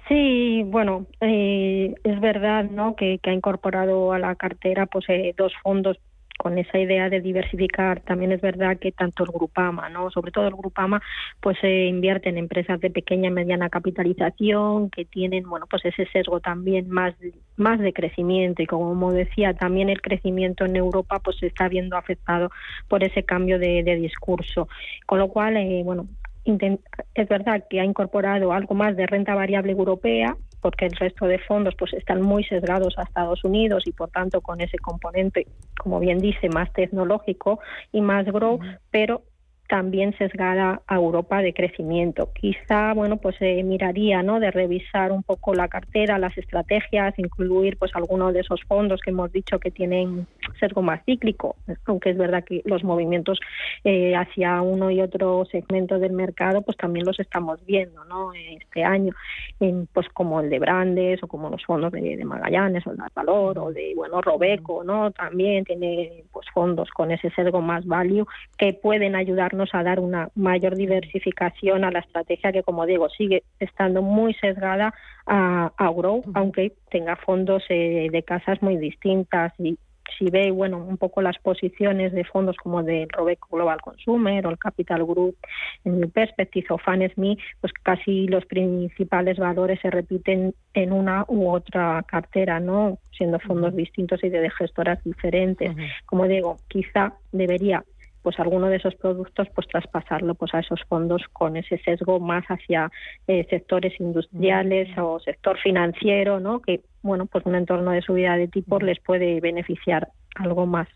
Sí, 0.08 0.62
bueno, 0.64 1.06
es 1.20 2.20
verdad, 2.20 2.64
¿no? 2.70 2.96
Que, 2.96 3.18
que, 3.18 3.30
ha 3.30 3.32
incorporado 3.32 4.12
a 4.12 4.18
la 4.18 4.34
cartera, 4.34 4.86
pues, 4.86 5.04
dos 5.36 5.52
fondos 5.62 5.98
con 6.46 6.58
esa 6.58 6.78
idea 6.78 7.10
de 7.10 7.20
diversificar, 7.20 7.98
también 8.02 8.30
es 8.30 8.40
verdad 8.40 8.78
que 8.78 8.92
tanto 8.92 9.24
el 9.24 9.30
Grupama, 9.32 9.88
¿no? 9.88 10.12
sobre 10.12 10.30
todo 10.30 10.46
el 10.46 10.54
Grupama, 10.54 11.02
pues 11.40 11.58
se 11.60 11.86
invierte 11.86 12.28
en 12.28 12.38
empresas 12.38 12.80
de 12.80 12.88
pequeña 12.88 13.30
y 13.30 13.32
mediana 13.32 13.68
capitalización 13.68 14.88
que 14.90 15.04
tienen, 15.04 15.48
bueno, 15.48 15.66
pues 15.68 15.84
ese 15.84 16.06
sesgo 16.12 16.38
también 16.38 16.88
más, 16.88 17.14
más 17.56 17.80
de 17.80 17.92
crecimiento 17.92 18.62
y 18.62 18.66
como 18.66 19.12
decía, 19.12 19.54
también 19.54 19.88
el 19.88 20.00
crecimiento 20.00 20.64
en 20.64 20.76
Europa 20.76 21.18
pues 21.18 21.36
se 21.38 21.48
está 21.48 21.66
viendo 21.66 21.96
afectado 21.96 22.52
por 22.86 23.02
ese 23.02 23.24
cambio 23.24 23.58
de, 23.58 23.82
discurso. 23.96 24.68
Con 25.04 25.18
lo 25.18 25.26
cual, 25.26 25.56
eh, 25.56 25.82
bueno, 25.84 26.06
es 26.44 27.28
verdad 27.28 27.64
que 27.68 27.80
ha 27.80 27.84
incorporado 27.84 28.52
algo 28.52 28.76
más 28.76 28.94
de 28.94 29.04
renta 29.08 29.34
variable 29.34 29.72
europea, 29.72 30.36
porque 30.66 30.86
el 30.86 30.96
resto 30.96 31.26
de 31.26 31.38
fondos 31.38 31.76
pues 31.78 31.92
están 31.92 32.20
muy 32.22 32.42
sesgados 32.42 32.98
a 32.98 33.04
Estados 33.04 33.44
Unidos 33.44 33.84
y 33.86 33.92
por 33.92 34.10
tanto 34.10 34.40
con 34.40 34.60
ese 34.60 34.78
componente, 34.78 35.46
como 35.78 36.00
bien 36.00 36.18
dice, 36.18 36.48
más 36.48 36.72
tecnológico 36.72 37.60
y 37.92 38.00
más 38.00 38.26
grow, 38.26 38.58
pero 38.90 39.22
también 39.68 40.16
sesgada 40.18 40.82
a 40.86 40.94
Europa 40.96 41.42
de 41.42 41.52
crecimiento. 41.52 42.30
Quizá, 42.32 42.92
bueno, 42.94 43.16
pues 43.16 43.36
se 43.36 43.62
miraría, 43.62 44.22
¿no? 44.22 44.40
De 44.40 44.50
revisar 44.50 45.12
un 45.12 45.22
poco 45.22 45.54
la 45.54 45.68
cartera, 45.68 46.18
las 46.18 46.36
estrategias, 46.38 47.18
incluir, 47.18 47.76
pues, 47.76 47.94
algunos 47.94 48.32
de 48.32 48.40
esos 48.40 48.62
fondos 48.64 49.00
que 49.00 49.10
hemos 49.10 49.32
dicho 49.32 49.58
que 49.58 49.70
tienen 49.70 50.26
sesgo 50.60 50.82
más 50.82 51.04
cíclico, 51.04 51.56
aunque 51.86 52.10
es 52.10 52.16
verdad 52.16 52.44
que 52.44 52.62
los 52.64 52.84
movimientos 52.84 53.38
eh, 53.84 54.14
hacia 54.14 54.62
uno 54.62 54.90
y 54.90 55.00
otro 55.00 55.44
segmento 55.50 55.98
del 55.98 56.12
mercado, 56.12 56.62
pues 56.62 56.76
también 56.76 57.04
los 57.04 57.18
estamos 57.20 57.64
viendo, 57.66 58.04
¿no? 58.04 58.32
Este 58.34 58.84
año, 58.84 59.12
en, 59.60 59.86
pues 59.92 60.08
como 60.10 60.40
el 60.40 60.50
de 60.50 60.58
Brandes 60.58 61.22
o 61.22 61.26
como 61.26 61.50
los 61.50 61.64
fondos 61.64 61.92
de, 61.92 62.24
Magallanes 62.24 62.86
o 62.86 62.90
el 62.90 62.96
de 62.96 63.04
Valor 63.14 63.58
o 63.58 63.72
de, 63.72 63.92
bueno, 63.94 64.20
Robeco, 64.20 64.84
¿no? 64.84 65.10
También 65.10 65.64
tiene, 65.64 66.24
pues, 66.32 66.46
fondos 66.52 66.90
con 66.90 67.10
ese 67.10 67.30
sesgo 67.30 67.60
más 67.60 67.86
value 67.86 68.26
que 68.58 68.72
pueden 68.72 69.14
ayudar 69.16 69.54
a 69.72 69.82
dar 69.82 70.00
una 70.00 70.28
mayor 70.34 70.76
diversificación 70.76 71.84
a 71.84 71.90
la 71.90 72.00
estrategia 72.00 72.52
que, 72.52 72.62
como 72.62 72.86
digo, 72.86 73.08
sigue 73.08 73.42
estando 73.60 74.02
muy 74.02 74.34
sesgada 74.34 74.94
a, 75.26 75.72
a 75.76 75.90
Grow, 75.90 76.22
aunque 76.34 76.72
tenga 76.90 77.16
fondos 77.16 77.64
eh, 77.68 78.08
de 78.10 78.22
casas 78.22 78.62
muy 78.62 78.76
distintas 78.76 79.52
y 79.58 79.78
si 80.18 80.30
ve 80.30 80.50
bueno 80.50 80.78
un 80.78 80.96
poco 80.96 81.22
las 81.22 81.38
posiciones 81.38 82.12
de 82.12 82.24
fondos 82.24 82.56
como 82.56 82.82
de 82.82 83.06
Robeco 83.10 83.48
Global 83.50 83.80
Consumer 83.80 84.46
o 84.46 84.50
el 84.50 84.58
Capital 84.58 85.04
Group 85.04 85.36
en 85.84 86.10
Perspective 86.10 86.66
o 86.70 86.78
FANSMI, 86.78 87.38
pues 87.60 87.72
casi 87.82 88.26
los 88.26 88.44
principales 88.46 89.38
valores 89.38 89.80
se 89.80 89.90
repiten 89.90 90.54
en 90.74 90.92
una 90.92 91.24
u 91.28 91.50
otra 91.50 92.02
cartera, 92.06 92.60
¿no? 92.60 92.98
Siendo 93.16 93.38
fondos 93.40 93.74
distintos 93.74 94.22
y 94.22 94.28
de 94.28 94.50
gestoras 94.50 95.02
diferentes. 95.04 95.74
Como 96.06 96.26
digo, 96.26 96.56
quizá 96.68 97.14
debería 97.32 97.84
pues 98.26 98.40
alguno 98.40 98.66
de 98.66 98.74
esos 98.78 98.96
productos 98.96 99.46
pues 99.54 99.68
traspasarlo 99.68 100.34
pues 100.34 100.52
a 100.52 100.58
esos 100.58 100.80
fondos 100.88 101.22
con 101.32 101.56
ese 101.56 101.78
sesgo 101.78 102.18
más 102.18 102.44
hacia 102.46 102.90
eh, 103.28 103.46
sectores 103.48 103.92
industriales 104.00 104.88
o 104.98 105.20
sector 105.20 105.56
financiero 105.62 106.40
no 106.40 106.58
que 106.58 106.80
bueno 107.02 107.26
pues 107.26 107.46
un 107.46 107.54
entorno 107.54 107.92
de 107.92 108.02
subida 108.02 108.36
de 108.36 108.48
tipos 108.48 108.82
les 108.82 108.98
puede 108.98 109.38
beneficiar 109.40 110.08
algo 110.34 110.66
más. 110.66 110.88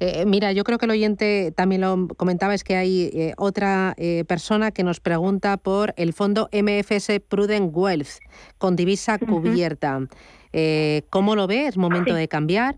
Eh, 0.00 0.24
mira, 0.26 0.50
yo 0.50 0.64
creo 0.64 0.78
que 0.78 0.86
el 0.86 0.90
oyente 0.90 1.52
también 1.52 1.82
lo 1.82 2.08
comentaba, 2.08 2.54
es 2.54 2.64
que 2.64 2.74
hay 2.74 3.08
eh, 3.14 3.34
otra 3.38 3.94
persona 4.26 4.72
que 4.72 4.82
nos 4.82 4.98
pregunta 4.98 5.56
por 5.56 5.94
el 5.96 6.12
fondo 6.12 6.50
MFS 6.52 7.20
Prudent 7.28 7.70
Wealth 7.72 8.18
con 8.58 8.74
divisa 8.74 9.18
cubierta. 9.18 10.00
¿Cómo 11.08 11.36
lo 11.36 11.46
ve? 11.46 11.68
¿Es 11.68 11.78
momento 11.78 12.14
de 12.14 12.26
cambiar? 12.26 12.74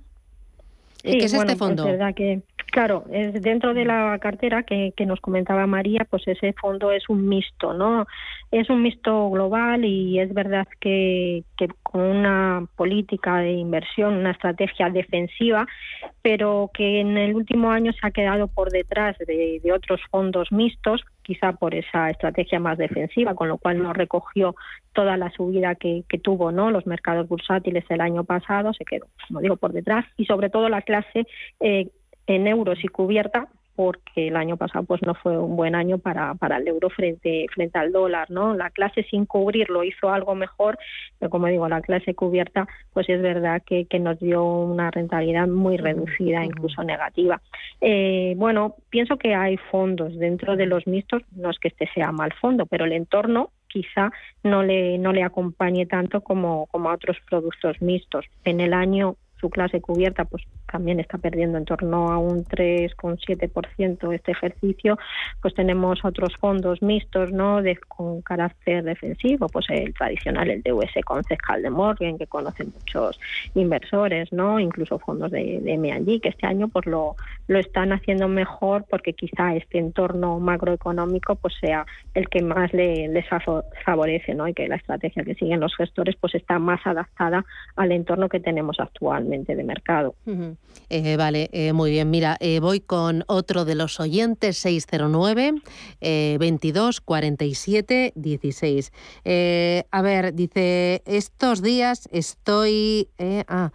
¿Qué 1.03 1.19
es 1.19 1.33
este 1.33 1.57
fondo? 1.57 1.87
Es 1.87 1.93
verdad 1.93 2.15
que 2.15 2.43
Claro, 2.71 3.05
es 3.12 3.41
dentro 3.41 3.73
de 3.73 3.85
la 3.85 4.19
cartera 4.19 4.65
que, 4.65 4.93
nos 5.07 5.21
comentaba 5.21 5.67
María, 5.67 6.07
pues 6.09 6.27
ese 6.27 6.53
fondo 6.55 6.91
es 6.91 7.09
un 7.09 7.29
mixto, 7.29 7.73
¿no? 7.73 8.07
Es 8.51 8.69
un 8.69 8.83
mixto 8.83 9.31
global 9.31 9.85
y 9.85 10.19
es 10.19 10.33
verdad 10.35 10.67
que, 10.81 11.45
con 11.83 12.01
una 12.01 12.67
política 12.75 13.39
de 13.39 13.53
inversión, 13.53 14.15
una 14.15 14.33
estrategia 14.33 14.91
defensiva, 14.91 15.67
pero 16.23 16.71
que 16.75 17.01
en 17.01 17.17
el 17.17 17.37
último 17.37 17.71
año 17.71 17.93
se 17.93 18.07
ha 18.07 18.11
quedado 18.11 18.49
por 18.49 18.71
detrás 18.71 19.17
de, 19.19 19.61
otros 19.73 20.01
fondos 20.11 20.51
mixtos, 20.51 21.05
quizá 21.23 21.53
por 21.53 21.75
esa 21.75 22.11
estrategia 22.11 22.59
más 22.59 22.77
defensiva, 22.77 23.35
con 23.35 23.49
lo 23.49 23.59
cual 23.59 23.83
no 23.83 23.93
recogió 23.93 24.57
toda 24.93 25.17
la 25.17 25.31
subida 25.31 25.75
que, 25.75 26.05
tuvo 26.23 26.51
no 26.51 26.71
los 26.71 26.87
mercados 26.87 27.29
bursátiles 27.29 27.85
el 27.89 28.01
año 28.01 28.25
pasado, 28.25 28.73
se 28.73 28.85
quedó, 28.85 29.07
como 29.29 29.41
digo, 29.41 29.57
por 29.57 29.73
detrás 29.73 30.07
y 30.17 30.25
sobre 30.25 30.51
todo 30.51 30.69
la 30.69 30.83
clase 30.83 31.27
eh, 31.61 31.89
en 32.27 32.47
euros 32.47 32.83
y 32.83 32.89
cubierta 32.89 33.49
porque 33.77 34.29
el 34.29 34.37
año 34.37 34.57
pasado 34.57 34.85
pues 34.85 35.03
no 35.03 35.14
fue 35.14 35.37
un 35.37 35.57
buen 35.57 35.75
año 35.75 35.99
para, 35.99 36.35
para 36.35 36.59
el 36.59 36.68
euro 36.68 36.91
frente 36.91 37.47
frente 37.53 37.79
al 37.79 37.93
dólar 37.93 38.31
no 38.31 38.55
la 38.55 38.70
clase 38.70 39.03
sin 39.11 39.27
cubrir 39.27 39.68
lo 39.68 39.83
hizo 39.83 40.11
algo 40.11 40.35
mejor 40.35 40.79
pero 41.18 41.31
como 41.31 41.49
digo 41.49 41.68
la 41.68 41.81
clase 41.81 42.14
cubierta 42.14 42.68
pues 42.93 43.09
es 43.09 43.20
verdad 43.20 43.62
que, 43.66 43.87
que 43.87 43.99
nos 43.99 44.18
dio 44.20 44.45
una 44.45 44.91
rentabilidad 44.91 45.49
muy 45.49 45.77
reducida 45.77 46.45
incluso 46.45 46.83
negativa. 46.85 47.41
Eh, 47.81 48.35
bueno 48.37 48.77
pienso 48.91 49.16
que 49.16 49.35
hay 49.35 49.57
fondos 49.57 50.16
dentro 50.18 50.57
de 50.57 50.66
los 50.66 50.87
mixtos 50.87 51.22
no 51.35 51.51
es 51.51 51.59
que 51.59 51.68
este 51.68 51.89
sea 51.95 52.12
mal 52.12 52.33
fondo 52.35 52.66
pero 52.66 52.85
el 52.85 52.93
entorno 52.93 53.51
quizá 53.66 54.12
no 54.45 54.62
le 54.62 54.99
no 54.99 55.12
le 55.12 55.25
acompañe 55.25 55.87
tanto 55.87 56.20
como 56.20 56.66
como 56.66 56.91
a 56.91 56.95
otros 56.95 57.16
productos 57.29 57.83
mixtos. 57.83 58.25
En 58.45 58.61
el 58.61 58.72
año 58.72 59.16
su 59.45 59.51
clase 59.51 59.83
cubierta 59.83 60.25
pues 60.25 60.43
también 60.73 61.01
está 61.01 61.19
perdiendo 61.19 61.59
en 61.59 61.67
torno 61.67 62.11
a 62.11 62.17
un 62.17 62.47
3,7% 62.47 64.15
este 64.15 64.33
ejercicio, 64.33 64.99
pues 65.43 65.53
tenemos 65.53 66.03
otros 66.03 66.35
fondos 66.37 66.81
mixtos, 66.81 67.31
¿no? 67.31 67.61
De, 67.61 67.77
con 67.77 68.23
carácter 68.23 68.83
defensivo, 68.83 69.47
pues 69.51 69.67
el 69.69 69.93
tradicional, 69.93 70.49
el 70.49 70.63
DUS 70.63 70.91
concejal 71.05 71.61
de 71.61 71.69
Morgan, 71.69 72.17
que 72.17 72.27
conocen 72.27 72.73
muchos 72.75 73.21
inversores, 73.55 74.33
¿no? 74.33 74.59
Incluso 74.59 74.99
fondos 74.99 75.31
de, 75.31 75.61
de 75.61 75.75
M&G, 75.75 76.23
que 76.23 76.31
este 76.31 76.47
año 76.47 76.69
pues 76.69 76.87
lo, 76.87 77.15
lo 77.47 77.59
están 77.59 77.93
haciendo 77.93 78.29
mejor 78.29 78.87
porque 78.89 79.13
quizá 79.13 79.55
este 79.55 79.77
entorno 79.77 80.41
macroeconómico 80.41 81.35
pues 81.35 81.53
sea 81.61 81.85
el 82.15 82.31
que 82.31 82.41
más 82.41 82.73
le, 82.73 83.09
les 83.09 83.27
favorece, 83.85 84.35
¿no? 84.35 84.49
Y 84.49 84.55
que 84.55 84.69
la 84.69 84.77
estrategia 84.77 85.23
que 85.23 85.35
siguen 85.35 85.61
los 85.61 85.77
gestores 85.77 86.17
pues 86.19 86.35
está 86.35 86.59
más 86.59 86.81
adaptada 86.87 87.45
al 87.77 87.93
entorno 87.93 88.31
que 88.31 88.41
tenemos 88.41 88.81
actualmente 88.81 89.34
de 89.43 89.64
mercado. 89.64 90.14
Eh, 90.89 91.16
vale, 91.16 91.51
eh, 91.53 91.72
muy 91.72 91.91
bien. 91.91 92.11
Mira, 92.11 92.37
eh, 92.41 92.61
voy 92.61 92.80
con 92.80 93.24
otro 93.26 93.64
de 93.64 93.74
los 93.74 93.99
oyentes, 94.01 94.59
609 94.59 95.55
22 96.01 97.01
47 97.01 98.12
16. 98.14 98.93
a 99.91 100.03
ver, 100.03 100.35
dice, 100.35 101.03
estos 101.07 101.62
días 101.62 102.09
estoy... 102.12 103.09
ah, 103.49 103.72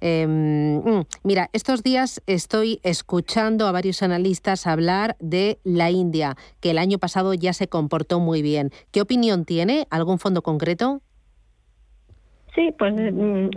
em, 0.00 0.78
mm, 0.78 1.04
mira, 1.24 1.50
estos 1.52 1.82
días 1.82 2.22
estoy 2.26 2.80
escuchando 2.82 3.66
a 3.66 3.72
varios 3.72 4.02
analistas 4.02 4.66
hablar 4.66 5.16
de 5.20 5.58
la 5.64 5.90
India, 5.90 6.36
que 6.60 6.70
el 6.70 6.78
año 6.78 6.98
pasado 6.98 7.34
ya 7.34 7.52
se 7.52 7.68
comportó 7.68 8.20
muy 8.20 8.42
bien. 8.42 8.70
¿Qué 8.90 9.00
opinión 9.00 9.44
tiene? 9.44 9.86
¿Algún 9.90 10.18
fondo 10.18 10.42
concreto? 10.42 11.02
Sí, 12.54 12.70
pues 12.78 12.92
mm, 12.94 13.48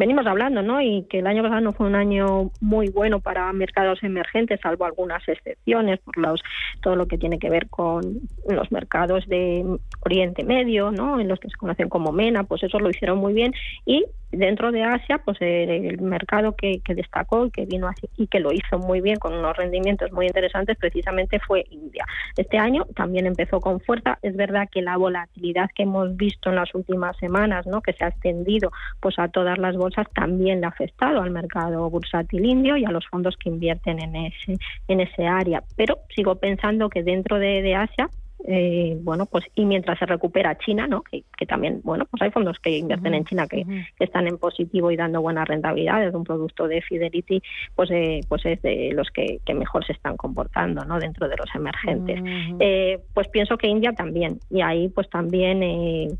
venimos 0.00 0.26
hablando, 0.26 0.62
¿no? 0.62 0.80
Y 0.80 1.04
que 1.10 1.18
el 1.18 1.26
año 1.26 1.42
pasado 1.42 1.60
no 1.60 1.74
fue 1.74 1.86
un 1.86 1.94
año 1.94 2.50
muy 2.62 2.88
bueno 2.88 3.20
para 3.20 3.52
mercados 3.52 4.02
emergentes, 4.02 4.58
salvo 4.62 4.86
algunas 4.86 5.28
excepciones 5.28 6.00
por 6.00 6.16
los, 6.16 6.40
todo 6.80 6.96
lo 6.96 7.06
que 7.06 7.18
tiene 7.18 7.38
que 7.38 7.50
ver 7.50 7.68
con 7.68 8.20
los 8.48 8.72
mercados 8.72 9.28
de 9.28 9.62
Oriente 10.00 10.42
Medio, 10.42 10.90
¿no? 10.90 11.20
En 11.20 11.28
los 11.28 11.38
que 11.38 11.50
se 11.50 11.56
conocen 11.56 11.90
como 11.90 12.12
MENA, 12.12 12.44
pues 12.44 12.62
eso 12.62 12.78
lo 12.78 12.88
hicieron 12.88 13.18
muy 13.18 13.34
bien 13.34 13.52
y 13.84 14.06
dentro 14.32 14.70
de 14.70 14.82
Asia, 14.82 15.20
pues 15.24 15.38
el, 15.40 16.00
mercado 16.00 16.54
que, 16.56 16.80
destacó 16.88 17.46
y 17.46 17.50
que 17.50 17.66
vino 17.66 17.88
así 17.88 18.08
y 18.16 18.26
que 18.26 18.40
lo 18.40 18.52
hizo 18.52 18.78
muy 18.78 19.00
bien 19.00 19.18
con 19.18 19.34
unos 19.34 19.56
rendimientos 19.56 20.12
muy 20.12 20.26
interesantes 20.26 20.76
precisamente 20.78 21.38
fue 21.40 21.64
India. 21.70 22.04
Este 22.36 22.58
año 22.58 22.86
también 22.94 23.26
empezó 23.26 23.60
con 23.60 23.80
fuerza. 23.80 24.18
Es 24.22 24.36
verdad 24.36 24.68
que 24.70 24.82
la 24.82 24.96
volatilidad 24.96 25.70
que 25.74 25.84
hemos 25.84 26.16
visto 26.16 26.50
en 26.50 26.56
las 26.56 26.74
últimas 26.74 27.16
semanas, 27.18 27.66
¿no? 27.66 27.80
que 27.80 27.92
se 27.92 28.04
ha 28.04 28.08
extendido 28.08 28.70
pues 29.00 29.18
a 29.18 29.28
todas 29.28 29.58
las 29.58 29.76
bolsas, 29.76 29.89
también 30.14 30.60
le 30.60 30.66
ha 30.66 30.70
afectado 30.70 31.20
al 31.20 31.30
mercado 31.30 31.88
bursátil 31.90 32.44
indio 32.44 32.76
y 32.76 32.84
a 32.84 32.90
los 32.90 33.06
fondos 33.06 33.36
que 33.36 33.48
invierten 33.48 34.00
en 34.00 34.16
ese 34.16 34.56
en 34.88 35.00
ese 35.00 35.26
área. 35.26 35.62
Pero 35.76 35.98
sigo 36.14 36.36
pensando 36.36 36.88
que 36.88 37.02
dentro 37.02 37.38
de 37.38 37.74
Asia 37.74 38.08
eh, 38.46 38.96
bueno, 39.02 39.26
pues 39.26 39.44
y 39.54 39.64
mientras 39.64 39.98
se 39.98 40.06
recupera 40.06 40.56
China, 40.58 40.86
¿no? 40.86 41.02
Que, 41.02 41.24
también, 41.46 41.80
bueno, 41.84 42.06
pues 42.10 42.22
hay 42.22 42.30
fondos 42.30 42.58
que 42.58 42.78
invierten 42.78 43.14
en 43.14 43.24
China 43.24 43.46
que, 43.46 43.64
están 43.98 44.26
en 44.26 44.38
positivo 44.38 44.90
y 44.90 44.96
dando 44.96 45.20
buenas 45.20 45.46
rentabilidades, 45.46 46.14
un 46.14 46.24
producto 46.24 46.66
de 46.68 46.80
Fidelity, 46.82 47.42
pues 47.74 47.90
eh, 47.90 48.20
pues 48.28 48.44
es 48.46 48.60
de 48.62 48.92
los 48.94 49.10
que, 49.10 49.40
mejor 49.54 49.84
se 49.84 49.92
están 49.92 50.16
comportando, 50.16 50.84
¿no? 50.84 50.98
Dentro 50.98 51.28
de 51.28 51.36
los 51.36 51.52
emergentes. 51.54 52.22
Eh, 52.60 53.00
pues 53.12 53.28
pienso 53.28 53.58
que 53.58 53.66
India 53.66 53.92
también 53.92 54.38
y 54.48 54.62
ahí 54.62 54.88
pues 54.88 55.10
también 55.10 55.60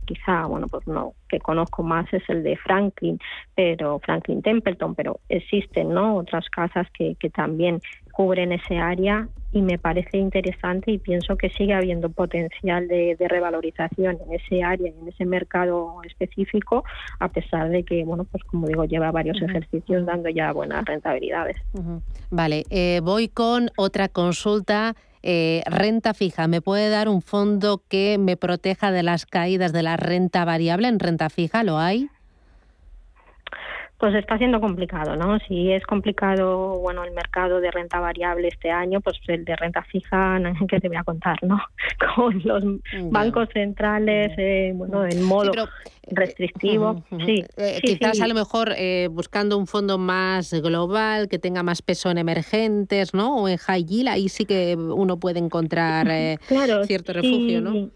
quizá, 0.04 0.46
bueno, 0.46 0.66
pues 0.68 0.86
no 0.86 1.14
que 1.30 1.38
conozco 1.38 1.82
más 1.82 2.12
es 2.12 2.28
el 2.28 2.42
de 2.42 2.56
Franklin, 2.56 3.18
pero 3.54 4.00
Franklin 4.00 4.42
Templeton, 4.42 4.94
pero 4.94 5.20
existen, 5.28 5.90
¿no? 5.94 6.16
Otras 6.16 6.50
casas 6.50 6.88
que, 6.92 7.14
que 7.14 7.30
también 7.30 7.80
cubren 8.10 8.52
ese 8.52 8.78
área 8.78 9.28
y 9.52 9.62
me 9.62 9.78
parece 9.78 10.18
interesante 10.18 10.92
y 10.92 10.98
pienso 10.98 11.36
que 11.36 11.50
sigue 11.50 11.74
habiendo 11.74 12.08
potencial 12.10 12.86
de, 12.86 13.16
revalorización 13.18 14.18
en 14.26 14.34
ese 14.34 14.62
área 14.62 14.88
y 14.88 15.00
en 15.00 15.08
ese 15.08 15.24
mercado 15.24 16.00
específico, 16.04 16.84
a 17.18 17.28
pesar 17.28 17.68
de 17.68 17.82
que, 17.82 18.04
bueno, 18.04 18.24
pues 18.24 18.44
como 18.44 18.66
digo, 18.66 18.84
lleva 18.84 19.10
varios 19.10 19.40
ejercicios 19.42 20.06
dando 20.06 20.28
ya 20.28 20.52
buenas 20.52 20.84
rentabilidades. 20.84 21.56
Vale, 22.30 22.64
eh, 22.70 23.00
voy 23.02 23.28
con 23.28 23.70
otra 23.76 24.08
consulta. 24.08 24.94
Eh, 25.22 25.62
renta 25.66 26.14
fija, 26.14 26.48
¿me 26.48 26.62
puede 26.62 26.88
dar 26.88 27.08
un 27.08 27.20
fondo 27.20 27.82
que 27.88 28.16
me 28.18 28.36
proteja 28.36 28.90
de 28.90 29.02
las 29.02 29.26
caídas 29.26 29.72
de 29.72 29.82
la 29.82 29.96
renta 29.96 30.44
variable 30.44 30.88
en 30.88 30.98
renta 30.98 31.28
fija? 31.28 31.62
¿Lo 31.62 31.78
hay? 31.78 32.08
Pues 34.00 34.14
está 34.14 34.38
siendo 34.38 34.62
complicado, 34.62 35.14
¿no? 35.14 35.38
Si 35.40 35.70
es 35.70 35.84
complicado, 35.84 36.78
bueno, 36.78 37.04
el 37.04 37.12
mercado 37.12 37.60
de 37.60 37.70
renta 37.70 38.00
variable 38.00 38.48
este 38.48 38.70
año, 38.70 39.02
pues 39.02 39.18
el 39.28 39.44
de 39.44 39.54
renta 39.56 39.82
fija, 39.82 40.40
¿qué 40.70 40.80
te 40.80 40.88
voy 40.88 40.96
a 40.96 41.04
contar, 41.04 41.36
no? 41.42 41.60
Con 42.16 42.40
los 42.42 42.64
bancos 43.10 43.50
centrales, 43.52 44.32
eh, 44.38 44.72
bueno, 44.74 45.04
en 45.04 45.22
modo 45.22 45.52
restrictivo. 46.06 47.04
Sí, 47.26 47.44
eh, 47.58 47.78
quizás 47.82 48.22
a 48.22 48.26
lo 48.26 48.34
mejor 48.34 48.72
eh, 48.74 49.08
buscando 49.10 49.58
un 49.58 49.66
fondo 49.66 49.98
más 49.98 50.50
global, 50.54 51.28
que 51.28 51.38
tenga 51.38 51.62
más 51.62 51.82
peso 51.82 52.10
en 52.10 52.16
emergentes, 52.16 53.12
¿no? 53.12 53.36
O 53.36 53.48
en 53.48 53.58
high 53.58 53.84
yield, 53.84 54.08
ahí 54.08 54.30
sí 54.30 54.46
que 54.46 54.76
uno 54.76 55.18
puede 55.18 55.40
encontrar 55.40 56.08
cierto 56.86 57.12
refugio, 57.12 57.60
¿no? 57.60 57.90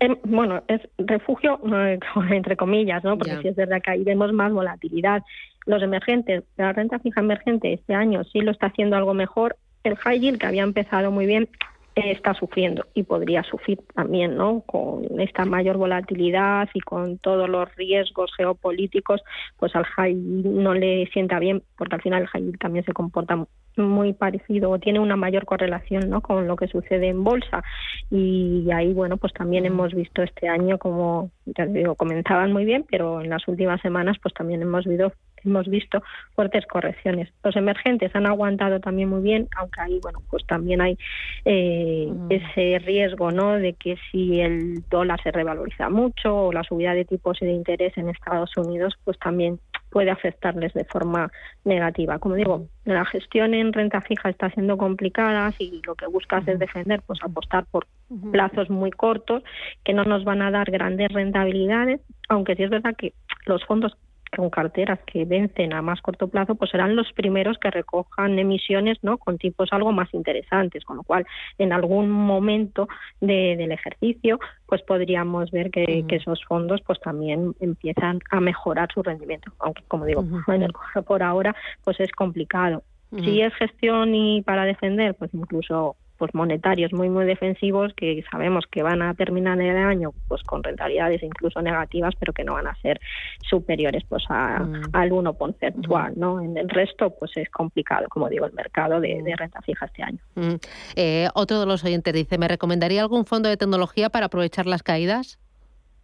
Em, 0.00 0.16
bueno, 0.24 0.62
es 0.68 0.80
refugio 0.98 1.60
entre 2.30 2.56
comillas, 2.56 3.02
¿no? 3.04 3.18
Porque 3.18 3.38
si 3.42 3.48
es 3.48 3.56
verdad 3.56 3.82
que 3.82 3.92
ahí 3.92 4.04
vemos 4.04 4.32
más 4.32 4.52
volatilidad. 4.52 5.22
Los 5.66 5.82
emergentes, 5.82 6.44
la 6.56 6.72
renta 6.72 6.98
fija 6.98 7.20
emergente 7.20 7.72
este 7.72 7.94
año 7.94 8.22
sí 8.24 8.40
lo 8.40 8.50
está 8.50 8.66
haciendo 8.66 8.96
algo 8.96 9.14
mejor. 9.14 9.56
El 9.82 9.96
high 9.96 10.20
yield, 10.20 10.38
que 10.38 10.46
había 10.46 10.62
empezado 10.62 11.10
muy 11.10 11.26
bien, 11.26 11.48
está 11.94 12.34
sufriendo 12.34 12.86
y 12.94 13.04
podría 13.04 13.42
sufrir 13.44 13.78
también, 13.94 14.36
¿no? 14.36 14.62
Con 14.66 15.20
esta 15.20 15.44
mayor 15.44 15.76
volatilidad 15.76 16.68
y 16.74 16.80
con 16.80 17.18
todos 17.18 17.48
los 17.48 17.74
riesgos 17.76 18.32
geopolíticos, 18.36 19.22
pues 19.58 19.74
al 19.76 19.84
high 19.84 20.14
no 20.14 20.74
le 20.74 21.06
sienta 21.12 21.38
bien, 21.38 21.62
porque 21.76 21.94
al 21.94 22.02
final 22.02 22.22
el 22.22 22.28
high 22.28 22.52
también 22.58 22.84
se 22.84 22.92
comporta 22.92 23.46
muy 23.76 24.12
parecido 24.12 24.70
o 24.70 24.78
tiene 24.78 25.00
una 25.00 25.16
mayor 25.16 25.44
correlación 25.44 26.08
¿no? 26.08 26.20
con 26.20 26.46
lo 26.46 26.56
que 26.56 26.68
sucede 26.68 27.08
en 27.08 27.24
bolsa 27.24 27.62
y 28.10 28.68
ahí 28.72 28.92
bueno 28.92 29.16
pues 29.16 29.32
también 29.32 29.66
hemos 29.66 29.92
visto 29.92 30.22
este 30.22 30.48
año 30.48 30.78
como 30.78 31.30
ya 31.44 31.66
digo 31.66 31.96
comenzaban 31.96 32.52
muy 32.52 32.64
bien 32.64 32.84
pero 32.88 33.20
en 33.20 33.30
las 33.30 33.46
últimas 33.48 33.80
semanas 33.80 34.16
pues 34.22 34.32
también 34.34 34.62
hemos 34.62 34.84
visto 34.84 35.12
hemos 35.44 35.68
visto 35.68 36.02
fuertes 36.34 36.66
correcciones. 36.66 37.32
Los 37.42 37.56
emergentes 37.56 38.14
han 38.14 38.26
aguantado 38.26 38.80
también 38.80 39.08
muy 39.08 39.22
bien 39.22 39.48
aunque 39.56 39.80
ahí 39.80 40.00
bueno 40.02 40.20
pues 40.30 40.46
también 40.46 40.80
hay 40.80 40.98
eh, 41.44 42.12
ese 42.30 42.78
riesgo 42.80 43.30
no 43.30 43.54
de 43.54 43.74
que 43.74 43.96
si 44.10 44.40
el 44.40 44.82
dólar 44.88 45.20
se 45.22 45.30
revaloriza 45.30 45.88
mucho 45.90 46.46
o 46.46 46.52
la 46.52 46.62
subida 46.64 46.94
de 46.94 47.04
tipos 47.04 47.38
de 47.40 47.52
interés 47.52 47.96
en 47.96 48.08
Estados 48.08 48.56
Unidos 48.56 48.94
pues 49.04 49.18
también 49.18 49.58
puede 49.94 50.10
afectarles 50.10 50.74
de 50.74 50.84
forma 50.84 51.30
negativa. 51.64 52.18
Como 52.18 52.34
digo, 52.34 52.66
la 52.84 53.04
gestión 53.04 53.54
en 53.54 53.72
renta 53.72 54.00
fija 54.00 54.28
está 54.28 54.50
siendo 54.50 54.76
complicada 54.76 55.54
y 55.56 55.80
lo 55.86 55.94
que 55.94 56.08
buscas 56.08 56.46
es 56.48 56.58
defender, 56.58 57.00
pues 57.06 57.20
apostar 57.22 57.64
por 57.70 57.86
plazos 58.32 58.68
muy 58.70 58.90
cortos 58.90 59.44
que 59.84 59.94
no 59.94 60.02
nos 60.02 60.24
van 60.24 60.42
a 60.42 60.50
dar 60.50 60.68
grandes 60.72 61.12
rentabilidades, 61.12 62.00
aunque 62.28 62.56
sí 62.56 62.64
es 62.64 62.70
verdad 62.70 62.96
que 62.96 63.14
los 63.46 63.64
fondos 63.66 63.96
con 64.36 64.50
carteras 64.50 64.98
que 65.06 65.24
vencen 65.24 65.72
a 65.72 65.82
más 65.82 66.00
corto 66.00 66.28
plazo, 66.28 66.54
pues 66.54 66.70
serán 66.70 66.96
los 66.96 67.12
primeros 67.12 67.58
que 67.58 67.70
recojan 67.70 68.38
emisiones 68.38 68.98
¿no? 69.02 69.18
con 69.18 69.38
tipos 69.38 69.72
algo 69.72 69.92
más 69.92 70.12
interesantes, 70.14 70.84
con 70.84 70.96
lo 70.98 71.02
cual 71.02 71.26
en 71.58 71.72
algún 71.72 72.10
momento 72.10 72.88
del 73.20 73.72
ejercicio 73.72 74.38
pues 74.66 74.82
podríamos 74.82 75.50
ver 75.50 75.70
que, 75.70 76.04
esos 76.14 76.44
fondos 76.44 76.80
pues 76.86 77.00
también 77.00 77.56
empiezan 77.58 78.20
a 78.30 78.40
mejorar 78.40 78.88
su 78.94 79.02
rendimiento, 79.02 79.50
aunque 79.58 79.82
como 79.88 80.04
digo, 80.04 80.24
en 80.46 80.62
el 80.62 80.72
por 81.04 81.24
ahora 81.24 81.56
pues 81.82 81.98
es 81.98 82.12
complicado. 82.12 82.82
Si 83.22 83.40
es 83.40 83.54
gestión 83.54 84.12
y 84.14 84.42
para 84.42 84.64
defender, 84.64 85.14
pues 85.14 85.32
incluso 85.34 85.96
pues 86.24 86.34
monetarios 86.34 86.90
muy 86.94 87.10
muy 87.10 87.26
defensivos 87.26 87.92
que 87.92 88.24
sabemos 88.30 88.64
que 88.70 88.82
van 88.82 89.02
a 89.02 89.12
terminar 89.12 89.60
el 89.60 89.76
año 89.76 90.14
pues 90.26 90.42
con 90.42 90.62
rentabilidades 90.62 91.22
incluso 91.22 91.60
negativas 91.60 92.14
pero 92.18 92.32
que 92.32 92.44
no 92.44 92.54
van 92.54 92.66
a 92.66 92.74
ser 92.76 92.98
superiores 93.46 94.04
pues 94.08 94.24
a, 94.30 94.60
mm. 94.60 94.84
al 94.94 95.12
1 95.12 95.34
porcentual 95.34 96.14
no 96.16 96.40
en 96.40 96.56
el 96.56 96.70
resto 96.70 97.10
pues 97.10 97.32
es 97.36 97.50
complicado 97.50 98.06
como 98.08 98.30
digo 98.30 98.46
el 98.46 98.54
mercado 98.54 99.02
de, 99.02 99.22
mm. 99.22 99.36
renta 99.36 99.60
fija 99.60 99.84
este 99.84 100.02
año 100.02 100.18
mm. 100.34 100.54
eh, 100.96 101.28
otro 101.34 101.60
de 101.60 101.66
los 101.66 101.84
oyentes 101.84 102.14
dice 102.14 102.38
me 102.38 102.48
recomendaría 102.48 103.02
algún 103.02 103.26
fondo 103.26 103.50
de 103.50 103.58
tecnología 103.58 104.08
para 104.08 104.26
aprovechar 104.26 104.64
las 104.64 104.82
caídas 104.82 105.38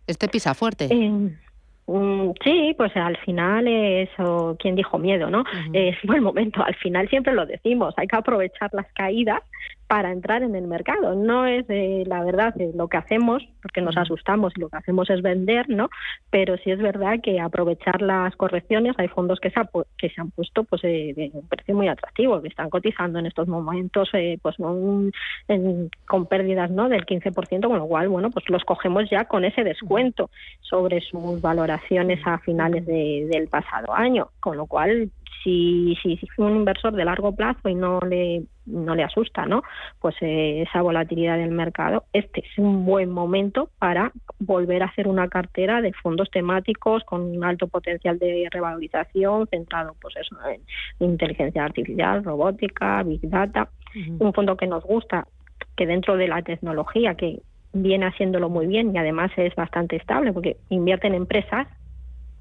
este 0.06 0.28
pisa 0.28 0.52
fuerte 0.52 0.90
Sí, 2.44 2.72
pues 2.76 2.96
al 2.96 3.16
final 3.16 3.66
eso, 3.66 4.56
quien 4.60 4.76
dijo 4.76 4.96
miedo, 4.96 5.28
¿no? 5.28 5.42
Es 5.72 5.96
buen 6.04 6.22
momento, 6.22 6.62
al 6.62 6.76
final 6.76 7.08
siempre 7.08 7.34
lo 7.34 7.46
decimos, 7.46 7.94
hay 7.96 8.06
que 8.06 8.14
aprovechar 8.14 8.70
las 8.72 8.86
caídas 8.92 9.40
para 9.90 10.12
entrar 10.12 10.44
en 10.44 10.54
el 10.54 10.68
mercado. 10.68 11.16
No 11.16 11.46
es 11.46 11.66
eh, 11.68 12.04
la 12.06 12.22
verdad 12.22 12.54
lo 12.76 12.86
que 12.86 12.96
hacemos, 12.96 13.42
porque 13.60 13.80
nos 13.80 13.96
asustamos 13.96 14.52
y 14.56 14.60
lo 14.60 14.68
que 14.68 14.76
hacemos 14.76 15.10
es 15.10 15.20
vender, 15.20 15.68
¿no? 15.68 15.90
Pero 16.30 16.56
sí 16.58 16.70
es 16.70 16.78
verdad 16.78 17.18
que 17.20 17.40
aprovechar 17.40 18.00
las 18.00 18.36
correcciones, 18.36 18.94
hay 18.98 19.08
fondos 19.08 19.40
que 19.40 19.50
se, 19.50 19.60
que 19.98 20.10
se 20.10 20.20
han 20.20 20.30
puesto 20.30 20.62
pues 20.62 20.84
eh, 20.84 21.12
de 21.16 21.32
un 21.34 21.48
precio 21.48 21.74
muy 21.74 21.88
atractivo, 21.88 22.40
que 22.40 22.46
están 22.46 22.70
cotizando 22.70 23.18
en 23.18 23.26
estos 23.26 23.48
momentos 23.48 24.08
eh, 24.12 24.38
pues 24.40 24.54
con 26.06 26.26
pérdidas 26.26 26.70
¿no? 26.70 26.88
del 26.88 27.04
15%, 27.04 27.66
con 27.66 27.78
lo 27.78 27.86
cual, 27.86 28.08
bueno, 28.10 28.30
pues 28.30 28.48
los 28.48 28.62
cogemos 28.62 29.10
ya 29.10 29.24
con 29.24 29.44
ese 29.44 29.64
descuento 29.64 30.30
sobre 30.60 31.00
sus 31.00 31.40
valoraciones 31.40 32.24
a 32.24 32.38
finales 32.38 32.86
del 32.86 33.48
pasado 33.48 33.92
año, 33.92 34.28
con 34.38 34.56
lo 34.56 34.66
cual 34.66 35.10
si, 35.42 35.96
si, 36.02 36.18
un 36.38 36.56
inversor 36.56 36.92
de 36.94 37.04
largo 37.04 37.34
plazo 37.34 37.68
y 37.68 37.74
no 37.74 38.00
le 38.00 38.42
no 38.66 38.94
le 38.94 39.02
asusta, 39.02 39.46
¿no? 39.46 39.62
Pues 39.98 40.14
eh, 40.20 40.62
esa 40.62 40.80
volatilidad 40.82 41.38
del 41.38 41.50
mercado, 41.50 42.04
este 42.12 42.40
es 42.40 42.58
un 42.58 42.84
buen 42.84 43.10
momento 43.10 43.70
para 43.78 44.12
volver 44.38 44.82
a 44.82 44.86
hacer 44.86 45.08
una 45.08 45.28
cartera 45.28 45.80
de 45.80 45.92
fondos 45.92 46.30
temáticos 46.30 47.02
con 47.04 47.22
un 47.22 47.42
alto 47.42 47.66
potencial 47.66 48.18
de 48.18 48.46
revalorización, 48.50 49.48
centrado, 49.48 49.96
pues 50.00 50.14
eso, 50.16 50.36
en 50.48 50.60
inteligencia 51.04 51.64
artificial, 51.64 52.22
robótica, 52.22 53.02
big 53.02 53.28
data, 53.28 53.70
un 54.20 54.32
fondo 54.32 54.56
que 54.56 54.68
nos 54.68 54.84
gusta, 54.84 55.26
que 55.76 55.86
dentro 55.86 56.16
de 56.16 56.28
la 56.28 56.42
tecnología, 56.42 57.16
que 57.16 57.40
viene 57.72 58.06
haciéndolo 58.06 58.48
muy 58.48 58.66
bien 58.66 58.94
y 58.94 58.98
además 58.98 59.30
es 59.36 59.54
bastante 59.54 59.96
estable 59.96 60.32
porque 60.32 60.56
invierte 60.68 61.06
en 61.06 61.14
empresas 61.14 61.66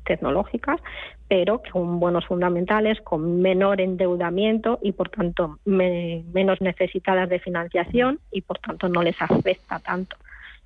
tecnológicas, 0.09 0.81
pero 1.27 1.61
con 1.71 1.99
buenos 1.99 2.25
fundamentales, 2.25 2.99
con 3.01 3.41
menor 3.41 3.79
endeudamiento 3.79 4.79
y 4.81 4.91
por 4.91 5.09
tanto 5.09 5.59
menos 5.65 6.59
necesitadas 6.61 7.29
de 7.29 7.39
financiación 7.39 8.19
y 8.31 8.41
por 8.41 8.57
tanto 8.57 8.89
no 8.89 9.03
les 9.03 9.21
afecta 9.21 9.79
tanto 9.79 10.17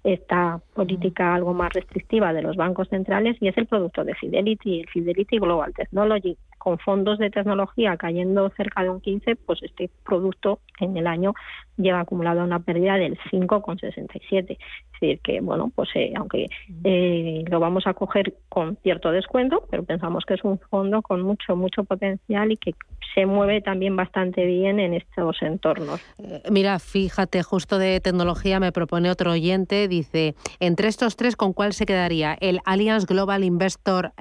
esta 0.03 0.59
política 0.73 1.33
algo 1.35 1.53
más 1.53 1.71
restrictiva 1.73 2.33
de 2.33 2.41
los 2.41 2.55
bancos 2.55 2.89
centrales 2.89 3.37
y 3.41 3.47
es 3.49 3.57
el 3.57 3.67
producto 3.67 4.03
de 4.03 4.15
Fidelity, 4.15 4.81
el 4.81 4.89
Fidelity 4.89 5.37
Global 5.37 5.73
Technology. 5.73 6.37
Con 6.63 6.79
fondos 6.79 7.19
de 7.19 7.29
tecnología 7.29 7.97
cayendo 7.97 8.49
cerca 8.51 8.83
de 8.83 8.89
un 8.89 9.01
15, 9.01 9.35
pues 9.35 9.61
este 9.63 9.89
producto 10.05 10.59
en 10.79 10.95
el 10.95 11.07
año 11.07 11.33
lleva 11.77 12.01
acumulado 12.01 12.43
una 12.43 12.59
pérdida 12.59 12.95
del 12.95 13.17
5,67. 13.31 14.51
Es 14.51 14.57
decir, 15.01 15.19
que 15.21 15.41
bueno, 15.41 15.71
pues 15.75 15.89
eh, 15.95 16.13
aunque 16.15 16.47
eh, 16.83 17.43
lo 17.49 17.59
vamos 17.59 17.87
a 17.87 17.93
coger 17.93 18.35
con 18.49 18.77
cierto 18.83 19.11
descuento, 19.11 19.65
pero 19.69 19.83
pensamos 19.83 20.23
que 20.25 20.35
es 20.35 20.43
un 20.43 20.59
fondo 20.69 21.01
con 21.01 21.21
mucho, 21.21 21.55
mucho 21.55 21.83
potencial 21.83 22.51
y 22.51 22.57
que 22.57 22.75
se 23.13 23.25
mueve 23.25 23.61
también 23.61 23.95
bastante 23.95 24.45
bien 24.45 24.79
en 24.79 24.93
estos 24.93 25.41
entornos. 25.41 25.99
Eh, 26.19 26.43
mira, 26.49 26.79
fíjate, 26.79 27.43
justo 27.43 27.77
de 27.77 27.99
tecnología 27.99 28.59
me 28.59 28.71
propone 28.71 29.09
otro 29.09 29.31
oyente, 29.31 29.87
dice, 29.87 30.35
entre 30.59 30.87
estos 30.87 31.15
tres, 31.15 31.35
¿con 31.35 31.53
cuál 31.53 31.73
se 31.73 31.85
quedaría? 31.85 32.37
¿El 32.39 32.59
Alliance 32.65 33.05
Global 33.05 33.43
Investor 33.43 34.13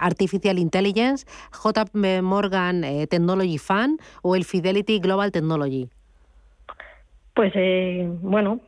Artificial 0.00 0.58
Intelligence, 0.58 1.26
JP 1.72 2.22
Morgan 2.22 2.82
Technology 3.08 3.58
Fund 3.58 4.00
o 4.22 4.36
el 4.36 4.44
Fidelity 4.44 4.98
Global 4.98 5.32
Technology? 5.32 5.88
Pues 7.34 7.52
eh, 7.54 8.04
bueno, 8.20 8.58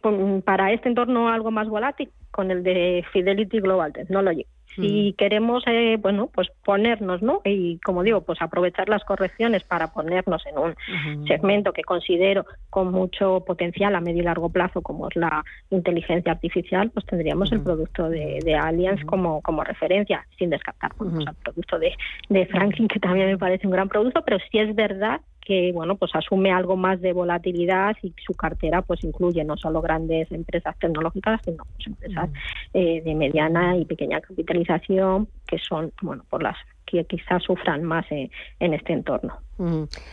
para 0.45 0.73
este 0.73 0.89
entorno 0.89 1.29
algo 1.29 1.51
más 1.51 1.69
volátil, 1.69 2.09
con 2.31 2.51
el 2.53 2.63
de 2.63 3.05
Fidelity 3.13 3.59
Global 3.61 3.93
Technology. 3.93 4.47
Si 4.77 5.11
mm. 5.11 5.17
queremos, 5.17 5.65
eh, 5.67 5.97
bueno, 6.01 6.29
pues 6.33 6.49
ponernos, 6.65 7.23
¿no? 7.23 7.41
Y 7.45 7.79
como 7.79 8.03
digo, 8.03 8.21
pues 8.21 8.41
aprovechar 8.41 8.89
las 8.89 9.05
correcciones 9.05 9.65
para 9.65 9.93
ponernos 9.93 10.45
en 10.47 10.59
un 10.59 11.27
segmento 11.27 11.73
que 11.73 11.83
considero 11.83 12.47
con 12.71 12.93
mucho 12.93 13.45
potencial 13.47 13.95
a 13.95 14.01
medio 14.01 14.23
y 14.23 14.25
largo 14.25 14.49
plazo, 14.49 14.83
como 14.83 15.09
es 15.09 15.17
la 15.17 15.45
inteligencia 15.71 16.33
artificial, 16.33 16.91
pues 16.91 17.07
tendríamos 17.07 17.51
el 17.53 17.63
producto 17.63 18.09
de, 18.09 18.39
de 18.45 18.55
Allianz 18.55 19.05
como, 19.05 19.41
como 19.43 19.65
referencia, 19.65 20.27
sin 20.39 20.51
descartar 20.51 20.93
pues, 20.97 21.11
el 21.15 21.35
producto 21.43 21.79
de, 21.79 21.95
de 22.29 22.47
Franklin, 22.47 22.89
que 22.89 23.01
también 23.01 23.27
me 23.27 23.39
parece 23.39 23.67
un 23.67 23.73
gran 23.73 23.89
producto, 23.89 24.23
pero 24.25 24.39
sí 24.51 24.59
es 24.59 24.75
verdad 24.75 25.21
que 25.41 25.73
bueno 25.73 25.97
pues 25.97 26.15
asume 26.15 26.53
algo 26.53 26.77
más 26.77 27.01
de 27.01 27.13
volatilidad 27.13 27.97
y 28.03 28.13
su 28.25 28.35
cartera 28.35 28.83
pues 28.83 29.03
incluye 29.05 29.43
no 29.45 29.57
solo 29.57 29.81
grandes 29.81 30.31
empresas 30.33 30.79
tecnológicas 30.79 31.41
sino 31.45 31.65
pues, 31.75 31.87
empresas 31.87 32.31
eh, 32.75 33.03
de 33.03 33.15
mediana 33.15 33.77
y 33.77 33.85
pequeña 33.85 34.21
capitalización 34.21 35.29
que 35.47 35.59
son 35.59 35.93
bueno 36.03 36.25
por 36.29 36.43
las 36.43 36.57
que 36.87 37.05
quizás 37.05 37.43
sufran 37.43 37.85
más 37.85 38.05
eh, 38.11 38.31
en 38.59 38.75
este 38.75 38.93
entorno. 38.93 39.39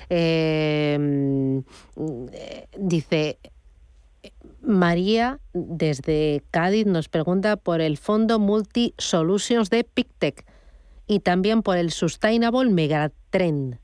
Em, 0.10 1.64
dice 2.78 3.38
María 4.62 5.40
desde 5.54 6.44
Cádiz 6.52 6.86
nos 6.86 7.10
pregunta 7.10 7.56
por 7.58 7.82
el 7.82 7.98
fondo 7.98 8.40
Multi 8.40 8.94
Solutions 8.98 9.70
de 9.70 9.84
PICTEC 9.84 10.46
y 11.08 11.20
también 11.22 11.64
por 11.64 11.78
el 11.78 11.92
Sustainable 11.92 12.70
Megatrend. 12.70 13.80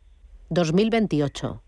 2028. 0.53 1.61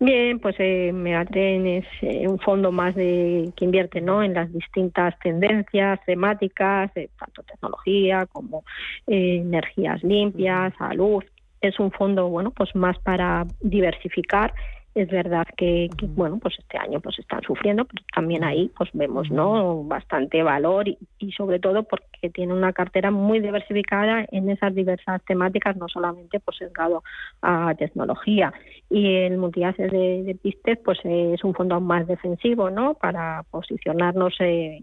Bien, 0.00 0.38
pues 0.38 0.54
eh, 0.60 0.92
Megatren 0.92 1.66
es 1.66 1.84
eh, 2.02 2.28
un 2.28 2.38
fondo 2.38 2.70
más 2.70 2.94
de 2.94 3.52
que 3.56 3.64
invierte 3.64 4.00
¿no? 4.00 4.22
en 4.22 4.32
las 4.32 4.52
distintas 4.52 5.18
tendencias 5.18 5.98
temáticas, 6.06 6.92
tanto 6.94 7.42
tecnología 7.42 8.26
como 8.26 8.62
eh, 9.08 9.38
energías 9.42 10.02
limpias, 10.04 10.72
salud. 10.78 11.24
Es 11.60 11.80
un 11.80 11.90
fondo 11.90 12.28
bueno 12.28 12.52
pues 12.52 12.72
más 12.76 12.96
para 13.00 13.44
diversificar 13.60 14.54
es 14.94 15.08
verdad 15.08 15.46
que, 15.56 15.88
bueno 16.08 16.38
pues 16.38 16.58
este 16.58 16.78
año 16.78 17.00
pues 17.00 17.18
están 17.18 17.42
sufriendo 17.42 17.84
pero 17.84 18.02
también 18.14 18.44
ahí 18.44 18.70
pues 18.76 18.90
vemos 18.92 19.30
no 19.30 19.84
bastante 19.84 20.42
valor 20.42 20.88
y, 20.88 21.32
sobre 21.32 21.58
todo 21.60 21.84
porque 21.84 22.30
tiene 22.30 22.52
una 22.52 22.72
cartera 22.72 23.10
muy 23.10 23.40
diversificada 23.40 24.26
en 24.30 24.50
esas 24.50 24.74
diversas 24.74 25.22
temáticas 25.24 25.76
no 25.76 25.88
solamente 25.88 26.40
pues 26.40 26.56
sesgado 26.58 27.02
a 27.42 27.74
tecnología. 27.76 28.52
Y 28.90 29.14
el 29.14 29.36
multiaces 29.36 29.90
de, 29.92 30.22
de 30.24 30.34
Pistes 30.34 30.78
pues 30.84 30.98
es 31.04 31.44
un 31.44 31.54
fondo 31.54 31.80
más 31.80 32.06
defensivo 32.06 32.70
no 32.70 32.94
para 32.94 33.44
posicionarnos 33.50 34.34
eh, 34.40 34.82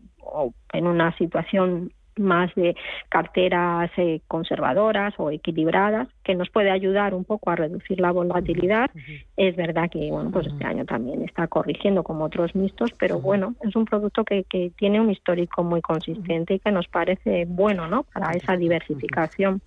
en 0.74 0.88
una 0.88 1.16
situación 1.18 1.92
más 2.18 2.54
de 2.56 2.76
carteras 3.10 3.92
eh, 3.98 4.22
conservadoras 4.28 5.14
o 5.18 5.32
equilibradas, 5.32 6.08
que 6.24 6.36
nos 6.36 6.50
puede 6.50 6.72
ayudar 6.72 7.14
un 7.14 7.24
poco 7.24 7.52
a 7.52 7.56
reducir 7.56 8.00
la 8.00 8.12
volatilidad. 8.12 8.90
Es 9.38 9.56
verdad 9.56 9.90
que 9.90 10.10
bueno, 10.10 10.32
pues 10.32 10.48
este 10.48 10.66
año 10.66 10.86
también 10.86 11.24
está 11.24 11.48
corrigiendo 11.48 12.04
como 12.04 12.26
otros 12.26 12.56
mixtos, 12.56 12.92
pero 12.98 13.20
bueno, 13.20 13.56
es 13.62 13.76
un 13.76 13.86
producto 13.86 14.24
que, 14.24 14.44
que 14.46 14.72
tiene 14.78 15.00
un 15.00 15.12
histórico 15.12 15.64
muy 15.64 15.82
consistente 15.82 16.56
y 16.56 16.60
que 16.60 16.72
nos 16.72 16.88
parece 16.88 17.46
bueno 17.48 17.88
¿no? 17.88 18.04
para 18.04 18.32
esa 18.32 18.56
diversificación. 18.56 19.62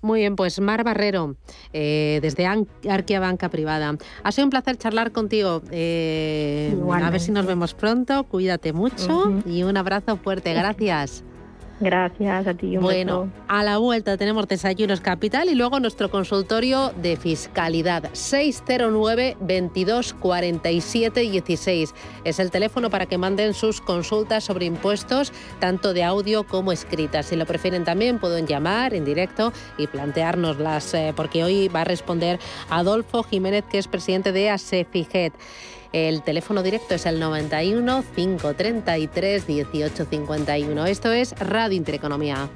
Muy 0.00 0.20
bien, 0.20 0.36
pues 0.36 0.60
Mar 0.60 0.84
Barrero, 0.84 1.36
eh, 1.72 2.18
desde 2.22 2.46
Arquia 2.46 3.20
Banca 3.20 3.48
Privada. 3.48 3.96
Ha 4.22 4.32
sido 4.32 4.46
un 4.46 4.50
placer 4.50 4.76
charlar 4.76 5.12
contigo. 5.12 5.62
Eh, 5.70 6.74
a 6.90 7.10
ver 7.10 7.20
si 7.20 7.32
nos 7.32 7.46
vemos 7.46 7.74
pronto. 7.74 8.24
Cuídate 8.24 8.72
mucho 8.72 9.40
y 9.46 9.62
un 9.62 9.76
abrazo 9.76 10.16
fuerte. 10.16 10.54
Gracias. 10.54 11.24
Gracias 11.80 12.46
a 12.46 12.54
ti. 12.54 12.76
bueno, 12.76 13.30
a 13.48 13.64
la 13.64 13.78
vuelta 13.78 14.16
tenemos 14.16 14.46
Desayunos 14.46 15.00
Capital 15.00 15.48
y 15.48 15.54
luego 15.54 15.80
nuestro 15.80 16.10
consultorio 16.10 16.92
de 17.02 17.16
fiscalidad 17.16 18.10
609 18.12 19.36
22 19.40 20.14
47 20.14 21.24
16. 21.30 21.94
Es 22.24 22.38
el 22.38 22.50
teléfono 22.50 22.90
para 22.90 23.06
que 23.06 23.18
manden 23.18 23.54
sus 23.54 23.80
consultas 23.80 24.44
sobre 24.44 24.66
impuestos, 24.66 25.32
tanto 25.58 25.92
de 25.94 26.04
audio 26.04 26.44
como 26.44 26.72
escritas. 26.72 27.26
Si 27.26 27.36
lo 27.36 27.46
prefieren 27.46 27.84
también 27.84 28.18
pueden 28.18 28.46
llamar 28.46 28.94
en 28.94 29.04
directo 29.04 29.52
y 29.76 29.86
planteárnoslas, 29.86 30.94
eh, 30.94 31.12
porque 31.16 31.44
hoy 31.44 31.68
va 31.68 31.80
a 31.80 31.84
responder 31.84 32.38
Adolfo 32.70 33.22
Jiménez, 33.24 33.64
que 33.70 33.78
es 33.78 33.88
presidente 33.88 34.32
de 34.32 34.50
ASEFIGET. 34.50 35.32
El 35.94 36.24
teléfono 36.24 36.64
directo 36.64 36.96
es 36.96 37.06
el 37.06 37.20
91 37.20 38.04
533 38.16 39.48
1851. 39.48 40.86
Esto 40.86 41.12
es 41.12 41.38
Radio 41.38 41.76
Intereconomía. 41.76 42.50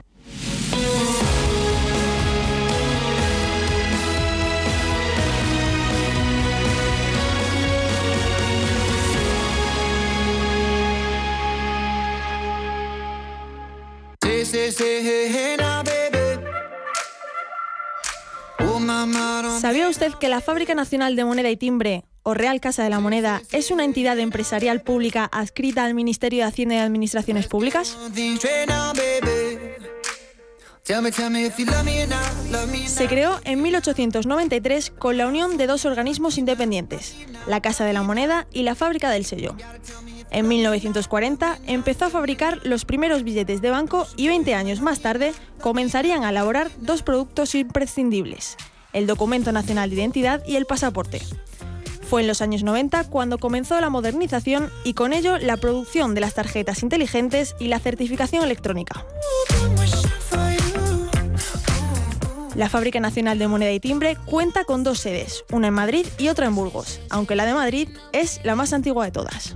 ¿Sabía 19.61 19.89
usted 19.89 20.13
que 20.15 20.29
la 20.29 20.41
Fábrica 20.41 20.75
Nacional 20.75 21.15
de 21.15 21.25
Moneda 21.25 21.51
y 21.51 21.57
Timbre 21.57 22.08
o 22.29 22.35
Real 22.35 22.61
Casa 22.61 22.85
de 22.85 22.91
la 22.91 23.01
Moneda 23.01 23.41
es 23.53 23.71
una 23.71 23.87
entidad 23.87 24.19
empresarial 24.19 24.83
pública 24.83 25.25
adscrita 25.33 25.85
al 25.85 25.95
Ministerio 25.95 26.41
de 26.41 26.45
Hacienda 26.45 26.75
y 26.75 26.79
Administraciones 26.79 27.47
Públicas? 27.47 27.97
Se 32.87 33.09
creó 33.09 33.41
en 33.45 33.63
1893 33.63 34.91
con 34.91 35.17
la 35.17 35.27
unión 35.27 35.57
de 35.57 35.67
dos 35.67 35.87
organismos 35.87 36.37
independientes, 36.37 37.17
la 37.47 37.63
Casa 37.63 37.87
de 37.87 37.95
la 37.95 38.03
Moneda 38.03 38.47
y 38.53 38.63
la 38.63 38.75
Fábrica 38.75 39.09
del 39.09 39.25
Sello. 39.25 39.57
En 40.31 40.49
1940 40.49 41.61
empezó 41.67 42.05
a 42.05 42.11
fabricar 42.11 42.61
los 42.63 42.85
primeros 42.85 43.23
billetes 43.23 43.63
de 43.63 43.71
banco 43.71 44.07
y 44.19 44.29
20 44.29 44.55
años 44.55 44.83
más 44.83 45.01
tarde 45.01 45.33
comenzarían 45.63 46.25
a 46.25 46.31
elaborar 46.31 46.71
dos 46.79 47.03
productos 47.03 47.55
imprescindibles, 47.55 48.59
el 48.93 49.07
Documento 49.07 49.51
Nacional 49.51 49.89
de 49.89 49.97
Identidad 49.97 50.43
y 50.47 50.57
el 50.57 50.67
pasaporte. 50.67 51.23
Fue 52.09 52.23
en 52.23 52.27
los 52.27 52.41
años 52.41 52.63
90 52.63 53.05
cuando 53.05 53.37
comenzó 53.37 53.79
la 53.81 53.91
modernización 53.91 54.71
y 54.83 54.95
con 54.95 55.13
ello 55.13 55.37
la 55.37 55.59
producción 55.59 56.15
de 56.15 56.23
las 56.23 56.33
tarjetas 56.33 56.83
inteligentes 56.83 57.55
y 57.59 57.69
la 57.69 57.79
certificación 57.79 58.43
electrónica. 58.43 59.05
La 62.55 62.71
Fábrica 62.71 62.99
Nacional 62.99 63.39
de 63.39 63.47
Moneda 63.47 63.73
y 63.73 63.79
Timbre 63.79 64.17
cuenta 64.25 64.65
con 64.65 64.85
dos 64.85 65.01
sedes, 65.01 65.45
una 65.53 65.69
en 65.69 65.75
Madrid 65.75 66.07
y 66.17 66.29
otra 66.29 66.47
en 66.47 66.55
Burgos, 66.55 66.99
aunque 67.11 67.37
la 67.37 67.45
de 67.45 67.53
Madrid 67.53 67.89
es 68.13 68.41
la 68.43 68.57
más 68.57 68.73
antigua 68.73 69.05
de 69.05 69.13
todas. 69.13 69.55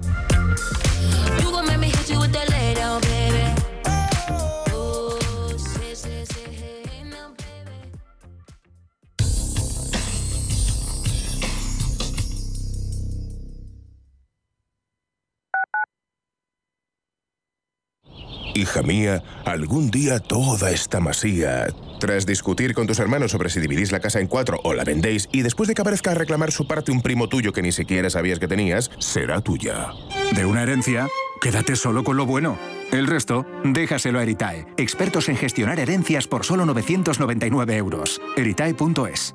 Hija 18.54 18.82
mía, 18.82 19.22
algún 19.46 19.90
día 19.90 20.18
toda 20.18 20.70
esta 20.70 21.00
masía, 21.00 21.68
tras 21.98 22.26
discutir 22.26 22.74
con 22.74 22.86
tus 22.86 22.98
hermanos 22.98 23.30
sobre 23.30 23.48
si 23.48 23.60
dividís 23.60 23.92
la 23.92 24.00
casa 24.00 24.20
en 24.20 24.26
cuatro 24.26 24.60
o 24.62 24.74
la 24.74 24.84
vendéis, 24.84 25.28
y 25.32 25.40
después 25.40 25.68
de 25.68 25.74
que 25.74 25.80
aparezca 25.80 26.10
a 26.10 26.14
reclamar 26.14 26.52
su 26.52 26.66
parte 26.66 26.92
un 26.92 27.00
primo 27.00 27.28
tuyo 27.28 27.52
que 27.52 27.62
ni 27.62 27.72
siquiera 27.72 28.10
sabías 28.10 28.38
que 28.38 28.48
tenías, 28.48 28.90
será 28.98 29.40
tuya. 29.40 29.88
De 30.34 30.44
una 30.44 30.62
herencia, 30.62 31.08
quédate 31.40 31.76
solo 31.76 32.04
con 32.04 32.18
lo 32.18 32.26
bueno. 32.26 32.58
El 32.90 33.06
resto, 33.06 33.46
déjaselo 33.64 34.18
a 34.18 34.22
Eritae, 34.22 34.66
expertos 34.76 35.30
en 35.30 35.36
gestionar 35.36 35.80
herencias 35.80 36.26
por 36.26 36.44
solo 36.44 36.66
999 36.66 37.76
euros. 37.76 38.20
Eritae.es 38.36 39.34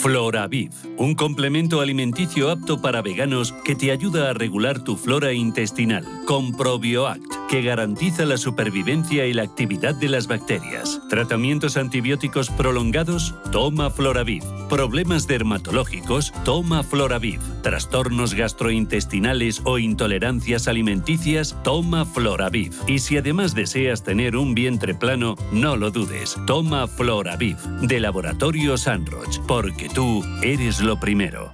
Floraviv, 0.00 0.70
un 0.96 1.14
complemento 1.14 1.82
alimenticio 1.82 2.50
apto 2.50 2.80
para 2.80 3.02
veganos 3.02 3.52
que 3.66 3.74
te 3.74 3.90
ayuda 3.90 4.30
a 4.30 4.32
regular 4.32 4.82
tu 4.82 4.96
flora 4.96 5.34
intestinal, 5.34 6.06
con 6.24 6.52
ProbioAct, 6.52 7.22
que 7.50 7.60
garantiza 7.60 8.24
la 8.24 8.38
supervivencia 8.38 9.26
y 9.26 9.34
la 9.34 9.42
actividad 9.42 9.94
de 9.94 10.08
las 10.08 10.26
bacterias. 10.26 11.02
Tratamientos 11.10 11.76
antibióticos 11.76 12.48
prolongados, 12.48 13.34
toma 13.52 13.90
Floraviv. 13.90 14.42
Problemas 14.70 15.26
dermatológicos, 15.26 16.32
toma 16.44 16.82
Floraviv. 16.82 17.40
Trastornos 17.62 18.32
gastrointestinales 18.32 19.60
o 19.64 19.78
intolerancias 19.78 20.66
alimenticias, 20.66 21.54
toma 21.62 22.06
Floraviv. 22.06 22.72
Y 22.86 23.00
si 23.00 23.18
además 23.18 23.54
deseas 23.54 24.02
tener 24.02 24.34
un 24.36 24.54
vientre 24.54 24.94
plano, 24.94 25.34
no 25.52 25.76
lo 25.76 25.90
dudes, 25.90 26.38
toma 26.46 26.86
Floraviv, 26.86 27.58
de 27.82 28.00
Laboratorio 28.00 28.78
Sanroch, 28.78 29.40
porque 29.46 29.89
tú 29.94 30.24
eres 30.42 30.80
lo 30.80 30.98
primero. 30.98 31.52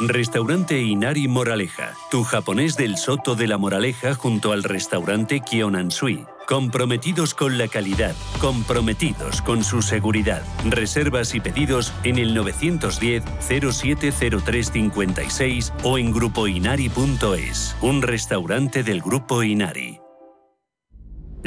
Restaurante 0.00 0.80
Inari 0.80 1.26
Moraleja, 1.26 1.92
tu 2.10 2.22
japonés 2.22 2.76
del 2.76 2.96
Soto 2.96 3.34
de 3.34 3.48
la 3.48 3.58
Moraleja 3.58 4.14
junto 4.14 4.52
al 4.52 4.62
restaurante 4.62 5.40
Kionansui. 5.40 6.24
Comprometidos 6.46 7.34
con 7.34 7.58
la 7.58 7.66
calidad, 7.66 8.14
comprometidos 8.40 9.42
con 9.42 9.64
su 9.64 9.82
seguridad. 9.82 10.44
Reservas 10.64 11.34
y 11.34 11.40
pedidos 11.40 11.92
en 12.04 12.18
el 12.18 12.32
910 12.32 13.24
070356 13.40 15.72
o 15.82 15.98
en 15.98 16.12
grupoinari.es, 16.12 17.76
un 17.80 18.02
restaurante 18.02 18.84
del 18.84 19.02
Grupo 19.02 19.42
Inari. 19.42 19.98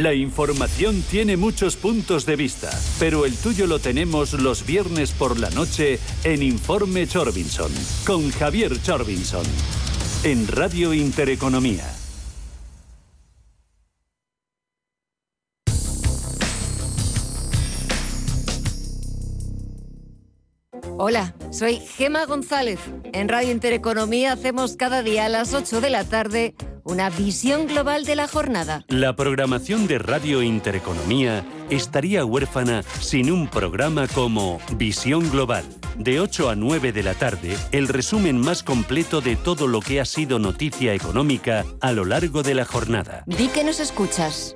La 0.01 0.15
información 0.15 1.03
tiene 1.11 1.37
muchos 1.37 1.75
puntos 1.75 2.25
de 2.25 2.35
vista, 2.35 2.71
pero 2.97 3.23
el 3.23 3.37
tuyo 3.37 3.67
lo 3.67 3.77
tenemos 3.77 4.33
los 4.33 4.65
viernes 4.65 5.11
por 5.11 5.39
la 5.39 5.51
noche 5.51 5.99
en 6.23 6.41
Informe 6.41 7.05
Chorbinson, 7.05 7.71
con 8.07 8.31
Javier 8.31 8.81
Chorbinson, 8.81 9.43
en 10.23 10.47
Radio 10.47 10.95
Intereconomía. 10.95 11.85
Hola, 20.97 21.35
soy 21.51 21.75
Gema 21.77 22.25
González. 22.25 22.79
En 23.13 23.29
Radio 23.29 23.51
Intereconomía 23.51 24.31
hacemos 24.31 24.77
cada 24.77 25.03
día 25.03 25.25
a 25.25 25.29
las 25.29 25.53
8 25.53 25.79
de 25.79 25.89
la 25.91 26.05
tarde 26.05 26.55
una 26.83 27.09
visión 27.09 27.67
global 27.67 28.05
de 28.05 28.15
la 28.15 28.27
jornada. 28.27 28.83
La 28.87 29.15
programación 29.15 29.87
de 29.87 29.99
Radio 29.99 30.41
Intereconomía 30.41 31.45
estaría 31.69 32.25
huérfana 32.25 32.83
sin 32.99 33.31
un 33.31 33.47
programa 33.47 34.07
como 34.07 34.59
Visión 34.75 35.29
Global. 35.29 35.65
De 35.97 36.19
8 36.19 36.49
a 36.49 36.55
9 36.55 36.91
de 36.91 37.03
la 37.03 37.13
tarde, 37.13 37.55
el 37.71 37.87
resumen 37.87 38.39
más 38.39 38.63
completo 38.63 39.21
de 39.21 39.35
todo 39.35 39.67
lo 39.67 39.81
que 39.81 39.99
ha 39.99 40.05
sido 40.05 40.39
noticia 40.39 40.93
económica 40.93 41.65
a 41.79 41.91
lo 41.91 42.05
largo 42.05 42.43
de 42.43 42.55
la 42.55 42.65
jornada. 42.65 43.23
Di 43.25 43.47
que 43.47 43.63
nos 43.63 43.79
escuchas. 43.79 44.55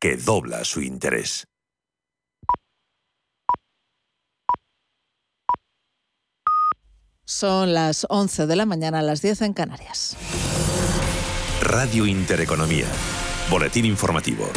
que 0.00 0.16
dobla 0.16 0.64
su 0.64 0.80
interés. 0.80 1.44
Son 7.24 7.74
las 7.74 8.06
11 8.08 8.46
de 8.46 8.56
la 8.56 8.64
mañana, 8.64 9.00
a 9.00 9.02
las 9.02 9.20
10 9.20 9.42
en 9.42 9.52
Canarias. 9.52 10.16
Radio 11.60 12.06
Intereconomía, 12.06 12.86
boletín 13.50 13.84
informativo. 13.84 14.48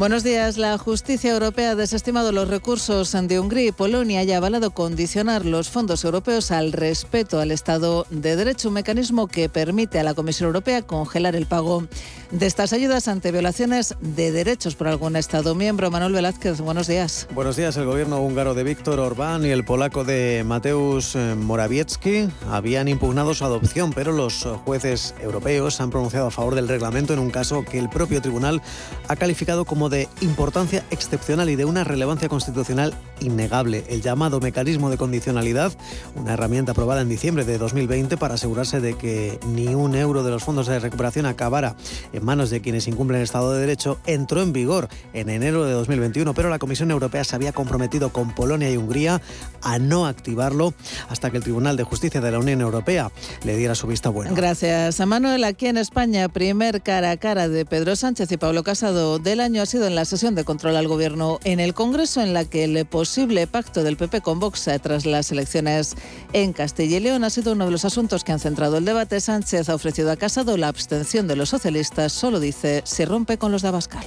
Buenos 0.00 0.24
días. 0.24 0.56
La 0.56 0.78
justicia 0.78 1.30
europea 1.30 1.72
ha 1.72 1.74
desestimado 1.74 2.32
los 2.32 2.48
recursos 2.48 3.12
de 3.12 3.38
Hungría 3.38 3.66
y 3.68 3.72
Polonia 3.72 4.22
y 4.22 4.32
ha 4.32 4.38
avalado 4.38 4.70
condicionar 4.70 5.44
los 5.44 5.68
fondos 5.68 6.06
europeos 6.06 6.50
al 6.52 6.72
respeto 6.72 7.38
al 7.38 7.50
Estado 7.50 8.06
de 8.08 8.34
Derecho, 8.34 8.68
un 8.68 8.74
mecanismo 8.74 9.26
que 9.26 9.50
permite 9.50 10.00
a 10.00 10.02
la 10.02 10.14
Comisión 10.14 10.46
Europea 10.46 10.80
congelar 10.80 11.36
el 11.36 11.44
pago 11.44 11.86
de 12.30 12.46
estas 12.46 12.72
ayudas 12.72 13.08
ante 13.08 13.30
violaciones 13.30 13.94
de 14.00 14.32
derechos 14.32 14.74
por 14.74 14.88
algún 14.88 15.16
Estado 15.16 15.54
miembro. 15.54 15.90
Manuel 15.90 16.14
Velázquez, 16.14 16.62
buenos 16.62 16.86
días. 16.86 17.28
Buenos 17.34 17.56
días. 17.56 17.76
El 17.76 17.84
gobierno 17.84 18.22
húngaro 18.22 18.54
de 18.54 18.64
Víctor 18.64 19.00
Orbán 19.00 19.44
y 19.44 19.50
el 19.50 19.66
polaco 19.66 20.04
de 20.04 20.44
Mateusz 20.46 21.14
Morawiecki 21.16 22.26
habían 22.48 22.88
impugnado 22.88 23.34
su 23.34 23.44
adopción, 23.44 23.92
pero 23.92 24.12
los 24.12 24.48
jueces 24.64 25.14
europeos 25.20 25.78
han 25.82 25.90
pronunciado 25.90 26.28
a 26.28 26.30
favor 26.30 26.54
del 26.54 26.68
reglamento 26.68 27.12
en 27.12 27.18
un 27.18 27.28
caso 27.28 27.66
que 27.66 27.78
el 27.78 27.90
propio 27.90 28.22
tribunal 28.22 28.62
ha 29.06 29.16
calificado 29.16 29.66
como 29.66 29.89
de 29.90 30.08
importancia 30.20 30.84
excepcional 30.90 31.50
y 31.50 31.56
de 31.56 31.64
una 31.64 31.84
relevancia 31.84 32.28
constitucional 32.28 32.94
innegable. 33.20 33.84
El 33.88 34.00
llamado 34.00 34.40
mecanismo 34.40 34.88
de 34.88 34.96
condicionalidad, 34.96 35.72
una 36.14 36.32
herramienta 36.32 36.72
aprobada 36.72 37.02
en 37.02 37.08
diciembre 37.08 37.44
de 37.44 37.58
2020 37.58 38.16
para 38.16 38.34
asegurarse 38.34 38.80
de 38.80 38.96
que 38.96 39.38
ni 39.46 39.74
un 39.74 39.94
euro 39.94 40.22
de 40.22 40.30
los 40.30 40.44
fondos 40.44 40.66
de 40.66 40.78
recuperación 40.78 41.26
acabara 41.26 41.76
en 42.12 42.24
manos 42.24 42.50
de 42.50 42.60
quienes 42.60 42.88
incumplen 42.88 43.18
el 43.18 43.24
Estado 43.24 43.52
de 43.52 43.60
Derecho, 43.60 43.98
entró 44.06 44.42
en 44.42 44.52
vigor 44.52 44.88
en 45.12 45.28
enero 45.28 45.64
de 45.64 45.72
2021, 45.72 46.32
pero 46.34 46.48
la 46.48 46.58
Comisión 46.58 46.90
Europea 46.90 47.24
se 47.24 47.36
había 47.36 47.52
comprometido 47.52 48.12
con 48.12 48.34
Polonia 48.34 48.70
y 48.70 48.76
Hungría 48.76 49.20
a 49.62 49.78
no 49.78 50.06
activarlo 50.06 50.74
hasta 51.08 51.30
que 51.30 51.38
el 51.38 51.42
Tribunal 51.42 51.76
de 51.76 51.84
Justicia 51.84 52.20
de 52.20 52.30
la 52.30 52.38
Unión 52.38 52.60
Europea 52.60 53.10
le 53.44 53.56
diera 53.56 53.74
su 53.74 53.86
vista 53.86 54.08
buena. 54.08 54.32
Gracias 54.32 55.00
a 55.00 55.06
Manuel. 55.06 55.44
Aquí 55.44 55.66
en 55.66 55.76
España, 55.76 56.28
primer 56.28 56.82
cara 56.82 57.10
a 57.10 57.16
cara 57.16 57.48
de 57.48 57.64
Pedro 57.64 57.96
Sánchez 57.96 58.30
y 58.32 58.36
Pablo 58.36 58.62
Casado 58.62 59.18
del 59.18 59.40
año 59.40 59.62
ha 59.62 59.66
sido 59.66 59.79
en 59.86 59.94
la 59.94 60.04
sesión 60.04 60.34
de 60.34 60.44
control 60.44 60.76
al 60.76 60.88
Gobierno 60.88 61.38
en 61.44 61.60
el 61.60 61.74
Congreso, 61.74 62.20
en 62.20 62.34
la 62.34 62.44
que 62.44 62.64
el 62.64 62.84
posible 62.86 63.46
pacto 63.46 63.82
del 63.82 63.96
PP 63.96 64.20
con 64.20 64.40
Vox 64.40 64.68
tras 64.82 65.06
las 65.06 65.32
elecciones 65.32 65.96
en 66.32 66.52
Castilla 66.52 66.96
y 66.96 67.00
León 67.00 67.24
ha 67.24 67.30
sido 67.30 67.52
uno 67.52 67.64
de 67.64 67.70
los 67.70 67.84
asuntos 67.84 68.24
que 68.24 68.32
han 68.32 68.40
centrado 68.40 68.78
el 68.78 68.84
debate. 68.84 69.20
Sánchez 69.20 69.68
ha 69.68 69.74
ofrecido 69.74 70.10
a 70.10 70.16
Casado 70.16 70.56
la 70.56 70.68
abstención 70.68 71.26
de 71.26 71.36
los 71.36 71.48
socialistas 71.48 72.12
solo 72.12 72.40
dice 72.40 72.82
se 72.84 73.06
rompe 73.06 73.38
con 73.38 73.52
los 73.52 73.62
de 73.62 73.68
Abascal. 73.68 74.04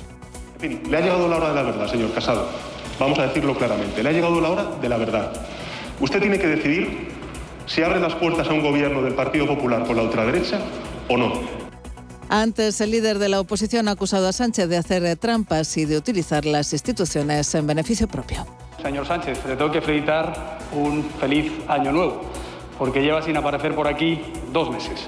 Le 0.62 0.98
ha 0.98 1.02
llegado 1.02 1.28
la 1.28 1.38
hora 1.38 1.50
de 1.50 1.56
la 1.56 1.64
verdad, 1.64 1.90
señor 1.90 2.14
Casado. 2.14 2.48
Vamos 3.00 3.20
a 3.20 3.24
decirlo 3.24 3.56
claramente. 3.56 4.02
Le 4.04 4.10
ha 4.10 4.12
llegado 4.12 4.40
la 4.40 4.50
hora 4.50 4.72
de 4.82 4.90
la 4.90 4.98
verdad. 4.98 5.34
Usted 6.00 6.20
tiene 6.20 6.40
que 6.40 6.48
decidir 6.48 7.10
si 7.66 7.82
abre 7.84 8.00
las 8.00 8.16
puertas 8.16 8.48
a 8.48 8.54
un 8.54 8.62
gobierno 8.62 9.02
del 9.02 9.14
Partido 9.14 9.48
Popular 9.48 9.86
con 9.86 9.96
la 9.96 10.04
ultraderecha 10.04 10.60
o 11.10 11.18
no. 11.18 11.63
Antes, 12.36 12.82
el 12.82 12.90
líder 12.90 13.20
de 13.20 13.30
la 13.30 13.40
oposición 13.40 13.88
ha 13.88 13.92
acusado 13.92 14.28
a 14.28 14.34
Sánchez 14.34 14.68
de 14.68 14.76
hacer 14.76 15.18
trampas 15.18 15.78
y 15.78 15.86
de 15.86 15.98
utilizar 15.98 16.46
las 16.46 16.74
instituciones 16.74 17.54
en 17.54 17.68
beneficio 17.68 18.08
propio. 18.08 18.44
Señor 18.82 19.06
Sánchez, 19.06 19.46
le 19.48 19.56
tengo 19.56 19.70
que 19.70 19.82
felicitar 19.82 20.58
un 20.72 21.04
feliz 21.20 21.52
año 21.68 21.92
nuevo, 21.92 22.24
porque 22.80 23.04
lleva 23.04 23.22
sin 23.22 23.38
aparecer 23.38 23.76
por 23.76 23.88
aquí 23.88 24.20
dos 24.52 24.72
meses. 24.72 25.08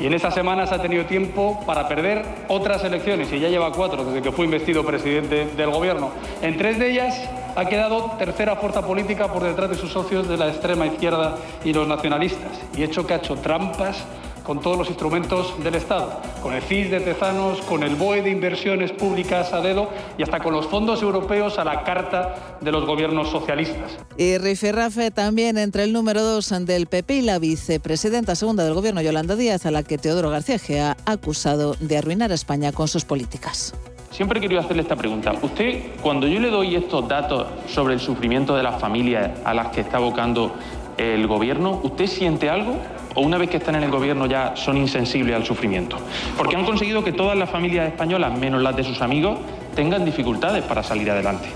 Y 0.00 0.06
en 0.06 0.14
estas 0.14 0.32
semanas 0.32 0.72
ha 0.72 0.80
tenido 0.80 1.04
tiempo 1.04 1.62
para 1.66 1.86
perder 1.88 2.24
otras 2.48 2.82
elecciones, 2.84 3.30
y 3.30 3.38
ya 3.38 3.50
lleva 3.50 3.70
cuatro 3.70 4.06
desde 4.06 4.22
que 4.22 4.32
fue 4.32 4.46
investido 4.46 4.82
presidente 4.82 5.48
del 5.54 5.70
Gobierno. 5.70 6.10
En 6.40 6.56
tres 6.56 6.78
de 6.78 6.90
ellas 6.90 7.14
ha 7.54 7.66
quedado 7.66 8.12
tercera 8.12 8.56
fuerza 8.56 8.80
política 8.80 9.30
por 9.30 9.42
detrás 9.42 9.68
de 9.68 9.76
sus 9.76 9.92
socios 9.92 10.26
de 10.26 10.38
la 10.38 10.48
extrema 10.48 10.86
izquierda 10.86 11.36
y 11.66 11.74
los 11.74 11.86
nacionalistas. 11.86 12.62
Y 12.74 12.82
hecho 12.82 13.06
que 13.06 13.12
ha 13.12 13.16
hecho 13.18 13.36
trampas 13.36 14.02
con 14.44 14.60
todos 14.60 14.78
los 14.78 14.88
instrumentos 14.88 15.54
del 15.62 15.74
Estado, 15.74 16.20
con 16.42 16.54
el 16.54 16.62
FIS 16.62 16.90
de 16.90 17.00
Tezanos, 17.00 17.60
con 17.62 17.82
el 17.82 17.96
BOE 17.96 18.22
de 18.22 18.30
inversiones 18.30 18.92
públicas 18.92 19.52
a 19.52 19.60
dedo 19.60 19.90
y 20.18 20.22
hasta 20.22 20.40
con 20.40 20.52
los 20.52 20.66
fondos 20.66 21.02
europeos 21.02 21.58
a 21.58 21.64
la 21.64 21.84
carta 21.84 22.56
de 22.60 22.72
los 22.72 22.84
gobiernos 22.86 23.30
socialistas. 23.30 23.98
Y 24.16 24.38
Rifirrafe 24.38 25.10
también 25.10 25.58
entre 25.58 25.84
el 25.84 25.92
número 25.92 26.22
dos 26.22 26.52
del 26.66 26.86
PP 26.86 27.14
y 27.14 27.22
la 27.22 27.38
vicepresidenta 27.38 28.34
segunda 28.34 28.64
del 28.64 28.74
gobierno, 28.74 29.00
Yolanda 29.00 29.36
Díaz, 29.36 29.66
a 29.66 29.70
la 29.70 29.82
que 29.82 29.98
Teodoro 29.98 30.30
García 30.30 30.58
Gea 30.58 30.96
ha 31.06 31.12
acusado 31.12 31.76
de 31.80 31.96
arruinar 31.96 32.30
a 32.32 32.34
España 32.34 32.72
con 32.72 32.88
sus 32.88 33.04
políticas. 33.04 33.74
Siempre 34.10 34.38
he 34.38 34.42
querido 34.42 34.60
hacerle 34.60 34.82
esta 34.82 34.96
pregunta. 34.96 35.32
Usted, 35.40 35.84
cuando 36.02 36.26
yo 36.26 36.38
le 36.38 36.50
doy 36.50 36.76
estos 36.76 37.08
datos 37.08 37.46
sobre 37.66 37.94
el 37.94 38.00
sufrimiento 38.00 38.54
de 38.54 38.62
las 38.62 38.78
familias 38.78 39.30
a 39.44 39.54
las 39.54 39.68
que 39.68 39.80
está 39.80 39.96
abocando 39.96 40.54
el 40.98 41.26
gobierno, 41.26 41.80
¿usted 41.82 42.06
siente 42.06 42.50
algo? 42.50 42.76
O 43.14 43.20
una 43.20 43.38
vez 43.38 43.50
que 43.50 43.58
están 43.58 43.74
en 43.74 43.84
el 43.84 43.90
gobierno 43.90 44.26
ya 44.26 44.54
son 44.56 44.76
insensibles 44.76 45.36
al 45.36 45.44
sufrimiento. 45.44 45.98
Porque 46.36 46.56
han 46.56 46.64
conseguido 46.64 47.04
que 47.04 47.12
todas 47.12 47.36
las 47.36 47.50
familias 47.50 47.88
españolas, 47.88 48.38
menos 48.38 48.62
las 48.62 48.76
de 48.76 48.84
sus 48.84 49.02
amigos, 49.02 49.38
tengan 49.74 50.04
dificultades 50.04 50.64
para 50.64 50.82
salir 50.82 51.10
adelante. 51.10 51.48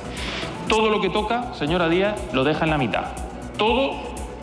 Todo 0.69 0.91
lo 0.91 1.01
que 1.01 1.11
toca, 1.11 1.55
señora 1.55 1.89
Díaz, 1.89 2.21
lo 2.33 2.45
deja 2.45 2.65
en 2.65 2.71
la 2.71 2.79
mitad. 2.79 3.05
Todo 3.57 3.93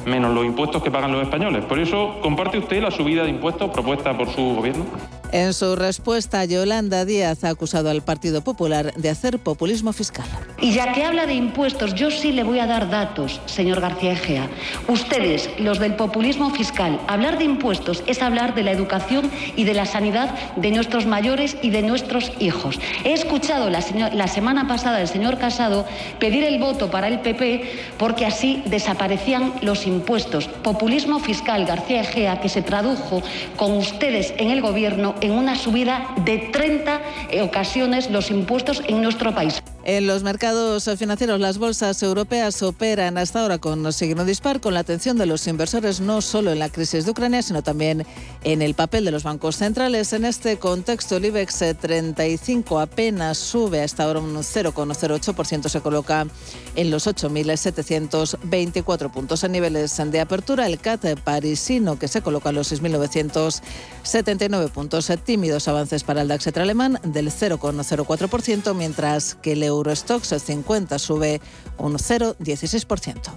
menos 0.05 0.33
los 0.33 0.45
impuestos 0.45 0.81
que 0.83 0.91
pagan 0.91 1.11
los 1.11 1.21
españoles. 1.21 1.65
Por 1.65 1.79
eso, 1.79 2.19
¿comparte 2.21 2.57
usted 2.57 2.81
la 2.81 2.91
subida 2.91 3.23
de 3.23 3.29
impuestos 3.29 3.69
propuesta 3.71 4.17
por 4.17 4.29
su 4.29 4.41
gobierno? 4.55 4.85
En 5.33 5.55
su 5.55 5.75
respuesta, 5.75 6.45
Yolanda 6.45 7.05
Díaz 7.05 7.43
ha 7.43 7.49
acusado 7.49 7.89
al 7.89 8.03
Partido 8.03 8.43
Popular 8.43 8.93
de 8.93 9.09
hacer 9.09 9.39
populismo 9.39 9.91
fiscal. 9.91 10.27
Y 10.61 10.73
ya 10.73 10.93
que 10.93 11.03
habla 11.03 11.25
de 11.25 11.33
impuestos, 11.33 11.95
yo 11.95 12.11
sí 12.11 12.31
le 12.31 12.43
voy 12.43 12.59
a 12.59 12.67
dar 12.67 12.91
datos, 12.91 13.41
señor 13.47 13.81
García 13.81 14.11
Egea. 14.11 14.47
Ustedes, 14.87 15.49
los 15.57 15.79
del 15.79 15.95
populismo 15.95 16.51
fiscal, 16.51 17.01
hablar 17.07 17.39
de 17.39 17.45
impuestos 17.45 18.03
es 18.05 18.21
hablar 18.21 18.53
de 18.53 18.61
la 18.61 18.73
educación 18.73 19.31
y 19.55 19.63
de 19.63 19.73
la 19.73 19.87
sanidad 19.87 20.29
de 20.55 20.69
nuestros 20.69 21.07
mayores 21.07 21.57
y 21.63 21.71
de 21.71 21.81
nuestros 21.81 22.31
hijos. 22.37 22.79
He 23.03 23.13
escuchado 23.13 23.71
la, 23.71 24.27
semana 24.27 24.67
pasada 24.67 24.97
al 24.97 25.07
señor 25.07 25.39
Casado 25.39 25.87
pedir 26.19 26.43
el 26.43 26.59
voto 26.59 26.91
para 26.91 27.07
el 27.07 27.21
PP 27.21 27.95
porque 27.97 28.27
así 28.27 28.61
desaparecían 28.67 29.51
los 29.63 29.87
impuestos. 29.87 30.47
Populismo 30.47 31.19
fiscal, 31.19 31.65
García 31.65 32.01
Egea, 32.01 32.39
que 32.39 32.49
se 32.49 32.61
tradujo 32.61 33.23
con 33.57 33.75
ustedes 33.75 34.35
en 34.37 34.51
el 34.51 34.61
gobierno 34.61 35.15
en 35.23 35.31
una 35.31 35.55
subida 35.55 36.07
de 36.25 36.37
30 36.37 37.01
ocasiones 37.41 38.11
los 38.11 38.29
impuestos 38.29 38.83
en 38.87 39.01
nuestro 39.01 39.33
país. 39.33 39.63
En 39.85 40.07
los 40.07 40.23
mercados 40.23 40.89
financieros, 40.97 41.41
las 41.41 41.57
bolsas 41.57 42.01
europeas 42.03 42.63
operan 42.63 43.17
hasta 43.17 43.41
ahora 43.41 43.57
con 43.57 43.91
signo 43.91 44.23
dispar, 44.23 44.61
con 44.61 44.73
la 44.73 44.79
atención 44.79 45.17
de 45.17 45.25
los 45.25 45.45
inversores 45.45 45.99
no 45.99 46.21
solo 46.21 46.53
en 46.53 46.59
la 46.59 46.69
crisis 46.69 47.03
de 47.03 47.11
Ucrania, 47.11 47.41
sino 47.41 47.63
también 47.63 48.05
en 48.45 48.61
el 48.61 48.75
papel 48.75 49.03
de 49.03 49.11
los 49.11 49.23
bancos 49.23 49.57
centrales. 49.57 50.13
En 50.13 50.23
este 50.23 50.57
contexto, 50.57 51.17
el 51.17 51.25
IBEX 51.25 51.75
35 51.81 52.79
apenas 52.79 53.37
sube 53.37 53.81
hasta 53.81 54.05
ahora 54.05 54.21
un 54.21 54.35
0,08%, 54.35 55.67
se 55.67 55.81
coloca 55.81 56.27
en 56.75 56.89
los 56.89 57.05
8.724 57.05 59.11
puntos. 59.11 59.43
En 59.43 59.51
niveles 59.51 59.97
de 59.97 60.21
apertura, 60.21 60.65
el 60.65 60.79
CAT 60.79 61.19
parisino, 61.25 61.99
que 61.99 62.07
se 62.07 62.21
coloca 62.21 62.51
en 62.51 62.55
los 62.55 62.71
6.979 62.71 64.69
puntos. 64.69 65.11
Tímidos 65.25 65.67
avances 65.67 66.05
para 66.05 66.21
el 66.21 66.29
DAX 66.29 66.47
alemán 66.55 67.01
del 67.03 67.31
0,04%, 67.31 68.73
mientras 68.75 69.35
que 69.35 69.51
el 69.51 69.72
Eurostox 69.73 70.33
50 70.39 70.99
sube 70.99 71.41
un 71.77 71.93
0,16%. 71.97 73.31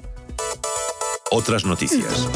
Otras 1.30 1.64
noticias. 1.64 2.28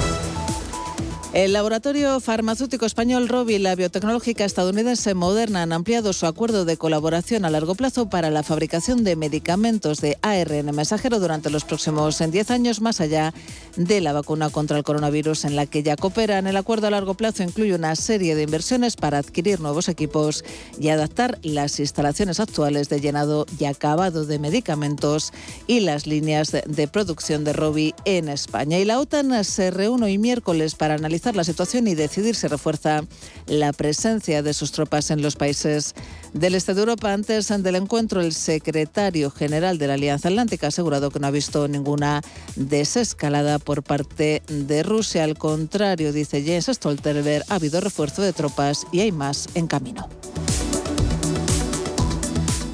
El 1.33 1.53
laboratorio 1.53 2.18
farmacéutico 2.18 2.87
español 2.87 3.28
Robi 3.28 3.55
y 3.55 3.59
la 3.61 3.76
biotecnológica 3.76 4.45
estadounidense 4.45 5.14
Moderna 5.14 5.62
han 5.62 5.72
ampliado 5.72 6.12
su 6.12 6.26
acuerdo 6.26 6.64
de 6.64 6.76
colaboración 6.76 7.45
a 7.45 7.51
largo 7.51 7.76
plazo 7.76 8.11
para 8.11 8.31
la 8.31 8.43
fabricación 8.43 9.05
de 9.05 9.14
medicamentos 9.14 10.01
de 10.01 10.18
ARN 10.22 10.74
mensajero 10.74 11.20
durante 11.20 11.49
los 11.49 11.64
próximos 11.64 12.18
10 12.18 12.51
años, 12.51 12.81
más 12.81 13.01
allá 13.01 13.33
de 13.76 14.01
la 14.01 14.12
vacuna 14.12 14.51
contra 14.51 14.76
el 14.76 14.83
coronavirus 14.83 15.45
en 15.45 15.55
la 15.55 15.66
que 15.66 15.85
ya 15.85 15.95
cooperan. 15.95 16.49
El 16.49 16.57
acuerdo 16.57 16.89
a 16.89 16.91
largo 16.91 17.14
plazo 17.14 17.45
incluye 17.45 17.76
una 17.76 17.95
serie 17.95 18.35
de 18.35 18.43
inversiones 18.43 18.97
para 18.97 19.18
adquirir 19.18 19.61
nuevos 19.61 19.89
equipos 19.89 20.45
y 20.81 20.89
adaptar 20.89 21.39
las 21.45 21.78
instalaciones 21.78 22.41
actuales 22.41 22.89
de 22.89 23.01
llenado 23.01 23.47
y 23.57 23.66
acabado 23.66 24.26
de 24.26 24.41
medicamentos 24.41 25.33
y 25.68 25.78
las 25.78 26.09
líneas 26.09 26.51
de 26.51 26.89
producción 26.89 27.45
de 27.45 27.53
Robi 27.53 27.95
en 28.05 28.28
España. 28.28 28.81
Y 28.81 28.85
la 28.85 28.99
OTAN 28.99 29.45
se 29.45 29.70
reúne 29.70 30.07
hoy 30.07 30.18
miércoles 30.18 30.74
para 30.74 30.95
analizar 30.95 31.20
analizar 31.21 31.37
la 31.37 31.45
situación 31.45 31.87
y 31.87 31.95
decidir 31.95 32.35
si 32.35 32.47
refuerza 32.47 33.03
la 33.47 33.73
presencia 33.73 34.43
de 34.43 34.55
sus 34.55 34.73
tropas 34.73 35.11
en 35.11 35.21
los 35.21 35.37
países 35.37 35.95
del 36.33 36.55
este 36.55 36.73
de 36.73 36.81
Europa. 36.81 37.12
Antes 37.12 37.49
del 37.49 37.75
encuentro, 37.75 38.21
el 38.21 38.33
secretario 38.33 39.31
general 39.31 39.77
de 39.79 39.87
la 39.87 39.95
Alianza 39.95 40.29
Atlántica 40.29 40.66
ha 40.66 40.68
asegurado 40.68 41.11
que 41.11 41.21
no 41.21 41.27
ha 41.27 41.31
visto 41.31 41.68
ninguna 41.68 42.23
desescalada 42.57 43.59
por 43.59 43.83
parte 43.83 44.43
de 44.49 44.83
Rusia. 44.83 45.25
Al 45.25 45.37
contrario, 45.37 46.12
dice 46.12 46.43
Jens 46.43 46.66
Stoltenberg, 46.66 47.45
ha 47.49 47.57
habido 47.57 47.81
refuerzo 47.81 48.23
de 48.23 48.33
tropas 48.33 48.87
y 48.93 49.01
hay 49.01 49.12
más 49.12 49.49
en 49.55 49.66
camino. 49.66 50.09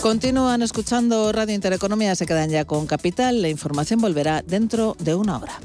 Continúan 0.00 0.62
escuchando 0.62 1.32
Radio 1.32 1.54
Intereconomía, 1.54 2.14
se 2.14 2.26
quedan 2.26 2.50
ya 2.50 2.64
con 2.64 2.86
Capital. 2.86 3.42
La 3.42 3.48
información 3.48 4.00
volverá 4.00 4.42
dentro 4.42 4.94
de 5.00 5.16
una 5.16 5.38
hora. 5.38 5.58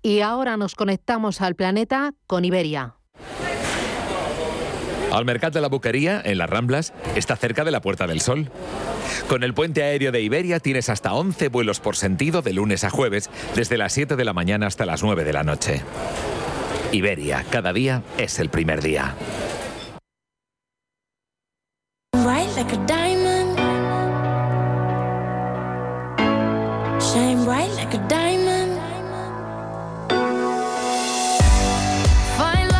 Y 0.00 0.20
ahora 0.20 0.56
nos 0.56 0.76
conectamos 0.76 1.42
al 1.42 1.56
planeta 1.56 2.14
con 2.26 2.46
Iberia. 2.46 2.96
Al 5.12 5.26
Mercat 5.26 5.52
de 5.52 5.60
la 5.60 5.68
Boquería, 5.68 6.22
en 6.24 6.38
las 6.38 6.48
Ramblas, 6.48 6.94
está 7.14 7.36
cerca 7.36 7.64
de 7.64 7.70
la 7.70 7.82
Puerta 7.82 8.06
del 8.06 8.22
Sol. 8.22 8.50
Con 9.28 9.44
el 9.44 9.52
puente 9.52 9.82
aéreo 9.82 10.10
de 10.10 10.22
Iberia 10.22 10.58
tienes 10.58 10.88
hasta 10.88 11.12
11 11.12 11.48
vuelos 11.48 11.80
por 11.80 11.96
sentido 11.96 12.40
de 12.40 12.54
lunes 12.54 12.82
a 12.82 12.90
jueves, 12.90 13.28
desde 13.54 13.76
las 13.76 13.92
7 13.92 14.16
de 14.16 14.24
la 14.24 14.32
mañana 14.32 14.66
hasta 14.66 14.86
las 14.86 15.02
9 15.02 15.24
de 15.24 15.32
la 15.34 15.42
noche. 15.42 15.82
Iberia, 16.92 17.44
cada 17.50 17.74
día 17.74 18.02
es 18.16 18.38
el 18.38 18.48
primer 18.48 18.80
día. 18.80 19.14